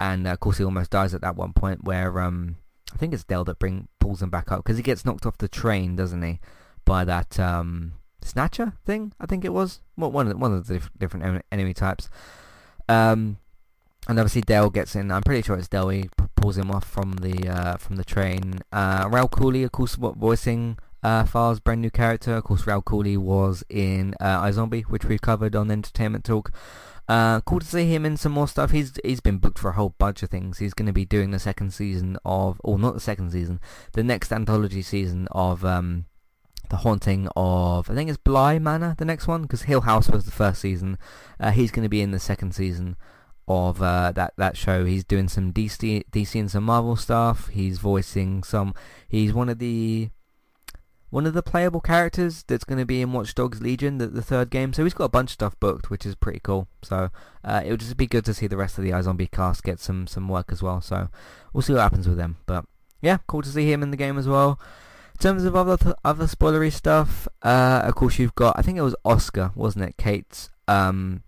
and 0.01 0.27
uh, 0.27 0.31
of 0.31 0.41
course 0.41 0.59
he 0.59 0.65
almost 0.65 0.91
dies 0.91 1.15
at 1.15 1.21
that 1.21 1.37
one 1.37 1.53
point 1.53 1.85
where 1.85 2.19
um, 2.21 2.57
I 2.93 2.97
think 2.97 3.13
it's 3.13 3.25
Del 3.25 3.45
that 3.45 3.59
bring 3.59 3.89
pulls 3.99 4.23
him 4.23 4.31
back 4.31 4.51
up 4.51 4.65
because 4.65 4.79
he 4.79 4.83
gets 4.83 5.05
knocked 5.05 5.27
off 5.27 5.37
the 5.37 5.49
train, 5.49 5.95
doesn't 5.95 6.23
he, 6.23 6.41
by 6.87 7.05
that 7.05 7.39
um, 7.39 7.95
snatcher 8.23 8.73
thing? 8.87 9.13
I 9.21 9.27
think 9.27 9.45
it 9.45 9.53
was 9.53 9.81
one 9.97 10.27
of 10.27 10.33
the, 10.33 10.39
one 10.39 10.55
of 10.55 10.67
the 10.67 10.81
different 10.97 11.45
enemy 11.53 11.75
types. 11.75 12.09
Um, 12.89 13.39
and 14.07 14.19
obviously 14.19 14.43
Dale 14.43 14.71
gets 14.71 14.95
in. 14.95 15.11
I'm 15.11 15.23
pretty 15.23 15.43
sure 15.43 15.57
it's 15.57 15.69
Dale. 15.69 15.89
He 15.89 16.11
pulls 16.45 16.59
him 16.59 16.71
off 16.71 16.85
from 16.85 17.13
the 17.23 17.49
uh, 17.49 17.79
from 17.79 17.97
the 17.97 18.05
train. 18.05 18.61
Uh, 18.71 19.09
Rahul 19.09 19.31
Kohli, 19.31 19.65
of 19.65 19.73
course, 19.73 19.95
voicing 19.95 20.77
uh, 21.03 21.25
Fahz's 21.25 21.59
brand 21.59 21.81
new 21.81 21.91
character. 21.91 22.35
Of 22.35 22.45
course, 22.45 22.65
Rahul 22.65 22.85
Kohli 22.85 23.17
was 23.17 23.65
in 23.71 24.15
uh, 24.21 24.43
iZombie, 24.43 24.85
which 24.85 25.07
we 25.07 25.19
covered 25.19 25.57
on 25.57 25.71
Entertainment 25.71 26.23
Talk. 26.23 26.53
Uh, 27.09 27.41
cool 27.41 27.61
to 27.61 27.67
see 27.67 27.87
him 27.87 28.05
in 28.05 28.19
some 28.19 28.33
more 28.33 28.47
stuff. 28.47 28.73
He's 28.73 28.93
he's 29.03 29.21
been 29.21 29.39
booked 29.39 29.59
for 29.59 29.71
a 29.71 29.73
whole 29.73 29.95
bunch 29.97 30.23
of 30.23 30.29
things. 30.29 30.59
He's 30.59 30.75
going 30.75 30.85
to 30.85 30.93
be 30.93 31.07
doing 31.07 31.31
the 31.31 31.39
second 31.39 31.73
season 31.73 32.19
of, 32.27 32.61
or 32.63 32.79
not 32.79 32.93
the 32.93 33.01
second 33.01 33.31
season, 33.31 33.59
the 33.93 34.03
next 34.03 34.31
anthology 34.31 34.83
season 34.83 35.27
of 35.33 35.65
um, 35.65 36.05
the 36.69 36.77
haunting 36.77 37.27
of 37.35 37.89
I 37.89 37.95
think 37.95 38.11
it's 38.11 38.19
Bly 38.19 38.59
Manor, 38.59 38.97
the 38.99 39.07
next 39.07 39.27
one, 39.27 39.43
because 39.43 39.63
Hill 39.63 39.83
House 39.83 40.11
was 40.11 40.27
the 40.27 40.31
first 40.31 40.61
season. 40.61 40.99
Uh, 41.41 41.53
he's 41.53 41.71
going 41.71 41.85
to 41.85 41.97
be 41.97 42.03
in 42.03 42.11
the 42.11 42.21
second 42.21 42.55
season 42.55 42.97
of 43.47 43.83
uh, 43.83 44.13
that 44.13 44.35
that 44.37 44.57
show. 44.57 44.85
He's 44.85 45.05
doing 45.05 45.29
some 45.29 45.53
DC 45.53 46.05
DC 46.11 46.41
and 46.41 46.51
some 46.51 46.65
Marvel 46.65 46.97
stuff. 46.97 47.49
He's 47.49 47.79
voicing 47.79 48.43
some. 48.43 48.75
He's 49.09 49.33
one 49.33 49.49
of 49.49 49.59
the 49.59 50.11
one 51.11 51.27
of 51.27 51.35
the 51.35 51.43
playable 51.43 51.81
characters 51.81 52.43
that's 52.43 52.65
going 52.65 52.79
to 52.81 52.85
be 52.85 53.01
in 53.01 53.13
Watch 53.13 53.37
Dogs 53.37 53.63
Legion, 53.63 53.99
the, 53.99 54.09
the 54.09 54.21
third 54.21 54.51
game. 54.51 54.73
So 54.73 54.83
he's 54.83 54.95
got 54.95 55.05
a 55.05 55.11
bunch 55.11 55.31
of 55.31 55.35
stuff 55.35 55.61
booked, 55.61 55.89
which 55.89 56.05
is 56.05 56.17
pretty 56.17 56.41
cool. 56.41 56.67
So 56.83 57.11
uh, 57.45 57.63
it 57.65 57.71
would 57.71 57.79
just 57.79 57.97
be 57.97 58.09
good 58.09 58.25
to 58.25 58.35
see 58.35 58.49
the 58.49 58.57
rest 58.57 58.79
of 58.79 58.85
the 58.85 58.91
iZombie 58.91 59.31
cast 59.31 59.63
get 59.63 59.79
some 59.79 60.07
some 60.07 60.29
work 60.29 60.51
as 60.51 60.63
well. 60.63 60.81
So 60.81 61.09
we'll 61.53 61.63
see 61.63 61.73
what 61.73 61.83
happens 61.83 62.09
with 62.09 62.17
them. 62.17 62.39
But 62.47 62.65
yeah, 63.01 63.19
cool 63.27 63.43
to 63.43 63.49
see 63.49 63.71
him 63.71 63.83
in 63.83 63.91
the 63.91 63.97
game 63.97 64.19
as 64.19 64.27
well. 64.27 64.59
In 65.15 65.21
terms 65.21 65.45
of 65.45 65.55
other 65.55 65.77
th- 65.77 65.95
other 66.05 66.27
spoilery 66.27 66.73
stuff, 66.73 67.29
uh, 67.43 67.83
of 67.85 67.95
course 67.95 68.19
you've 68.19 68.35
got 68.35 68.59
I 68.59 68.63
think 68.63 68.79
it 68.79 68.83
was 68.83 68.97
Oscar, 69.05 69.53
wasn't 69.55 69.85
it? 69.85 69.97
Kate's 69.97 70.51
um, 70.67 71.23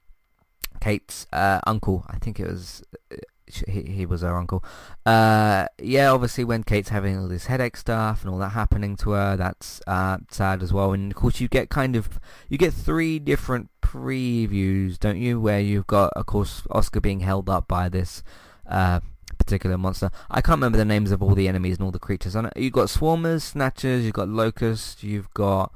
Kate's 0.80 1.26
uh, 1.32 1.60
uncle. 1.66 2.04
I 2.08 2.18
think 2.18 2.40
it 2.40 2.46
was 2.46 2.82
uh, 3.12 3.16
he, 3.46 3.82
he 3.82 4.06
was 4.06 4.22
her 4.22 4.36
uncle. 4.36 4.64
Uh, 5.04 5.66
yeah, 5.80 6.10
obviously 6.10 6.44
when 6.44 6.64
Kate's 6.64 6.88
having 6.88 7.18
all 7.18 7.28
this 7.28 7.46
headache 7.46 7.76
stuff 7.76 8.22
and 8.22 8.30
all 8.30 8.38
that 8.38 8.50
happening 8.50 8.96
to 8.96 9.10
her, 9.10 9.36
that's 9.36 9.80
uh, 9.86 10.18
sad 10.30 10.62
as 10.62 10.72
well. 10.72 10.92
And 10.92 11.12
of 11.12 11.16
course 11.16 11.40
you 11.40 11.48
get 11.48 11.68
kind 11.68 11.96
of 11.96 12.18
you 12.48 12.58
get 12.58 12.72
three 12.72 13.18
different 13.18 13.70
previews, 13.82 14.98
don't 14.98 15.18
you? 15.18 15.40
Where 15.40 15.60
you've 15.60 15.86
got, 15.86 16.12
of 16.14 16.26
course, 16.26 16.62
Oscar 16.70 17.00
being 17.00 17.20
held 17.20 17.48
up 17.48 17.68
by 17.68 17.88
this 17.88 18.22
uh, 18.68 19.00
particular 19.38 19.78
monster. 19.78 20.10
I 20.30 20.40
can't 20.40 20.56
remember 20.56 20.78
the 20.78 20.84
names 20.84 21.12
of 21.12 21.22
all 21.22 21.34
the 21.34 21.48
enemies 21.48 21.76
and 21.76 21.84
all 21.84 21.92
the 21.92 21.98
creatures. 21.98 22.34
On 22.34 22.46
it. 22.46 22.52
You've 22.56 22.72
got 22.72 22.88
swarmers, 22.88 23.42
snatchers, 23.42 24.04
you've 24.04 24.14
got 24.14 24.28
locusts, 24.28 25.02
you've 25.02 25.32
got 25.34 25.72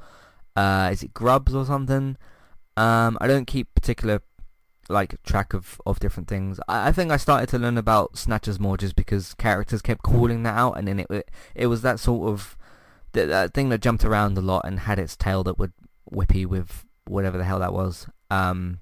uh, 0.56 0.90
is 0.92 1.02
it 1.02 1.14
grubs 1.14 1.54
or 1.54 1.64
something? 1.64 2.16
Um, 2.76 3.18
I 3.20 3.26
don't 3.26 3.46
keep 3.46 3.74
particular 3.74 4.22
like 4.90 5.22
track 5.22 5.54
of, 5.54 5.80
of 5.86 6.00
different 6.00 6.28
things. 6.28 6.60
I, 6.68 6.88
I, 6.88 6.92
think 6.92 7.10
I 7.10 7.16
started 7.16 7.48
to 7.50 7.58
learn 7.58 7.78
about 7.78 8.18
snatchers 8.18 8.58
more 8.58 8.76
just 8.76 8.96
because 8.96 9.34
characters 9.34 9.82
kept 9.82 10.02
calling 10.02 10.42
that 10.42 10.56
out, 10.56 10.78
and 10.78 10.88
then 10.88 11.00
it 11.00 11.06
it, 11.10 11.30
it 11.54 11.66
was 11.66 11.82
that 11.82 12.00
sort 12.00 12.28
of 12.28 12.56
that, 13.12 13.26
that 13.26 13.54
thing 13.54 13.68
that 13.70 13.80
jumped 13.80 14.04
around 14.04 14.36
a 14.36 14.40
lot 14.40 14.64
and 14.64 14.80
had 14.80 14.98
its 14.98 15.16
tail 15.16 15.42
that 15.44 15.58
would 15.58 15.72
whippy 16.10 16.46
with 16.46 16.84
whatever 17.06 17.38
the 17.38 17.44
hell 17.44 17.58
that 17.58 17.72
was. 17.72 18.06
Um, 18.30 18.80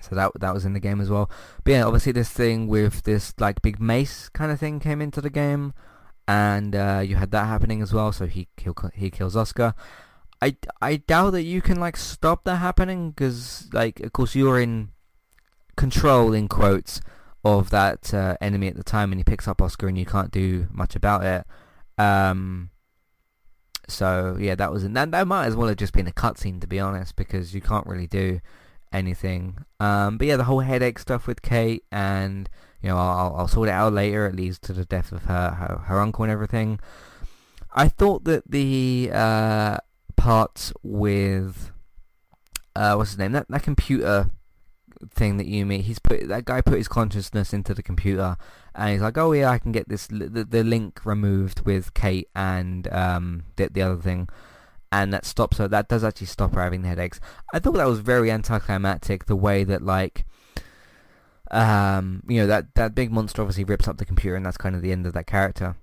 so 0.00 0.14
that 0.14 0.32
that 0.40 0.54
was 0.54 0.64
in 0.64 0.72
the 0.72 0.80
game 0.80 1.00
as 1.00 1.10
well. 1.10 1.30
But 1.64 1.72
yeah, 1.72 1.84
obviously 1.84 2.12
this 2.12 2.30
thing 2.30 2.68
with 2.68 3.02
this 3.02 3.34
like 3.38 3.62
big 3.62 3.80
mace 3.80 4.28
kind 4.28 4.52
of 4.52 4.60
thing 4.60 4.80
came 4.80 5.00
into 5.00 5.20
the 5.20 5.30
game, 5.30 5.74
and 6.26 6.74
uh, 6.74 7.02
you 7.04 7.16
had 7.16 7.30
that 7.32 7.46
happening 7.46 7.82
as 7.82 7.92
well. 7.92 8.12
So 8.12 8.26
he 8.26 8.48
he, 8.56 8.70
he 8.94 9.10
kills 9.10 9.36
Oscar. 9.36 9.74
I, 10.40 10.56
I 10.80 10.96
doubt 10.96 11.30
that 11.30 11.42
you 11.42 11.60
can 11.60 11.80
like 11.80 11.96
stop 11.96 12.44
that 12.44 12.56
happening 12.56 13.10
because 13.10 13.68
like 13.72 14.00
of 14.00 14.12
course 14.12 14.34
you're 14.34 14.60
in 14.60 14.90
control 15.78 16.34
in 16.34 16.48
quotes 16.48 17.00
of 17.44 17.70
that 17.70 18.12
uh, 18.12 18.36
enemy 18.40 18.68
at 18.68 18.76
the 18.76 18.84
time 18.84 19.12
and 19.12 19.18
he 19.18 19.24
picks 19.24 19.48
up 19.48 19.62
Oscar 19.62 19.88
and 19.88 19.96
you 19.96 20.04
can't 20.04 20.30
do 20.30 20.66
much 20.70 20.94
about 20.94 21.24
it. 21.24 21.46
Um, 21.96 22.70
so 23.88 24.36
yeah, 24.38 24.54
that 24.54 24.70
was 24.70 24.86
that. 24.86 25.10
That 25.10 25.26
might 25.26 25.46
as 25.46 25.56
well 25.56 25.68
have 25.68 25.78
just 25.78 25.94
been 25.94 26.06
a 26.06 26.12
cutscene 26.12 26.60
to 26.60 26.66
be 26.66 26.78
honest, 26.78 27.16
because 27.16 27.54
you 27.54 27.62
can't 27.62 27.86
really 27.86 28.06
do 28.06 28.40
anything. 28.92 29.64
Um, 29.80 30.18
but 30.18 30.26
yeah, 30.26 30.36
the 30.36 30.44
whole 30.44 30.60
headache 30.60 30.98
stuff 30.98 31.26
with 31.26 31.40
Kate, 31.40 31.84
and 31.90 32.50
you 32.82 32.90
know, 32.90 32.98
I'll, 32.98 33.34
I'll 33.36 33.48
sort 33.48 33.68
it 33.68 33.72
out 33.72 33.94
later. 33.94 34.26
It 34.26 34.36
leads 34.36 34.58
to 34.60 34.74
the 34.74 34.84
death 34.84 35.10
of 35.10 35.24
her 35.24 35.50
her, 35.52 35.78
her 35.86 36.00
uncle 36.00 36.24
and 36.24 36.32
everything. 36.32 36.80
I 37.72 37.88
thought 37.88 38.24
that 38.24 38.50
the 38.50 39.10
uh, 39.12 39.78
parts 40.16 40.72
with 40.82 41.70
uh, 42.76 42.94
what's 42.94 43.10
his 43.10 43.18
name? 43.18 43.32
That 43.32 43.46
that 43.48 43.62
computer 43.62 44.30
thing 45.10 45.36
that 45.36 45.46
you 45.46 45.64
meet. 45.66 45.82
He's 45.82 45.98
put 45.98 46.28
that 46.28 46.44
guy 46.44 46.60
put 46.60 46.78
his 46.78 46.88
consciousness 46.88 47.52
into 47.52 47.74
the 47.74 47.82
computer, 47.82 48.36
and 48.74 48.90
he's 48.90 49.02
like, 49.02 49.18
"Oh 49.18 49.32
yeah, 49.32 49.50
I 49.50 49.58
can 49.58 49.72
get 49.72 49.88
this 49.88 50.06
the, 50.06 50.46
the 50.48 50.64
link 50.64 51.04
removed 51.04 51.64
with 51.64 51.94
Kate 51.94 52.28
and 52.34 52.92
um 52.92 53.44
the, 53.56 53.68
the 53.68 53.82
other 53.82 54.00
thing." 54.00 54.28
and 54.90 55.12
that 55.12 55.24
stops 55.24 55.58
her. 55.58 55.68
That 55.68 55.88
does 55.88 56.04
actually 56.04 56.28
stop 56.28 56.54
her 56.54 56.62
having 56.62 56.82
the 56.82 56.88
headaches. 56.88 57.20
I 57.52 57.58
thought 57.58 57.74
that 57.74 57.86
was 57.86 58.00
very 58.00 58.30
anticlimactic. 58.30 59.26
The 59.26 59.36
way 59.36 59.64
that 59.64 59.82
like, 59.82 60.24
um, 61.50 62.22
you 62.28 62.40
know, 62.40 62.46
that 62.46 62.74
that 62.74 62.94
big 62.94 63.12
monster 63.12 63.42
obviously 63.42 63.64
rips 63.64 63.86
up 63.88 63.98
the 63.98 64.04
computer, 64.04 64.36
and 64.36 64.46
that's 64.46 64.56
kind 64.56 64.74
of 64.74 64.82
the 64.82 64.92
end 64.92 65.06
of 65.06 65.12
that 65.12 65.26
character. 65.26 65.76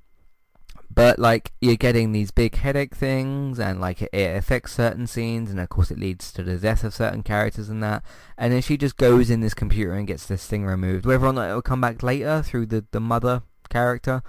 But 0.93 1.19
like, 1.19 1.51
you're 1.59 1.75
getting 1.75 2.11
these 2.11 2.31
big 2.31 2.55
headache 2.55 2.95
things, 2.95 3.59
and 3.59 3.81
like 3.81 4.01
it, 4.01 4.09
it 4.13 4.37
affects 4.37 4.73
certain 4.73 5.07
scenes, 5.07 5.49
and 5.49 5.59
of 5.59 5.69
course 5.69 5.91
it 5.91 5.99
leads 5.99 6.31
to 6.33 6.43
the 6.43 6.57
death 6.57 6.83
of 6.83 6.93
certain 6.93 7.23
characters 7.23 7.69
and 7.69 7.83
that. 7.83 8.03
And 8.37 8.53
then 8.53 8.61
she 8.61 8.77
just 8.77 8.97
goes 8.97 9.29
in 9.29 9.41
this 9.41 9.53
computer 9.53 9.93
and 9.93 10.07
gets 10.07 10.25
this 10.25 10.45
thing 10.45 10.65
removed. 10.65 11.05
Whether 11.05 11.25
or 11.25 11.33
not 11.33 11.49
it 11.49 11.53
will 11.53 11.61
come 11.61 11.81
back 11.81 12.03
later 12.03 12.41
through 12.41 12.67
the 12.67 12.85
the 12.91 12.99
mother 12.99 13.43
character, 13.69 14.23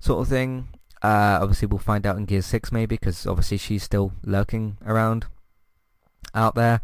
sort 0.00 0.20
of 0.22 0.28
thing. 0.28 0.68
Uh, 1.02 1.38
obviously, 1.40 1.66
we'll 1.66 1.78
find 1.78 2.06
out 2.06 2.16
in 2.16 2.26
Gear 2.26 2.42
6 2.42 2.72
maybe, 2.72 2.96
because 2.96 3.26
obviously 3.26 3.56
she's 3.56 3.82
still 3.82 4.12
lurking 4.22 4.76
around 4.84 5.26
out 6.34 6.54
there. 6.54 6.80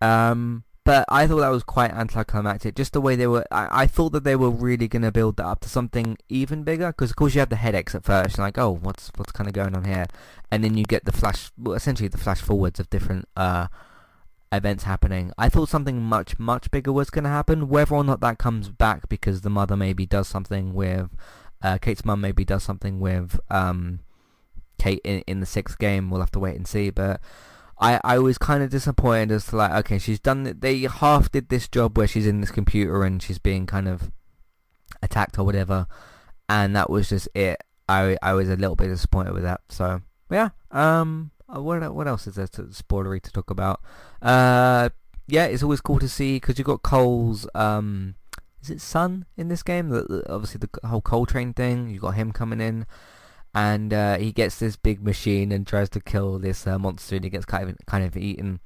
Um, 0.00 0.64
but 0.86 1.04
I 1.08 1.26
thought 1.26 1.40
that 1.40 1.48
was 1.48 1.64
quite 1.64 1.90
anticlimactic. 1.90 2.76
Just 2.76 2.92
the 2.92 3.00
way 3.00 3.16
they 3.16 3.26
were, 3.26 3.44
I, 3.50 3.82
I 3.82 3.86
thought 3.88 4.12
that 4.12 4.22
they 4.22 4.36
were 4.36 4.50
really 4.50 4.86
going 4.86 5.02
to 5.02 5.10
build 5.10 5.36
that 5.36 5.46
up 5.46 5.60
to 5.62 5.68
something 5.68 6.16
even 6.28 6.62
bigger. 6.62 6.86
Because 6.88 7.10
of 7.10 7.16
course 7.16 7.34
you 7.34 7.40
have 7.40 7.48
the 7.48 7.56
headaches 7.56 7.96
at 7.96 8.04
first, 8.04 8.38
like, 8.38 8.56
oh, 8.56 8.70
what's 8.70 9.10
what's 9.16 9.32
kind 9.32 9.48
of 9.48 9.52
going 9.52 9.74
on 9.74 9.84
here? 9.84 10.06
And 10.48 10.62
then 10.62 10.76
you 10.76 10.84
get 10.84 11.04
the 11.04 11.10
flash, 11.10 11.50
well, 11.58 11.74
essentially 11.74 12.08
the 12.08 12.18
flash 12.18 12.40
forwards 12.40 12.78
of 12.78 12.88
different 12.88 13.28
uh, 13.36 13.66
events 14.52 14.84
happening. 14.84 15.32
I 15.36 15.48
thought 15.48 15.68
something 15.68 16.00
much 16.00 16.38
much 16.38 16.70
bigger 16.70 16.92
was 16.92 17.10
going 17.10 17.24
to 17.24 17.30
happen. 17.30 17.68
Whether 17.68 17.96
or 17.96 18.04
not 18.04 18.20
that 18.20 18.38
comes 18.38 18.68
back 18.68 19.08
because 19.08 19.40
the 19.40 19.50
mother 19.50 19.76
maybe 19.76 20.06
does 20.06 20.28
something 20.28 20.72
with 20.72 21.10
uh, 21.62 21.78
Kate's 21.78 22.04
mum 22.04 22.20
maybe 22.20 22.44
does 22.44 22.62
something 22.62 23.00
with 23.00 23.40
um, 23.50 23.98
Kate 24.78 25.00
in, 25.02 25.24
in 25.26 25.40
the 25.40 25.46
sixth 25.46 25.78
game. 25.78 26.10
We'll 26.10 26.20
have 26.20 26.30
to 26.30 26.38
wait 26.38 26.54
and 26.54 26.68
see. 26.68 26.90
But 26.90 27.20
I, 27.78 28.00
I 28.02 28.18
was 28.18 28.38
kind 28.38 28.62
of 28.62 28.70
disappointed 28.70 29.32
as 29.32 29.46
to 29.46 29.56
like, 29.56 29.72
okay, 29.72 29.98
she's 29.98 30.18
done. 30.18 30.56
They 30.58 30.80
half 30.82 31.30
did 31.30 31.48
this 31.48 31.68
job 31.68 31.96
where 31.96 32.06
she's 32.06 32.26
in 32.26 32.40
this 32.40 32.50
computer 32.50 33.04
and 33.04 33.22
she's 33.22 33.38
being 33.38 33.66
kind 33.66 33.86
of 33.86 34.10
attacked 35.02 35.38
or 35.38 35.44
whatever, 35.44 35.86
and 36.48 36.74
that 36.74 36.88
was 36.88 37.08
just 37.08 37.28
it. 37.34 37.62
I 37.88 38.16
I 38.22 38.32
was 38.32 38.48
a 38.48 38.56
little 38.56 38.76
bit 38.76 38.88
disappointed 38.88 39.34
with 39.34 39.42
that. 39.42 39.60
So 39.68 40.02
yeah. 40.30 40.50
Um. 40.70 41.30
Uh, 41.48 41.62
what 41.62 41.94
what 41.94 42.08
else 42.08 42.26
is 42.26 42.34
there 42.34 42.48
to 42.48 42.62
spoilery 42.64 43.20
to 43.22 43.32
talk 43.32 43.50
about? 43.50 43.80
Uh. 44.22 44.88
Yeah, 45.28 45.46
it's 45.46 45.62
always 45.62 45.80
cool 45.80 45.98
to 45.98 46.08
see 46.08 46.36
because 46.36 46.56
you've 46.56 46.66
got 46.66 46.82
Cole's 46.82 47.48
um 47.54 48.14
is 48.62 48.70
it 48.70 48.80
Son 48.80 49.26
in 49.36 49.48
this 49.48 49.62
game? 49.62 49.90
The, 49.90 50.02
the, 50.02 50.32
obviously 50.32 50.58
the 50.58 50.88
whole 50.88 51.00
Cole 51.00 51.26
Train 51.26 51.52
thing. 51.52 51.88
You 51.88 52.00
got 52.00 52.12
him 52.14 52.32
coming 52.32 52.60
in, 52.60 52.86
and 53.56 53.94
uh, 53.94 54.18
he 54.18 54.32
gets 54.32 54.58
this 54.58 54.76
big 54.76 55.02
machine 55.02 55.50
and 55.50 55.66
tries 55.66 55.88
to 55.88 56.00
kill 56.00 56.38
this 56.38 56.66
uh, 56.66 56.78
monster, 56.78 57.16
and 57.16 57.24
he 57.24 57.30
gets 57.30 57.46
kind 57.46 57.70
of 57.70 57.76
kind 57.86 58.04
of 58.04 58.14
eaten. 58.14 58.60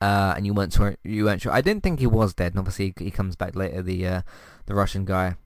Uh, 0.00 0.32
and 0.34 0.46
you 0.46 0.54
weren't 0.54 0.72
sure. 0.72 0.96
You 1.04 1.26
weren't 1.26 1.42
sure. 1.42 1.52
I 1.52 1.60
didn't 1.60 1.82
think 1.82 2.00
he 2.00 2.06
was 2.06 2.32
dead. 2.32 2.52
And 2.52 2.60
obviously, 2.60 2.94
he, 2.96 3.04
he 3.04 3.10
comes 3.10 3.36
back 3.36 3.54
later. 3.54 3.82
The 3.82 4.06
uh, 4.06 4.22
the 4.64 4.74
Russian 4.74 5.04
guy 5.04 5.36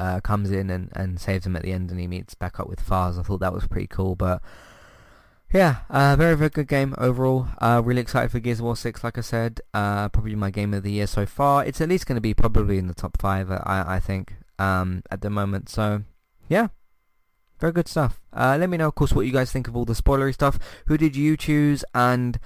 uh, 0.00 0.20
comes 0.20 0.50
in 0.50 0.70
and, 0.70 0.90
and 0.96 1.20
saves 1.20 1.44
him 1.44 1.56
at 1.56 1.62
the 1.62 1.72
end, 1.72 1.90
and 1.90 2.00
he 2.00 2.06
meets 2.06 2.34
back 2.34 2.58
up 2.58 2.68
with 2.68 2.80
Fahz. 2.80 3.18
I 3.18 3.22
thought 3.22 3.40
that 3.40 3.52
was 3.52 3.66
pretty 3.66 3.88
cool, 3.88 4.16
but 4.16 4.40
yeah, 5.52 5.80
uh, 5.90 6.16
very, 6.16 6.38
very 6.38 6.48
good 6.48 6.68
game 6.68 6.94
overall. 6.96 7.48
Uh, 7.60 7.82
really 7.84 8.00
excited 8.00 8.30
for 8.30 8.40
Gears 8.40 8.60
of 8.60 8.64
War 8.64 8.76
6, 8.76 9.04
like 9.04 9.18
I 9.18 9.20
said. 9.20 9.60
Uh, 9.74 10.08
probably 10.08 10.36
my 10.36 10.50
game 10.50 10.72
of 10.72 10.84
the 10.84 10.92
year 10.92 11.06
so 11.06 11.26
far. 11.26 11.66
It's 11.66 11.82
at 11.82 11.90
least 11.90 12.06
going 12.06 12.16
to 12.16 12.22
be 12.22 12.32
probably 12.32 12.78
in 12.78 12.86
the 12.86 12.94
top 12.94 13.20
5, 13.20 13.50
uh, 13.50 13.60
I, 13.66 13.96
I 13.96 14.00
think, 14.00 14.36
um, 14.58 15.02
at 15.10 15.20
the 15.20 15.28
moment. 15.28 15.68
So, 15.68 16.04
yeah, 16.48 16.68
very 17.58 17.72
good 17.72 17.88
stuff. 17.88 18.20
Uh, 18.32 18.56
let 18.58 18.68
me 18.68 18.76
know, 18.76 18.88
of 18.88 18.94
course, 18.94 19.12
what 19.12 19.26
you 19.26 19.32
guys 19.32 19.52
think 19.52 19.68
of 19.68 19.76
all 19.76 19.84
the 19.84 19.92
spoilery 19.92 20.34
stuff. 20.34 20.58
Who 20.86 20.98
did 20.98 21.14
you 21.14 21.36
choose? 21.36 21.84
And 21.94 22.38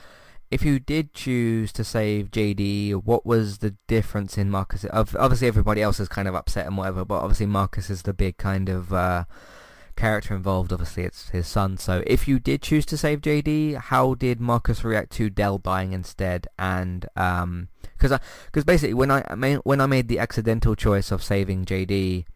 if 0.51 0.63
you 0.63 0.79
did 0.79 1.15
choose 1.15 1.73
to 1.73 1.85
save 1.85 2.31
JD, 2.31 3.03
what 3.03 3.27
was 3.27 3.59
the 3.59 3.75
difference 3.89 4.39
in 4.39 4.51
Marcus? 4.51 4.85
Obviously, 4.93 5.49
everybody 5.49 5.83
else 5.83 5.99
is 5.99 6.09
kind 6.09 6.29
of 6.29 6.35
upset 6.35 6.67
and 6.67 6.77
whatever, 6.77 7.05
but 7.05 7.23
obviously 7.23 7.47
Marcus 7.47 7.91
is 7.91 8.03
the 8.03 8.13
big 8.13 8.37
kind 8.37 8.69
of 8.69 8.93
uh, 8.93 9.25
character 9.97 10.37
involved. 10.37 10.73
Obviously, 10.73 11.05
it's 11.05 11.31
his 11.31 11.49
son. 11.49 11.79
So 11.79 12.03
if 12.07 12.29
you 12.29 12.39
did 12.39 12.63
choose 12.63 12.87
to 12.87 12.97
save 12.97 13.23
JD, 13.23 13.77
how 13.77 14.15
did 14.15 14.41
Marcus 14.41 14.85
react 14.85 15.13
to 15.13 15.31
Del 15.31 15.59
dying 15.59 15.93
instead? 15.93 16.47
And 16.59 17.07
um, 17.17 17.69
because 17.99 18.19
because 18.45 18.65
basically 18.65 18.95
when 18.95 19.11
I, 19.11 19.23
when 19.65 19.81
I 19.81 19.87
made 19.87 20.09
the 20.09 20.19
accidental 20.19 20.77
choice 20.77 21.11
of 21.11 21.25
saving 21.25 21.65
JD, 21.65 22.27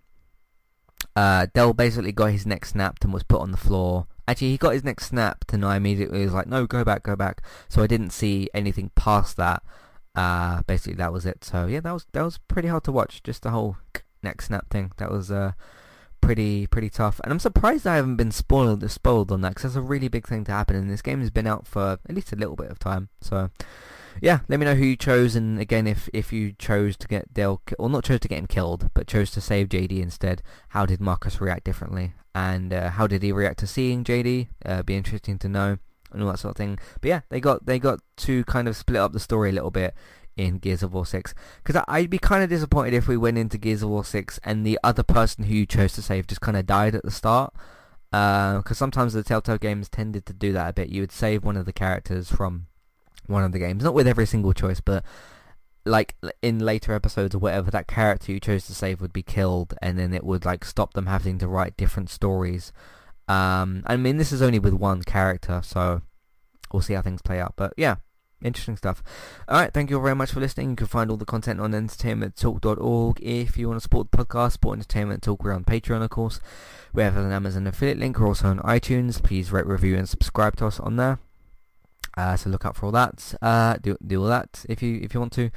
uh, 1.17 1.47
Del 1.55 1.73
basically 1.73 2.13
got 2.13 2.33
his 2.33 2.47
neck 2.47 2.65
snapped 2.65 3.05
and 3.05 3.13
was 3.13 3.23
put 3.23 3.41
on 3.41 3.51
the 3.51 3.57
floor. 3.57 4.07
Actually, 4.29 4.51
he 4.51 4.57
got 4.57 4.75
his 4.75 4.85
neck 4.85 5.01
snapped, 5.01 5.53
and 5.53 5.65
I 5.65 5.77
immediately 5.77 6.25
was 6.25 6.33
like, 6.33 6.47
"No, 6.47 6.67
go 6.67 6.85
back, 6.85 7.03
go 7.03 7.17
back." 7.17 7.43
So 7.69 7.83
I 7.83 7.87
didn't 7.87 8.11
see 8.11 8.49
anything 8.55 8.91
past 8.95 9.37
that. 9.37 9.63
Uh, 10.15 10.63
basically, 10.67 10.95
that 10.95 11.13
was 11.13 11.27
it. 11.27 11.45
So 11.45 11.67
yeah, 11.67 11.81
that 11.81 11.93
was 11.93 12.07
that 12.13 12.23
was 12.23 12.39
pretty 12.49 12.69
hard 12.69 12.85
to 12.85 12.93
watch. 12.93 13.23
Just 13.23 13.43
the 13.43 13.51
whole 13.51 13.77
neck 14.23 14.43
snap 14.43 14.71
thing. 14.71 14.93
That 14.99 15.11
was 15.11 15.31
uh, 15.31 15.53
pretty 16.21 16.67
pretty 16.67 16.91
tough. 16.91 17.21
And 17.25 17.33
I'm 17.33 17.39
surprised 17.39 17.87
I 17.87 17.97
haven't 17.97 18.17
been 18.17 18.31
spoiled 18.31 18.89
spoiled 18.91 19.33
on 19.33 19.41
that 19.41 19.51
because 19.51 19.63
that's 19.75 19.77
a 19.77 19.81
really 19.83 20.09
big 20.09 20.27
thing 20.27 20.45
to 20.45 20.53
happen. 20.53 20.77
And 20.77 20.91
this 20.91 21.03
game 21.03 21.21
has 21.21 21.31
been 21.31 21.47
out 21.47 21.67
for 21.67 21.99
at 22.09 22.15
least 22.15 22.33
a 22.33 22.37
little 22.37 22.57
bit 22.57 22.71
of 22.71 22.79
time. 22.79 23.09
So 23.21 23.51
yeah, 24.21 24.41
let 24.49 24.61
me 24.61 24.67
know 24.67 24.75
who 24.75 24.85
you 24.85 24.97
chose. 24.97 25.37
And 25.37 25.59
again, 25.59 25.87
if 25.87 26.09
if 26.13 26.33
you 26.33 26.53
chose 26.53 26.97
to 26.99 27.09
get 27.09 27.33
Dale, 27.33 27.61
or 27.79 27.89
not 27.89 28.05
chose 28.05 28.21
to 28.21 28.29
get 28.29 28.39
him 28.39 28.47
killed, 28.47 28.91
but 28.95 29.07
chose 29.07 29.31
to 29.33 29.41
save 29.41 29.69
JD 29.69 30.01
instead, 30.01 30.43
how 30.69 30.87
did 30.87 31.01
Marcus 31.01 31.41
react 31.41 31.65
differently? 31.65 32.15
And 32.35 32.73
uh, 32.73 32.91
how 32.91 33.07
did 33.07 33.23
he 33.23 33.33
react 33.33 33.59
to 33.61 33.67
seeing 33.67 34.05
JD? 34.05 34.49
Uh, 34.65 34.83
be 34.83 34.97
interesting 34.97 35.39
to 35.39 35.49
know 35.49 35.79
and 36.13 36.23
all 36.23 36.31
that 36.31 36.39
sort 36.39 36.53
of 36.53 36.57
thing. 36.57 36.79
But 37.01 37.09
yeah, 37.09 37.21
they 37.29 37.41
got 37.41 37.67
they 37.67 37.79
got 37.79 38.01
to 38.19 38.45
kind 38.45 38.69
of 38.69 38.77
split 38.77 39.01
up 39.01 39.13
the 39.13 39.21
story 39.21 39.51
a 39.51 39.53
little 39.53 39.71
bit 39.71 39.95
in 40.37 40.59
Gears 40.59 40.83
of 40.83 40.93
War 40.95 41.07
6. 41.07 41.35
Because 41.63 41.83
I'd 41.89 42.11
be 42.11 42.19
kind 42.19 42.43
of 42.43 42.51
disappointed 42.51 42.95
if 42.95 43.09
we 43.09 43.17
went 43.17 43.39
into 43.39 43.59
Gears 43.59 43.83
of 43.83 43.91
War 43.91 44.05
6 44.05 44.41
and 44.43 44.65
the 44.65 44.79
other 44.83 45.03
person 45.03 45.45
who 45.45 45.55
you 45.55 45.67
chose 45.67 45.93
to 45.95 46.03
save 46.03 46.27
just 46.27 46.41
kind 46.41 46.57
of 46.57 46.67
died 46.67 46.95
at 46.95 47.03
the 47.03 47.11
start. 47.11 47.53
Because 48.11 48.73
uh, 48.73 48.75
sometimes 48.75 49.13
the 49.13 49.23
Telltale 49.23 49.59
games 49.59 49.89
tended 49.89 50.27
to 50.27 50.33
do 50.33 50.53
that 50.53 50.71
a 50.71 50.73
bit. 50.73 50.89
You 50.89 51.03
would 51.03 51.13
save 51.13 51.45
one 51.45 51.57
of 51.57 51.67
the 51.67 51.73
characters 51.73 52.31
from 52.31 52.67
one 53.27 53.45
of 53.45 53.53
the 53.53 53.59
games. 53.59 53.85
Not 53.85 53.95
with 53.95 54.07
every 54.07 54.27
single 54.27 54.53
choice, 54.53 54.81
but 54.81 55.05
like 55.85 56.17
in 56.43 56.59
later 56.59 56.93
episodes 56.93 57.35
or 57.35 57.39
whatever, 57.39 57.71
that 57.71 57.87
character 57.87 58.33
you 58.33 58.41
chose 58.41 58.67
to 58.67 58.75
save 58.75 59.01
would 59.01 59.13
be 59.13 59.23
killed 59.23 59.75
and 59.81 59.99
then 59.99 60.13
it 60.13 60.25
would 60.25 60.45
like 60.45 60.65
stop 60.65 60.95
them 60.95 61.07
having 61.07 61.39
to 61.39 61.49
write 61.49 61.77
different 61.77 62.11
stories. 62.11 62.73
Um, 63.29 63.83
I 63.87 63.97
mean, 63.97 64.17
this 64.17 64.33
is 64.33 64.43
only 64.43 64.59
with 64.59 64.75
one 64.75 65.03
character, 65.03 65.61
so 65.65 66.03
we'll 66.73 66.83
see 66.83 66.95
how 66.95 67.03
things 67.03 67.23
play 67.23 67.41
out. 67.41 67.55
But 67.57 67.73
yeah, 67.77 67.97
interesting 68.43 68.77
stuff. 68.77 69.03
Alright, 69.49 69.73
thank 69.73 69.91
you 69.91 69.97
all 69.97 70.03
very 70.03 70.17
much 70.17 70.33
for 70.33 70.41
listening. 70.41 70.71
You 70.71 70.77
can 70.77 70.87
find 70.87 71.11
all 71.11 71.17
the 71.17 71.25
content 71.25 71.61
on 71.61 71.73
entertainmenttalk.org. 71.73 73.21
If 73.23 73.57
you 73.57 73.69
want 73.69 73.79
to 73.79 73.83
support 73.83 74.11
the 74.11 74.19
podcast, 74.19 74.53
support 74.53 74.79
Entertainment 74.79 75.23
Talk, 75.23 75.43
we're 75.43 75.53
on 75.53 75.65
Patreon, 75.65 76.03
of 76.03 76.11
course. 76.11 76.41
We 76.93 77.03
have 77.03 77.17
an 77.17 77.31
Amazon 77.31 77.67
affiliate 77.67 77.99
link. 77.99 78.19
We're 78.19 78.29
also 78.29 78.49
on 78.49 78.59
iTunes. 78.61 79.23
Please 79.23 79.53
rate, 79.53 79.67
review, 79.67 79.97
and 79.97 80.09
subscribe 80.09 80.57
to 80.57 80.67
us 80.67 80.81
on 80.81 80.97
there. 80.97 81.21
Uh, 82.17 82.37
so 82.37 82.51
look 82.51 82.65
out 82.65 82.77
for 82.77 82.87
all 82.87 82.93
that. 82.93 83.35
Uh, 83.41 83.77
do 83.81 83.97
do 84.05 84.23
all 84.23 84.29
that 84.29 84.65
if 84.69 84.83
you 84.83 85.01
if 85.03 85.15
you 85.15 85.21
want 85.21 85.33
to. 85.35 85.51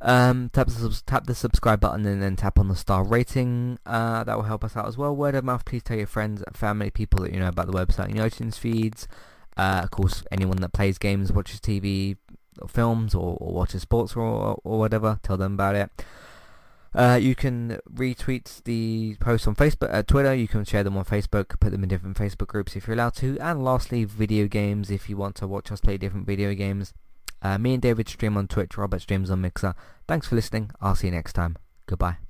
Um, 0.00 0.50
tap 0.52 0.66
the 0.66 1.02
tap 1.06 1.26
the 1.26 1.34
subscribe 1.34 1.80
button 1.80 2.04
and 2.04 2.22
then 2.22 2.36
tap 2.36 2.58
on 2.58 2.68
the 2.68 2.76
star 2.76 3.02
rating. 3.02 3.78
Uh, 3.86 4.22
that 4.24 4.36
will 4.36 4.44
help 4.44 4.62
us 4.62 4.76
out 4.76 4.86
as 4.86 4.98
well. 4.98 5.16
Word 5.16 5.34
of 5.34 5.44
mouth. 5.44 5.64
Please 5.64 5.82
tell 5.82 5.96
your 5.96 6.06
friends, 6.06 6.42
family, 6.52 6.90
people 6.90 7.20
that 7.22 7.32
you 7.32 7.40
know 7.40 7.48
about 7.48 7.66
the 7.66 7.72
website 7.72 8.06
and 8.06 8.16
iTunes 8.16 8.58
feeds. 8.58 9.08
Uh, 9.56 9.80
of 9.82 9.90
course, 9.90 10.22
anyone 10.30 10.58
that 10.58 10.72
plays 10.72 10.98
games, 10.98 11.32
watches 11.32 11.60
TV, 11.60 12.16
or 12.60 12.68
films, 12.68 13.14
or, 13.14 13.38
or 13.40 13.54
watches 13.54 13.82
sports 13.82 14.14
or, 14.14 14.60
or 14.62 14.78
whatever, 14.78 15.20
tell 15.22 15.36
them 15.36 15.54
about 15.54 15.74
it. 15.74 15.90
Uh, 16.94 17.18
you 17.20 17.34
can 17.34 17.80
retweet 17.92 18.62
the 18.64 19.16
posts 19.20 19.46
on 19.46 19.56
Facebook, 19.56 19.92
uh, 19.92 20.02
Twitter. 20.02 20.34
You 20.34 20.46
can 20.46 20.64
share 20.64 20.84
them 20.84 20.96
on 20.96 21.04
Facebook, 21.04 21.58
put 21.58 21.72
them 21.72 21.82
in 21.82 21.88
different 21.88 22.16
Facebook 22.16 22.46
groups 22.46 22.76
if 22.76 22.86
you're 22.86 22.94
allowed 22.94 23.14
to. 23.16 23.38
And 23.40 23.64
lastly, 23.64 24.04
video 24.04 24.46
games. 24.46 24.90
If 24.90 25.08
you 25.08 25.16
want 25.16 25.34
to 25.36 25.46
watch 25.46 25.72
us 25.72 25.80
play 25.80 25.96
different 25.96 26.26
video 26.26 26.54
games, 26.54 26.94
uh, 27.42 27.58
me 27.58 27.74
and 27.74 27.82
David 27.82 28.08
stream 28.08 28.36
on 28.36 28.46
Twitch. 28.46 28.78
Robert 28.78 29.00
streams 29.00 29.30
on 29.30 29.40
Mixer. 29.40 29.74
Thanks 30.06 30.28
for 30.28 30.36
listening. 30.36 30.70
I'll 30.80 30.94
see 30.94 31.08
you 31.08 31.12
next 31.12 31.32
time. 31.32 31.56
Goodbye. 31.86 32.23